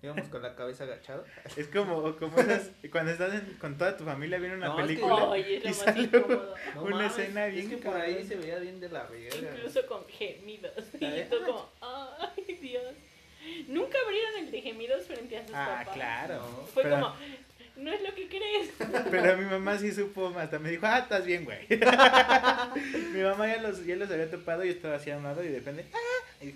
Íbamos 0.05 0.27
con 0.29 0.41
la 0.41 0.55
cabeza 0.55 0.83
agachada. 0.85 1.23
Es 1.57 1.67
como, 1.67 2.15
como 2.17 2.37
esas, 2.39 2.71
cuando 2.91 3.11
estás 3.11 3.33
en- 3.33 3.57
con 3.59 3.77
toda 3.77 3.97
tu 3.97 4.03
familia 4.05 4.37
viendo 4.39 4.57
una 4.57 4.67
No, 4.67 4.79
es 4.79 4.81
que- 4.81 4.87
película 4.93 5.15
Oye, 5.25 5.57
es 5.57 5.63
y 5.63 5.63
lo 5.63 5.69
más 5.69 5.77
sale. 5.77 6.09
No 6.75 6.81
una 6.83 6.95
mames, 6.95 7.11
escena 7.17 7.47
es 7.47 7.53
bien 7.53 7.69
que 7.69 7.77
por 7.77 7.95
ahí 7.97 8.23
se 8.25 8.35
veía 8.35 8.59
bien 8.59 8.79
de 8.79 8.89
la 8.89 9.03
verga. 9.03 9.51
Incluso 9.55 9.85
con 9.87 10.05
gemidos. 10.07 10.73
Y 10.99 11.23
tú 11.29 11.37
como, 11.45 11.69
ay 11.81 12.57
Dios. 12.61 12.93
Nunca 13.67 13.97
abrieron 14.03 14.37
el 14.45 14.51
de 14.51 14.61
gemidos 14.61 15.05
frente 15.05 15.37
a 15.37 15.45
sus 15.45 15.55
Ah, 15.55 15.77
papás. 15.79 15.93
claro. 15.95 16.35
No. 16.39 16.65
Fue 16.67 16.83
Pero- 16.83 16.95
como, 16.95 17.15
no 17.77 17.91
es 17.91 18.01
lo 18.01 18.15
que 18.15 18.27
crees. 18.29 18.69
Pero 19.11 19.37
mi 19.37 19.45
mamá 19.45 19.77
sí 19.77 19.91
supo, 19.91 20.33
hasta 20.37 20.57
me 20.59 20.69
dijo, 20.71 20.85
ah, 20.87 20.99
estás 20.99 21.25
bien, 21.25 21.43
güey. 21.45 21.59
mi 23.13 23.21
mamá 23.21 23.47
ya 23.47 23.61
los, 23.61 23.85
ya 23.85 23.95
los 23.95 24.09
había 24.09 24.29
topado 24.31 24.63
y 24.63 24.69
estaba 24.69 24.95
así 24.95 25.11
a 25.11 25.17
un 25.17 25.23
lado 25.23 25.43
y 25.43 25.47
de 25.49 25.59
repente, 25.59 25.85
ah. 25.93 26.43
Y, 26.43 26.53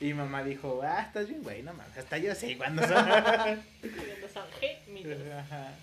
y 0.00 0.04
mi 0.06 0.14
mamá 0.14 0.44
dijo, 0.44 0.80
ah, 0.82 1.02
estás 1.06 1.28
bien, 1.28 1.42
güey, 1.42 1.62
no 1.62 1.72
mames, 1.74 1.96
hasta 1.96 2.18
yo 2.18 2.34
sé 2.34 2.56
cuándo 2.56 2.82
son. 2.86 3.04
Cuando 3.04 4.28
son 4.32 4.46
gemidos. 4.60 5.18
Ajá. 5.32 5.74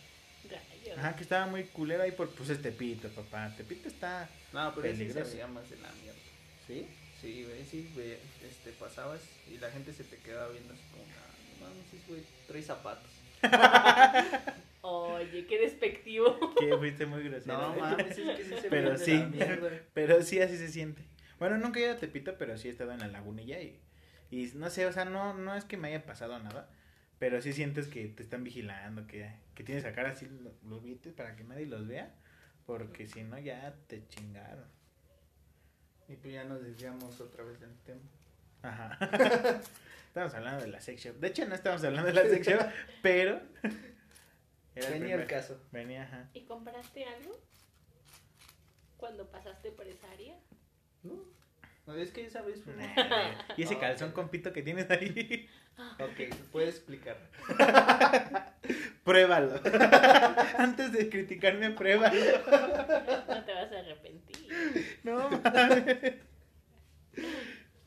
Ajá, 0.97 1.15
que 1.15 1.23
estaba 1.23 1.47
muy 1.47 1.63
culero 1.65 2.03
ahí 2.03 2.11
por, 2.11 2.29
pues, 2.29 2.49
este 2.49 2.71
pito, 2.71 3.09
papá. 3.09 3.51
Tepito 3.57 3.89
está, 3.89 4.29
No, 4.53 4.73
pero 4.75 4.87
ese 4.87 4.97
se 4.97 5.03
Peligroso. 5.03 5.31
veía 5.31 5.47
más 5.47 5.69
de 5.69 5.77
la 5.77 5.91
mierda. 6.01 6.19
¿sí? 6.67 6.87
Sí, 7.19 7.43
güey, 7.43 7.65
sí, 7.65 7.89
güey, 7.93 8.13
este, 8.47 8.71
pasabas 8.79 9.21
y 9.51 9.57
la 9.57 9.69
gente 9.71 9.91
se 9.93 10.03
te 10.03 10.17
quedaba 10.17 10.49
viendo 10.49 10.73
así 10.73 10.83
como, 10.91 11.03
ah, 11.03 11.33
no 11.59 11.67
mames, 11.67 11.85
ese 11.87 12.07
güey, 12.07 12.21
trae 12.47 12.61
zapatos. 12.61 13.11
Oye, 14.81 15.47
qué 15.47 15.59
despectivo. 15.59 16.53
Que 16.59 16.77
fuiste 16.77 17.05
muy 17.05 17.23
grosero. 17.23 17.57
No 17.57 17.75
¿eh? 17.75 17.79
mames, 17.79 18.17
es 18.17 18.37
que 18.37 18.43
sí 18.43 18.53
se 18.61 18.69
Pero 18.69 18.91
de 18.91 18.97
sí. 19.05 19.17
la 19.17 19.25
mierda. 19.25 19.69
Pero 19.93 20.21
sí, 20.21 20.39
así 20.39 20.57
se 20.57 20.69
siente. 20.69 21.01
Bueno, 21.39 21.57
nunca 21.57 21.79
he 21.79 21.83
ido 21.83 21.93
a 21.93 21.97
Tepito, 21.97 22.35
pero 22.37 22.57
sí 22.57 22.67
he 22.67 22.71
estado 22.71 22.91
en 22.91 22.99
la 22.99 23.07
lagunilla 23.07 23.59
y, 23.59 23.77
y 24.31 24.47
no 24.55 24.69
sé, 24.69 24.85
o 24.85 24.91
sea, 24.93 25.05
no, 25.05 25.33
no 25.33 25.55
es 25.55 25.65
que 25.65 25.77
me 25.77 25.89
haya 25.89 26.05
pasado 26.05 26.37
nada, 26.39 26.69
pero 27.19 27.41
sí 27.41 27.53
sientes 27.53 27.87
que 27.87 28.07
te 28.07 28.23
están 28.23 28.43
vigilando, 28.43 29.07
que, 29.07 29.31
que 29.53 29.63
tienes 29.63 29.83
que 29.83 29.89
sacar 29.89 30.05
así 30.07 30.27
lo- 30.27 30.53
los 30.69 30.83
billetes 30.83 31.13
para 31.13 31.35
que 31.35 31.43
nadie 31.43 31.65
los 31.65 31.87
vea, 31.87 32.13
porque 32.65 33.07
si 33.07 33.23
no 33.23 33.37
ya 33.39 33.75
te 33.87 34.07
chingaron. 34.07 34.65
Y 36.07 36.15
pues 36.17 36.33
ya 36.33 36.43
nos 36.43 36.61
desviamos 36.61 37.19
otra 37.21 37.43
vez 37.43 37.59
del 37.59 37.75
tema. 37.79 38.01
Ajá. 38.61 38.97
estamos 40.07 40.33
hablando 40.33 40.61
de 40.63 40.67
la 40.69 40.79
sex 40.81 41.01
shop. 41.03 41.15
De 41.17 41.27
hecho, 41.27 41.45
no 41.47 41.55
estamos 41.55 41.83
hablando 41.83 42.07
de 42.07 42.13
la 42.13 42.29
sex 42.29 42.47
shop, 42.47 42.61
pero... 43.01 43.41
era 44.75 44.89
Venía 44.89 45.15
el 45.15 45.25
caso. 45.27 45.59
Venía, 45.71 46.03
ajá. 46.03 46.29
¿Y 46.33 46.45
compraste 46.45 47.05
algo? 47.05 47.39
Cuando 48.97 49.29
pasaste 49.29 49.71
por 49.71 49.87
esa 49.87 50.09
área. 50.11 50.35
No, 51.03 51.13
no, 51.87 51.95
es 51.95 52.11
que 52.11 52.25
esa 52.25 52.41
vez 52.41 52.61
fue... 52.63 52.73
Y 53.57 53.63
ese 53.63 53.77
calzón 53.77 54.09
que- 54.09 54.13
con 54.15 54.29
pito 54.29 54.51
que 54.53 54.61
tienes 54.63 54.89
ahí, 54.89 55.47
Ok, 55.99 56.33
puedes 56.51 56.75
explicar. 56.75 57.17
pruébalo. 59.03 59.59
Antes 60.57 60.91
de 60.93 61.09
criticarme, 61.09 61.71
pruébalo. 61.71 62.15
No 63.27 63.43
te 63.45 63.53
vas 63.53 63.71
a 63.71 63.79
arrepentir. 63.79 64.99
No 65.03 65.29
mames. 65.29 66.15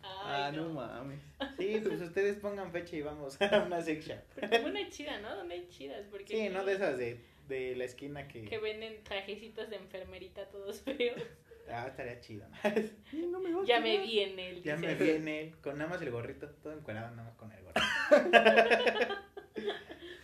Ah, 0.03 0.46
Ay, 0.46 0.57
no 0.57 0.68
no. 0.68 0.74
mames. 0.74 1.20
Sí, 1.59 1.80
pues 1.82 2.01
ustedes 2.01 2.36
pongan 2.36 2.70
fecha 2.72 2.96
y 2.96 3.03
vamos 3.03 3.40
a 3.40 3.62
una 3.64 3.80
sex 3.80 4.07
shop. 4.07 4.18
Pero 4.38 4.66
una 4.66 4.88
chida, 4.90 5.18
¿no? 5.20 5.34
¿Dónde 5.36 5.55
hay 5.55 5.68
chidas? 5.68 6.07
Porque 6.11 6.26
Sí, 6.36 6.49
no 6.51 6.64
de 6.64 6.74
esas 6.74 6.99
de, 6.99 7.20
de 7.49 7.74
la 7.76 7.84
esquina 7.84 8.28
que... 8.28 8.44
Que 8.44 8.59
venden 8.59 9.03
trajecitos 9.05 9.70
de 9.70 9.76
enfermerita 9.76 10.46
todos 10.51 10.82
feos. 10.82 11.22
Ah, 11.71 11.87
estaría 11.89 12.21
chido. 12.21 12.47
No 13.12 13.41
me 13.41 13.66
Ya 13.66 13.81
me 13.81 13.99
vi 13.99 14.21
en 14.21 14.39
él. 14.39 14.62
Ya 14.62 14.77
me 14.77 14.89
dice. 14.95 15.05
vi 15.05 15.11
en 15.11 15.29
él, 15.29 15.57
con 15.62 15.79
nada 15.79 15.91
más 15.91 16.01
el 16.03 16.11
gorrito, 16.11 16.49
todo 16.62 16.73
encuadrado 16.73 17.11
nada 17.14 17.25
más 17.29 17.37
con 17.37 17.51
el 17.53 17.62
gorrito. 17.62 17.81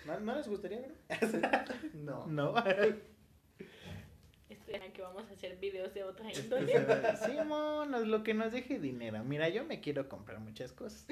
¿No, 0.06 0.20
¿no 0.20 0.34
les 0.36 0.48
gustaría 0.48 0.80
ver? 0.80 0.92
No. 1.94 2.26
No. 2.28 2.54
Esperan 4.48 4.92
que 4.92 5.02
vamos 5.02 5.24
a 5.28 5.32
hacer 5.32 5.56
videos 5.58 5.92
de 5.94 6.04
otra 6.04 6.30
índole. 6.32 6.72
Sí, 7.24 7.32
monos, 7.46 8.06
lo 8.06 8.22
que 8.22 8.34
nos 8.34 8.52
deje 8.52 8.78
dinero. 8.78 9.22
Mira, 9.24 9.48
yo 9.48 9.64
me 9.64 9.80
quiero 9.80 10.08
comprar 10.08 10.40
muchas 10.40 10.72
cosas. 10.72 11.06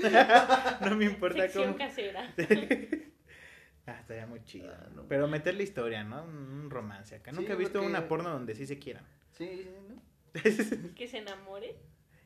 No 0.81 0.97
me 0.97 1.05
importa 1.07 1.43
Sección 1.43 1.65
cómo. 1.75 1.79
casera. 1.79 2.35
Ah, 3.87 3.99
estaría 4.01 4.27
muy 4.27 4.45
chido. 4.45 4.71
Ah, 4.73 4.89
no. 4.95 5.07
Pero 5.09 5.27
meterle 5.29 5.65
historia, 5.65 6.05
¿no? 6.05 6.23
Un 6.25 6.71
romance 6.71 7.17
acá. 7.17 7.31
Sí, 7.33 7.37
Nunca 7.37 7.55
he 7.55 7.57
visto 7.57 7.75
porque- 7.75 7.87
una 7.89 8.07
porno 8.09 8.31
donde 8.31 8.55
sí 8.55 8.67
se 8.67 8.79
quieran. 8.79 9.05
Sí, 9.33 9.47
sí, 9.65 9.71
¿no? 9.89 10.01
Que 10.97 11.09
se 11.09 11.19
enamore. 11.19 11.77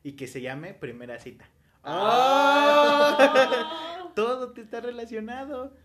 y 0.03 0.13
que 0.13 0.27
se 0.27 0.41
llame 0.41 0.73
Primera 0.73 1.19
Cita. 1.19 1.49
¡Oh! 1.83 3.17
Todo 4.15 4.51
te 4.53 4.61
está 4.61 4.79
relacionado. 4.81 5.75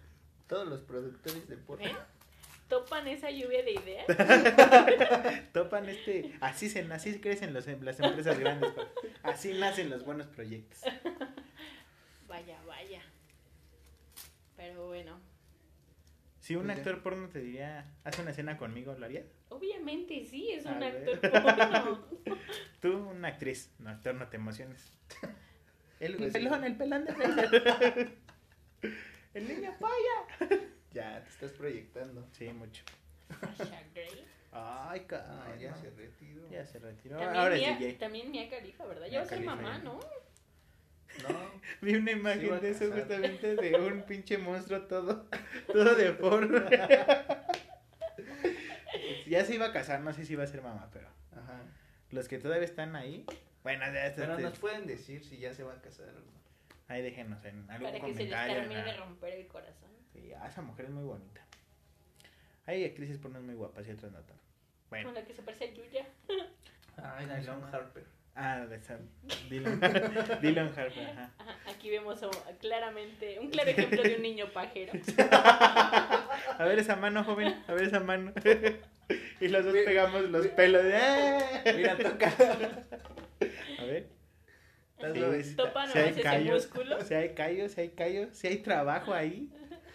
Todos 0.47 0.69
los 0.69 0.81
productores 0.83 1.49
de 1.49 1.57
porno. 1.57 1.85
¿Ven? 1.85 1.97
Topan 2.69 3.07
esa 3.07 3.31
lluvia 3.31 3.63
de 3.63 3.73
ideas. 3.73 4.07
Topan 5.53 5.89
este. 5.89 6.35
Así 6.41 6.71
se 6.71 6.81
así 6.91 7.21
crecen 7.21 7.53
los, 7.53 7.67
las 7.67 8.01
empresas 8.01 8.39
grandes. 8.39 8.73
Así 9.23 9.53
nacen 9.53 9.91
los 9.91 10.05
buenos 10.05 10.27
proyectos. 10.29 10.81
Vaya, 12.29 12.59
vaya. 12.67 13.03
Pero 14.57 14.87
bueno, 14.87 15.21
Si 16.43 16.57
un 16.57 16.67
Pues 16.67 16.79
actor 16.79 17.03
porno 17.05 17.29
te 17.29 17.39
diría, 17.39 17.87
haz 18.03 18.19
una 18.19 18.33
escena 18.33 18.57
conmigo, 18.59 18.95
¿lo 18.99 19.07
harías? 19.07 19.27
obviamente 19.49 20.25
sí, 20.27 20.51
es 20.51 20.67
A 20.67 20.73
un 20.73 20.81
ver. 20.81 21.09
actor 21.25 21.31
porno. 21.43 22.05
Tú, 22.81 22.97
una 23.11 23.29
actriz, 23.29 23.71
no 23.79 23.91
actor, 23.91 24.15
no 24.17 24.29
te 24.29 24.37
emociones. 24.39 24.93
El 26.01 26.17
Pues 26.17 26.33
pelón, 26.33 26.65
el 26.65 26.77
pelón 26.77 27.05
de 27.05 27.13
El 29.35 29.49
niño 29.49 29.73
paya. 29.79 30.59
Ya, 30.93 31.23
te 31.23 31.29
estás 31.31 31.53
proyectando. 31.53 32.27
Sí, 32.33 32.49
mucho. 32.53 32.83
Sasha 33.57 33.81
Grey. 33.95 34.27
Ay, 34.51 35.07
No, 35.09 35.57
ya 35.61 35.75
se 35.77 35.91
retiró. 35.91 36.51
Ya 36.51 36.67
se 36.67 36.81
retiró. 36.81 37.19
También, 37.19 37.41
Ahora 37.41 37.55
es 37.55 37.61
Mia, 37.61 37.77
DJ. 37.79 37.93
también 37.99 38.31
Mia 38.33 38.51
Khalifa, 38.51 38.85
¿verdad? 38.85 39.07
Ya 39.07 39.21
va 39.21 39.25
a 39.25 39.29
ser 39.29 39.41
mamá, 39.45 39.79
ya. 39.79 39.85
¿no? 39.85 40.01
No, 41.29 41.53
Vi 41.83 41.95
una 41.97 42.13
imagen 42.13 42.61
de 42.61 42.71
eso 42.71 42.91
justamente 42.93 43.57
de 43.57 43.75
un 43.77 44.03
pinche 44.03 44.39
monstruo 44.39 44.83
todo, 44.83 45.27
todo 45.73 45.95
deforme. 45.95 46.61
ya 49.27 49.45
se 49.45 49.55
iba 49.55 49.67
a 49.67 49.73
casar, 49.73 50.01
no 50.01 50.13
sé 50.13 50.25
si 50.25 50.35
iba 50.35 50.45
a 50.45 50.47
ser 50.47 50.63
mamá, 50.63 50.89
pero 50.93 51.09
ajá. 51.33 51.63
los 52.11 52.29
que 52.29 52.39
todavía 52.39 52.65
están 52.65 52.97
ahí, 52.97 53.25
bueno, 53.63 53.85
ya 53.93 54.07
está- 54.07 54.23
Pero 54.23 54.39
nos 54.39 54.59
pueden 54.59 54.87
decir 54.87 55.25
si 55.25 55.39
ya 55.39 55.55
se 55.55 55.63
va 55.65 55.75
a 55.75 55.81
casar 55.81 56.09
o 56.09 56.13
no. 56.13 56.33
ahí 56.89 57.03
déjenos 57.03 57.45
en 57.45 57.71
algún 57.71 57.91
Para 57.91 58.05
que 58.05 58.15
se 58.15 58.25
les 58.25 58.33
comentario. 58.33 58.55
termine 58.57 58.85
de 58.85 58.93
la- 58.93 58.97
romper 58.99 59.35
el 59.35 59.47
corazón. 59.47 59.91
Sí, 60.13 60.33
ah, 60.35 60.47
esa 60.49 60.63
mujer 60.63 60.87
es 60.87 60.91
muy 60.91 61.05
bonita. 61.05 61.41
Hay 62.67 62.85
actrices 62.85 63.19
porno 63.19 63.41
muy 63.41 63.55
guapas 63.55 63.87
y 63.89 63.93
otras 63.93 64.13
no. 64.13 64.19
Con 64.19 64.37
Bueno, 64.91 65.13
la 65.13 65.25
que 65.25 65.33
se 65.35 65.43
parece 65.43 65.65
a 65.65 65.73
Yuya. 65.73 66.07
Ay, 66.97 67.27
¿Cómo 67.27 67.41
se 67.41 67.47
Long? 67.47 67.65
Harper. 67.75 68.05
Ah, 68.35 68.61
de 68.67 68.81
Sam. 68.81 69.01
Dylan, 69.51 69.79
Dylan 70.41 70.69
Harper, 70.69 71.07
ajá. 71.07 71.31
Ajá, 71.39 71.57
aquí 71.71 71.91
vemos 71.91 72.23
a- 72.23 72.31
claramente 72.61 73.39
un 73.39 73.51
claro 73.51 73.71
ejemplo 73.71 74.03
de 74.03 74.15
un 74.17 74.23
niño 74.23 74.47
pajero. 74.55 74.93
A 75.29 76.65
ver 76.65 76.79
esa 76.79 76.97
mano, 76.97 77.25
joven, 77.25 77.63
a 77.69 77.75
ver 77.75 77.85
esa 77.85 78.01
mano. 78.01 78.33
Y 79.41 79.49
los 79.49 79.65
dos 79.65 79.75
pegamos 79.85 80.23
los 80.31 80.47
pelos. 80.49 80.83
de, 80.83 80.97
¡eh! 80.97 81.75
Mira, 81.77 81.97
toca. 81.99 82.33
A 83.79 83.85
ver. 83.85 84.09
Estás 84.97 85.47
Sí, 85.47 85.57
Topa 85.57 85.81
nomás 85.83 85.97
hay 85.97 86.09
ese 86.11 86.23
callos, 86.23 86.55
músculo. 86.69 87.01
Si 87.03 87.13
hay 87.15 87.35
callos, 87.35 87.73
si 87.73 87.81
hay 87.83 87.89
callos, 87.91 88.29
si 88.37 88.47
hay 88.47 88.59
trabajo 88.59 89.13
ahí. 89.13 89.51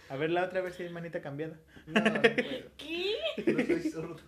A 0.09 0.15
ver 0.17 0.29
la 0.29 0.43
otra 0.43 0.61
vez 0.61 0.75
si 0.75 0.83
hay 0.83 0.89
manita 0.89 1.21
cambiada. 1.21 1.55
No, 1.87 2.01
no 2.01 2.21
puedo. 2.21 2.71
¿Qué? 2.77 3.15
No 3.45 3.65
soy 3.65 3.81
zurdo. 3.89 4.21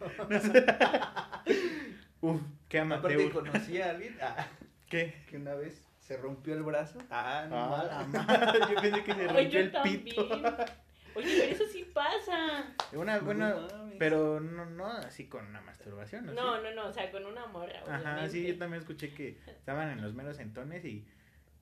Uf, 2.22 2.42
qué 2.70 2.80
Aparte 2.80 3.14
amateur. 3.14 3.32
conocí 3.32 3.82
a 3.82 3.90
alguien 3.92 4.18
ah, 4.22 4.48
¿Qué? 4.90 5.24
que 5.30 5.38
una 5.38 5.54
vez 5.56 5.86
se 6.00 6.18
rompió 6.18 6.54
el 6.56 6.64
brazo. 6.64 6.98
Ah, 7.12 7.46
no 7.50 7.56
Ah, 7.58 8.06
mal. 8.08 8.08
madre, 8.28 8.60
Yo 8.74 8.82
pensé 8.82 9.04
que 9.04 9.14
se 9.14 9.22
Ay, 9.22 9.28
rompió 9.28 9.50
yo 9.50 9.60
el 9.60 9.72
también. 9.72 10.04
pito. 10.04 10.22
Oye, 11.16 11.36
pero 11.40 11.54
eso 11.54 11.64
sí 11.72 11.84
pasa. 11.94 12.66
Una, 12.94 13.18
No 13.18 13.26
bueno, 13.26 13.68
pero 13.98 14.40
no, 14.40 14.66
no 14.66 14.88
así 14.88 15.28
con 15.28 15.46
una 15.48 15.60
masturbación, 15.62 16.28
¿no? 16.28 16.34
No, 16.34 16.62
no, 16.62 16.72
no, 16.74 16.86
o 16.88 16.94
sea, 16.94 17.12
con 17.12 17.26
una 17.26 17.46
morra. 17.48 17.82
Ajá, 17.88 18.28
sí, 18.30 18.48
yo 18.48 18.58
también 18.58 18.82
escuché 18.82 19.14
que 19.14 19.40
estaban 19.48 19.90
en 19.90 20.02
los 20.02 20.14
meros 20.14 20.40
entones 20.40 20.86
y 20.86 21.06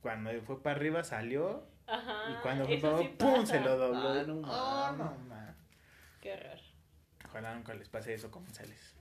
cuando 0.01 0.29
fue 0.41 0.61
para 0.61 0.75
arriba 0.75 1.03
salió 1.03 1.65
Ajá. 1.87 2.29
y 2.31 2.41
cuando 2.41 2.65
fue 2.65 2.77
para 2.77 2.97
sí 2.99 3.03
abajo, 3.05 3.17
¡pum! 3.17 3.33
pasa. 3.41 3.53
se 3.53 3.59
lo 3.61 3.77
dobló. 3.77 4.09
Ah, 4.09 4.23
no 4.27 4.33
Oh, 4.35 4.91
no, 4.97 5.17
ma. 5.27 5.55
Qué 6.21 6.33
horror. 6.33 6.59
Ojalá 7.25 7.55
nunca 7.55 7.73
les 7.73 7.89
pase 7.89 8.13
eso 8.13 8.29
sales. 8.53 8.95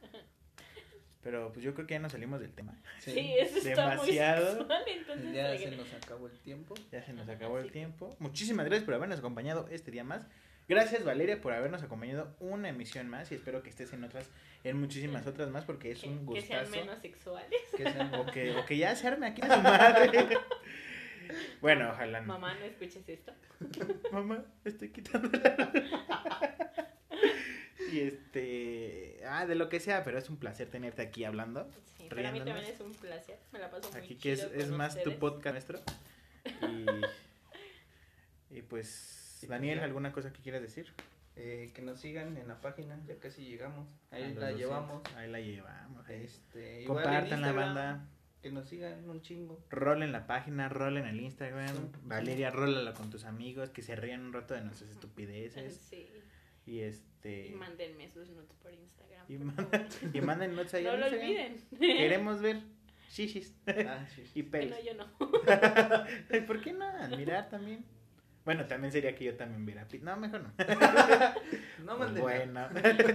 Pero 1.27 1.53
pues 1.53 1.65
yo 1.65 1.75
creo 1.75 1.89
que 1.89 1.95
ya 1.95 1.99
nos 1.99 2.13
salimos 2.13 2.39
del 2.41 2.53
tema. 2.53 2.73
Sí, 3.01 3.35
eso 3.37 3.57
está 3.59 3.91
Demasiado. 3.91 4.47
muy 4.47 4.59
sexual, 4.59 4.83
entonces 4.87 5.35
Ya 5.35 5.59
se 5.59 5.71
nos 5.73 5.93
acabó 5.93 6.27
el 6.29 6.39
tiempo. 6.39 6.75
Ya 6.93 7.03
se 7.03 7.13
nos 7.13 7.25
Ajá, 7.25 7.33
acabó 7.33 7.59
el 7.59 7.65
sí. 7.67 7.73
tiempo. 7.73 8.15
Muchísimas 8.21 8.65
gracias 8.67 8.85
por 8.85 8.95
habernos 8.95 9.19
acompañado 9.19 9.67
este 9.73 9.91
día 9.91 10.05
más. 10.05 10.23
Gracias 10.69 11.03
Valeria 11.05 11.41
por 11.41 11.53
habernos 11.53 11.83
acompañado 11.83 12.33
una 12.39 12.69
emisión 12.69 13.09
más 13.09 13.33
y 13.33 13.35
espero 13.35 13.61
que 13.65 13.71
estés 13.71 13.93
en 13.93 14.05
otras, 14.05 14.31
en 14.63 14.79
muchísimas 14.79 15.27
otras 15.27 15.49
más 15.51 15.65
porque 15.65 15.91
es 15.91 16.01
que, 16.03 16.09
un 16.09 16.33
que 16.33 16.43
sean 16.43 16.61
gustazo. 16.63 16.85
menos 16.85 17.01
sexuales. 17.01 17.61
Que 17.77 17.83
sean 17.83 18.15
O 18.15 18.27
que, 18.27 18.53
o 18.55 18.65
que 18.65 18.77
ya 18.77 18.95
se 18.95 19.09
arme 19.09 19.27
aquí 19.27 19.43
madre. 19.49 20.29
Bueno, 21.61 21.91
ojalá 21.91 22.21
no. 22.21 22.29
Mamá, 22.29 22.55
no 22.55 22.65
escuches 22.67 23.09
esto. 23.09 23.33
Mamá, 24.13 24.45
estoy 24.65 24.91
quitando 24.91 25.29
la... 25.41 25.73
Y 27.93 28.01
este... 28.01 29.21
Ah, 29.27 29.47
de 29.47 29.55
lo 29.55 29.69
que 29.69 29.81
sea, 29.81 30.05
pero 30.05 30.19
es 30.19 30.29
un 30.31 30.37
placer 30.39 30.69
tenerte 30.69 31.03
aquí 31.03 31.25
hablando. 31.25 31.69
Sí, 31.99 32.09
para 32.09 32.33
mí 32.33 32.39
también 32.39 32.67
es 32.67 32.81
un 32.81 32.93
placer. 32.95 33.39
Me 33.53 33.59
la 33.59 33.71
paso 33.71 33.91
muy 33.91 34.01
Aquí 34.01 34.17
que 34.17 34.33
es, 34.33 34.41
chido 34.41 34.55
es 34.55 34.71
más 34.71 35.03
tu 35.03 35.13
podcast 35.19 35.53
nuestro. 35.55 35.81
Y, 36.63 38.59
y 38.59 38.63
pues, 38.63 39.37
pues 39.41 39.49
Daniel. 39.49 39.81
¿alguna 39.81 40.13
cosa 40.13 40.33
que 40.33 40.41
quieras 40.41 40.63
decir? 40.63 40.93
Eh, 41.39 41.71
que 41.75 41.83
nos 41.83 42.01
sigan 42.01 42.37
en 42.39 42.49
la 42.49 42.63
página, 42.63 42.99
ya 43.07 43.19
casi 43.19 43.45
llegamos. 43.45 43.87
Ahí 44.11 44.23
la 44.35 44.51
200. 44.53 44.59
llevamos. 44.59 45.03
Ahí 45.17 45.31
la 45.31 45.41
llevamos. 45.41 46.09
ahí. 46.09 46.25
Este, 46.25 46.85
Compartan 46.85 47.43
la 47.43 47.53
banda. 47.53 48.09
Que 48.41 48.51
nos 48.51 48.69
sigan 48.69 49.09
un 49.09 49.21
chingo. 49.21 49.63
Rol 49.69 50.03
en 50.03 50.13
la 50.13 50.27
página, 50.27 50.71
rol 50.71 50.97
en 50.97 51.05
el 51.07 51.21
Instagram. 51.21 51.75
Sí. 51.75 51.99
Valeria, 52.05 52.51
rólala 52.51 52.95
con 52.95 53.11
tus 53.11 53.25
amigos, 53.25 53.69
que 53.69 53.83
se 53.83 53.97
rían 53.97 54.23
un 54.23 54.33
rato 54.33 54.55
de 54.55 54.63
nuestras 54.63 54.91
estupideces. 54.91 55.79
Sí. 55.91 56.09
Y 56.67 56.81
este... 56.81 57.47
Y 57.47 57.51
mándenme 57.53 58.09
sus 58.11 58.29
notes 58.31 58.57
por 58.63 58.73
Instagram. 58.75 59.25
Y, 59.29 59.37
por 59.39 59.47
manda- 59.47 59.89
y 60.13 60.21
manden 60.21 60.55
notes 60.57 60.75
ahí 60.75 60.85
No 60.85 60.91
al 60.91 61.01
lo 61.01 61.07
Instagram. 61.07 61.31
olviden. 61.31 61.97
Queremos 61.97 62.41
ver 62.43 62.61
shishis 63.11 63.55
Ah, 63.67 64.07
y 64.35 64.43
pelos. 64.43 64.77
no, 64.79 64.85
yo 64.85 64.95
no. 64.95 66.47
¿Por 66.47 66.61
qué 66.61 66.73
no? 66.73 66.85
Admirar 66.87 67.49
también. 67.49 67.85
Bueno, 68.45 68.65
también 68.67 68.93
sería 68.93 69.15
que 69.17 69.25
yo 69.25 69.37
también 69.37 69.67
viera. 69.67 69.87
No, 70.03 70.17
mejor 70.17 70.41
no. 70.43 70.53
No 71.85 71.99
manden. 71.99 72.23
Bueno. 72.23 72.69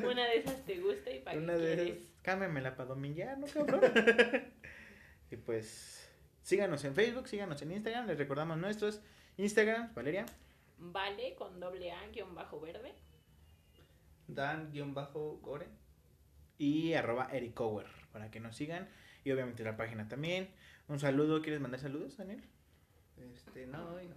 Una 0.09 0.25
de 0.27 0.37
esas 0.37 0.65
te 0.65 0.77
gusta 0.79 1.09
y 1.11 1.19
para 1.19 1.37
Una 1.37 1.53
qué 1.53 1.59
de 1.59 1.75
quieres. 1.75 1.97
esas. 2.03 2.11
Cámbiamela 2.21 2.75
para 2.75 2.89
dominguear, 2.89 3.37
¿no, 3.37 3.47
cabrón? 3.47 3.81
y 5.31 5.37
pues, 5.37 6.09
síganos 6.41 6.83
en 6.83 6.93
Facebook, 6.95 7.27
síganos 7.29 7.61
en 7.61 7.71
Instagram. 7.71 8.07
Les 8.07 8.17
recordamos 8.17 8.57
nuestros 8.57 9.01
Instagram, 9.37 9.93
Valeria. 9.93 10.25
Vale 10.77 11.35
con 11.35 11.59
doble 11.61 11.91
A 11.93 12.07
guion 12.09 12.35
bajo 12.35 12.59
verde. 12.59 12.93
Dan-gore. 14.35 15.67
Y 16.57 16.93
arroba 16.93 17.29
ericower, 17.31 17.87
para 18.11 18.29
que 18.29 18.39
nos 18.39 18.55
sigan. 18.55 18.87
Y 19.23 19.31
obviamente 19.31 19.63
la 19.63 19.77
página 19.77 20.07
también. 20.07 20.49
Un 20.87 20.99
saludo. 20.99 21.41
¿Quieres 21.41 21.59
mandar 21.61 21.79
saludos, 21.79 22.17
Daniel? 22.17 22.43
Este, 23.17 23.67
no, 23.67 23.93
hoy 23.93 24.07
no. 24.07 24.15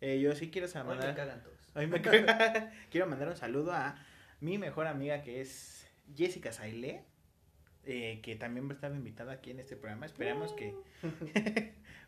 Eh, 0.00 0.20
yo 0.20 0.34
sí 0.34 0.50
quiero 0.50 0.68
sa- 0.68 0.80
Hoy 0.82 0.88
me 0.88 0.94
mandar... 0.94 1.14
cagan 1.14 1.42
todos. 1.42 1.58
Hoy 1.74 1.86
me. 1.86 2.00
Quiero 2.90 3.06
mandar 3.06 3.28
un 3.28 3.36
saludo 3.36 3.72
a 3.72 3.96
mi 4.40 4.58
mejor 4.58 4.86
amiga 4.86 5.22
que 5.22 5.40
es 5.40 5.86
Jessica 6.16 6.52
Saile, 6.52 7.04
eh, 7.84 8.20
que 8.22 8.36
también 8.36 8.66
va 8.66 8.72
a 8.72 8.74
estar 8.74 8.92
invitada 8.92 9.32
aquí 9.32 9.50
en 9.50 9.60
este 9.60 9.76
programa. 9.76 10.06
Esperamos 10.06 10.52
que, 10.54 10.74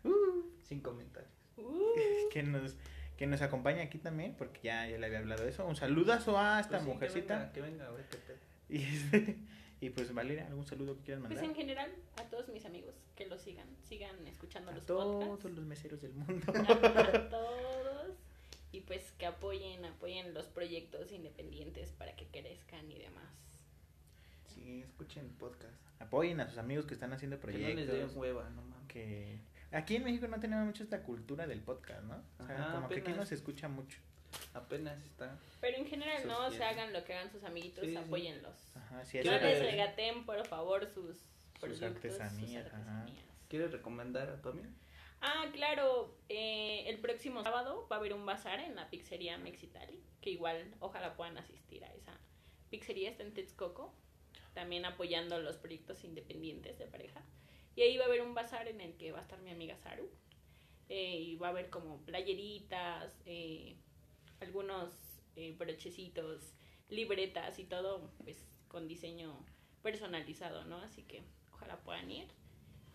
uh, 0.04 0.42
Sin 0.62 0.80
comentarios. 0.80 1.32
Uh, 1.56 1.94
que 2.32 2.42
nos 2.42 2.76
que 3.22 3.28
nos 3.28 3.40
acompañe 3.40 3.82
aquí 3.82 3.98
también, 3.98 4.34
porque 4.36 4.58
ya, 4.64 4.88
ya 4.88 4.98
le 4.98 5.06
había 5.06 5.20
hablado 5.20 5.44
de 5.44 5.50
eso. 5.50 5.64
Un 5.64 5.76
saludazo 5.76 6.36
a 6.36 6.58
esta 6.58 6.70
Pues 6.78 6.82
sí, 6.82 6.88
mujercita. 6.88 7.52
Que 7.52 7.60
venga, 7.60 7.86
que 7.86 7.92
venga. 7.92 8.40
Y, 8.68 8.82
este, 8.82 9.36
y 9.80 9.90
pues 9.90 10.12
Valeria, 10.12 10.46
¿algún 10.48 10.66
saludo 10.66 10.96
que 10.96 11.02
quieras 11.02 11.20
pues 11.20 11.34
mandar? 11.34 11.44
en 11.44 11.54
general, 11.54 11.90
a 12.16 12.24
todos 12.24 12.48
mis 12.48 12.64
amigos 12.66 12.94
que 13.14 13.26
lo 13.26 13.38
sigan. 13.38 13.68
Sigan 13.88 14.26
escuchando 14.26 14.72
A 14.72 14.74
los 14.74 14.86
todos 14.86 15.24
podcasts. 15.24 15.56
los 15.56 15.64
meseros 15.66 16.02
del 16.02 16.12
mundo. 16.14 16.52
a 16.52 17.28
todos 17.28 18.16
y 18.72 18.80
pues 18.80 19.12
que 19.12 19.26
apoyen, 19.26 19.84
apoyen 19.84 20.34
los 20.34 20.46
proyectos 20.46 21.12
independientes 21.12 21.90
para 21.92 22.16
que 22.16 22.26
crezcan 22.26 22.90
y 22.90 22.98
demás. 22.98 23.30
Sí, 24.52 24.80
escuchen 24.82 25.28
podcast. 25.38 25.76
Apoyen 26.00 26.40
a 26.40 26.48
sus 26.48 26.58
amigos 26.58 26.86
que 26.86 26.94
están 26.94 27.12
haciendo 27.12 27.38
Que 27.38 27.46
no 27.52 27.58
les 27.58 27.86
proyectos. 27.86 28.16
hueva, 28.16 28.50
no 28.50 28.62
mames. 28.62 28.88
que 28.88 29.38
aquí 29.72 29.96
en 29.96 30.04
México 30.04 30.26
no 30.28 30.40
tenemos 30.40 30.66
mucho 30.66 30.82
esta 30.82 31.02
cultura 31.02 31.46
del 31.46 31.60
podcast, 31.60 32.02
¿no? 32.04 32.22
O 32.38 32.46
sea, 32.46 32.56
Ajá, 32.58 32.74
como 32.74 32.88
que 32.88 33.00
aquí 33.00 33.12
no 33.12 33.26
se 33.26 33.34
escucha 33.34 33.68
mucho. 33.68 33.98
Apenas 34.54 35.02
está. 35.04 35.38
Pero 35.60 35.76
en 35.78 35.86
general, 35.86 36.26
no, 36.26 36.46
o 36.46 36.50
sea, 36.50 36.70
hagan 36.70 36.92
lo 36.92 37.04
que 37.04 37.14
hagan 37.14 37.30
sus 37.30 37.44
amiguitos, 37.44 37.84
Sí, 37.84 37.90
sí. 37.90 37.96
apóyenlos. 37.96 38.56
Ajá, 38.76 39.04
sí, 39.04 39.18
No 39.24 39.32
les 39.32 39.60
regaten, 39.60 40.24
por 40.24 40.46
favor, 40.46 40.86
sus 40.86 41.18
productos, 41.60 41.82
artesanías, 41.96 42.64
sus 42.64 42.72
artesanías. 42.72 43.24
¿Quieres 43.48 43.72
recomendar 43.72 44.30
a 44.30 44.40
tu 44.40 44.48
amigo? 44.48 44.68
Ah, 45.20 45.46
claro, 45.52 46.16
eh, 46.28 46.84
el 46.88 46.98
próximo 46.98 47.42
sábado 47.42 47.86
va 47.90 47.96
a 47.96 47.98
haber 47.98 48.14
un 48.14 48.26
bazar 48.26 48.58
en 48.60 48.74
la 48.74 48.90
pizzería 48.90 49.38
Mexitali, 49.38 50.02
que 50.20 50.30
igual 50.30 50.74
ojalá 50.80 51.14
puedan 51.14 51.38
asistir 51.38 51.84
a 51.84 51.92
esa 51.94 52.18
pizzería, 52.70 53.10
está 53.10 53.22
en 53.22 53.34
Texcoco, 53.34 53.94
también 54.54 54.84
apoyando 54.84 55.38
los 55.40 55.58
proyectos 55.58 56.02
independientes 56.04 56.78
de 56.78 56.86
pareja. 56.86 57.22
Y 57.74 57.82
ahí 57.82 57.96
va 57.96 58.04
a 58.04 58.08
haber 58.08 58.22
un 58.22 58.34
bazar 58.34 58.68
en 58.68 58.80
el 58.80 58.94
que 58.96 59.12
va 59.12 59.18
a 59.20 59.22
estar 59.22 59.40
mi 59.40 59.50
amiga 59.50 59.76
Saru, 59.78 60.10
eh, 60.88 61.16
y 61.16 61.36
va 61.36 61.48
a 61.48 61.50
haber 61.50 61.70
como 61.70 61.98
playeritas, 62.02 63.16
eh, 63.24 63.76
algunos 64.40 64.90
eh, 65.36 65.54
brochecitos, 65.58 66.52
libretas 66.90 67.58
y 67.58 67.64
todo, 67.64 68.10
pues 68.22 68.44
con 68.68 68.88
diseño 68.88 69.44
personalizado, 69.82 70.64
¿no? 70.64 70.78
Así 70.78 71.02
que 71.02 71.22
ojalá 71.52 71.78
puedan 71.78 72.10
ir. 72.10 72.28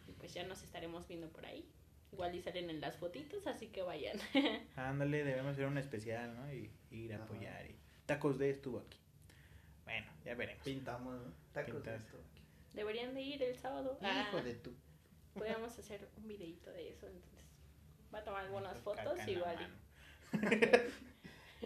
Y 0.07 0.13
pues 0.13 0.33
ya 0.33 0.45
nos 0.45 0.61
estaremos 0.63 1.07
viendo 1.07 1.29
por 1.29 1.45
ahí. 1.45 1.67
Igual 2.13 2.35
y 2.35 2.41
salen 2.41 2.69
en 2.69 2.79
las 2.79 2.95
fotitos, 2.97 3.45
así 3.47 3.67
que 3.67 3.81
vayan. 3.81 4.17
Ándale, 4.75 5.23
debemos 5.23 5.53
hacer 5.53 5.65
un 5.65 5.77
especial, 5.77 6.35
¿no? 6.35 6.53
Y, 6.53 6.69
y 6.91 7.05
ir 7.05 7.13
a 7.13 7.15
Ajá. 7.17 7.25
apoyar. 7.25 7.65
Y... 7.69 7.75
Tacos 8.05 8.37
de 8.37 8.49
estuvo 8.49 8.79
aquí. 8.79 8.97
Bueno, 9.83 10.07
ya 10.23 10.35
veremos. 10.35 10.63
Pintamos, 10.63 11.19
¿no? 11.19 11.33
Tacos 11.51 11.83
de 11.83 11.91
Pintas. 11.91 12.36
Deberían 12.77 13.15
de 13.15 13.21
ir 13.21 13.41
el 13.41 13.57
sábado. 13.57 13.97
Ah, 14.03 14.27
Hijo 14.29 14.39
de 14.43 14.53
tu. 14.53 14.71
Podríamos 15.33 15.77
hacer 15.79 16.07
un 16.15 16.27
videito 16.27 16.69
de 16.69 16.89
eso, 16.89 17.07
entonces. 17.07 17.43
Va 18.13 18.19
a 18.19 18.23
tomar 18.23 18.45
algunas 18.45 18.73
Caca 18.73 19.03
fotos 19.03 19.27
igual. 19.27 19.57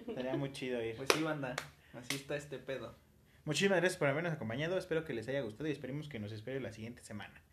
Estaría 0.07 0.38
muy 0.38 0.53
chido 0.53 0.82
ir. 0.82 0.95
Pues 0.95 1.09
sí, 1.14 1.22
banda. 1.22 1.53
Así 1.93 2.16
está 2.16 2.38
este 2.38 2.59
pedo. 2.59 2.95
Muchísimas 3.43 3.82
gracias 3.82 3.99
por 3.99 4.07
habernos 4.07 4.32
acompañado. 4.32 4.78
Espero 4.78 5.03
que 5.03 5.14
les 5.14 5.28
haya 5.28 5.41
gustado 5.41 5.68
y 5.68 5.74
esperemos 5.74 6.07
que 6.07 6.18
nos 6.18 6.32
espere 6.32 6.62
la 6.62 6.72
siguiente 6.72 7.03
semana. 7.03 7.43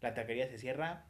La 0.00 0.14
taquería 0.14 0.48
se 0.48 0.56
cierra. 0.56 1.04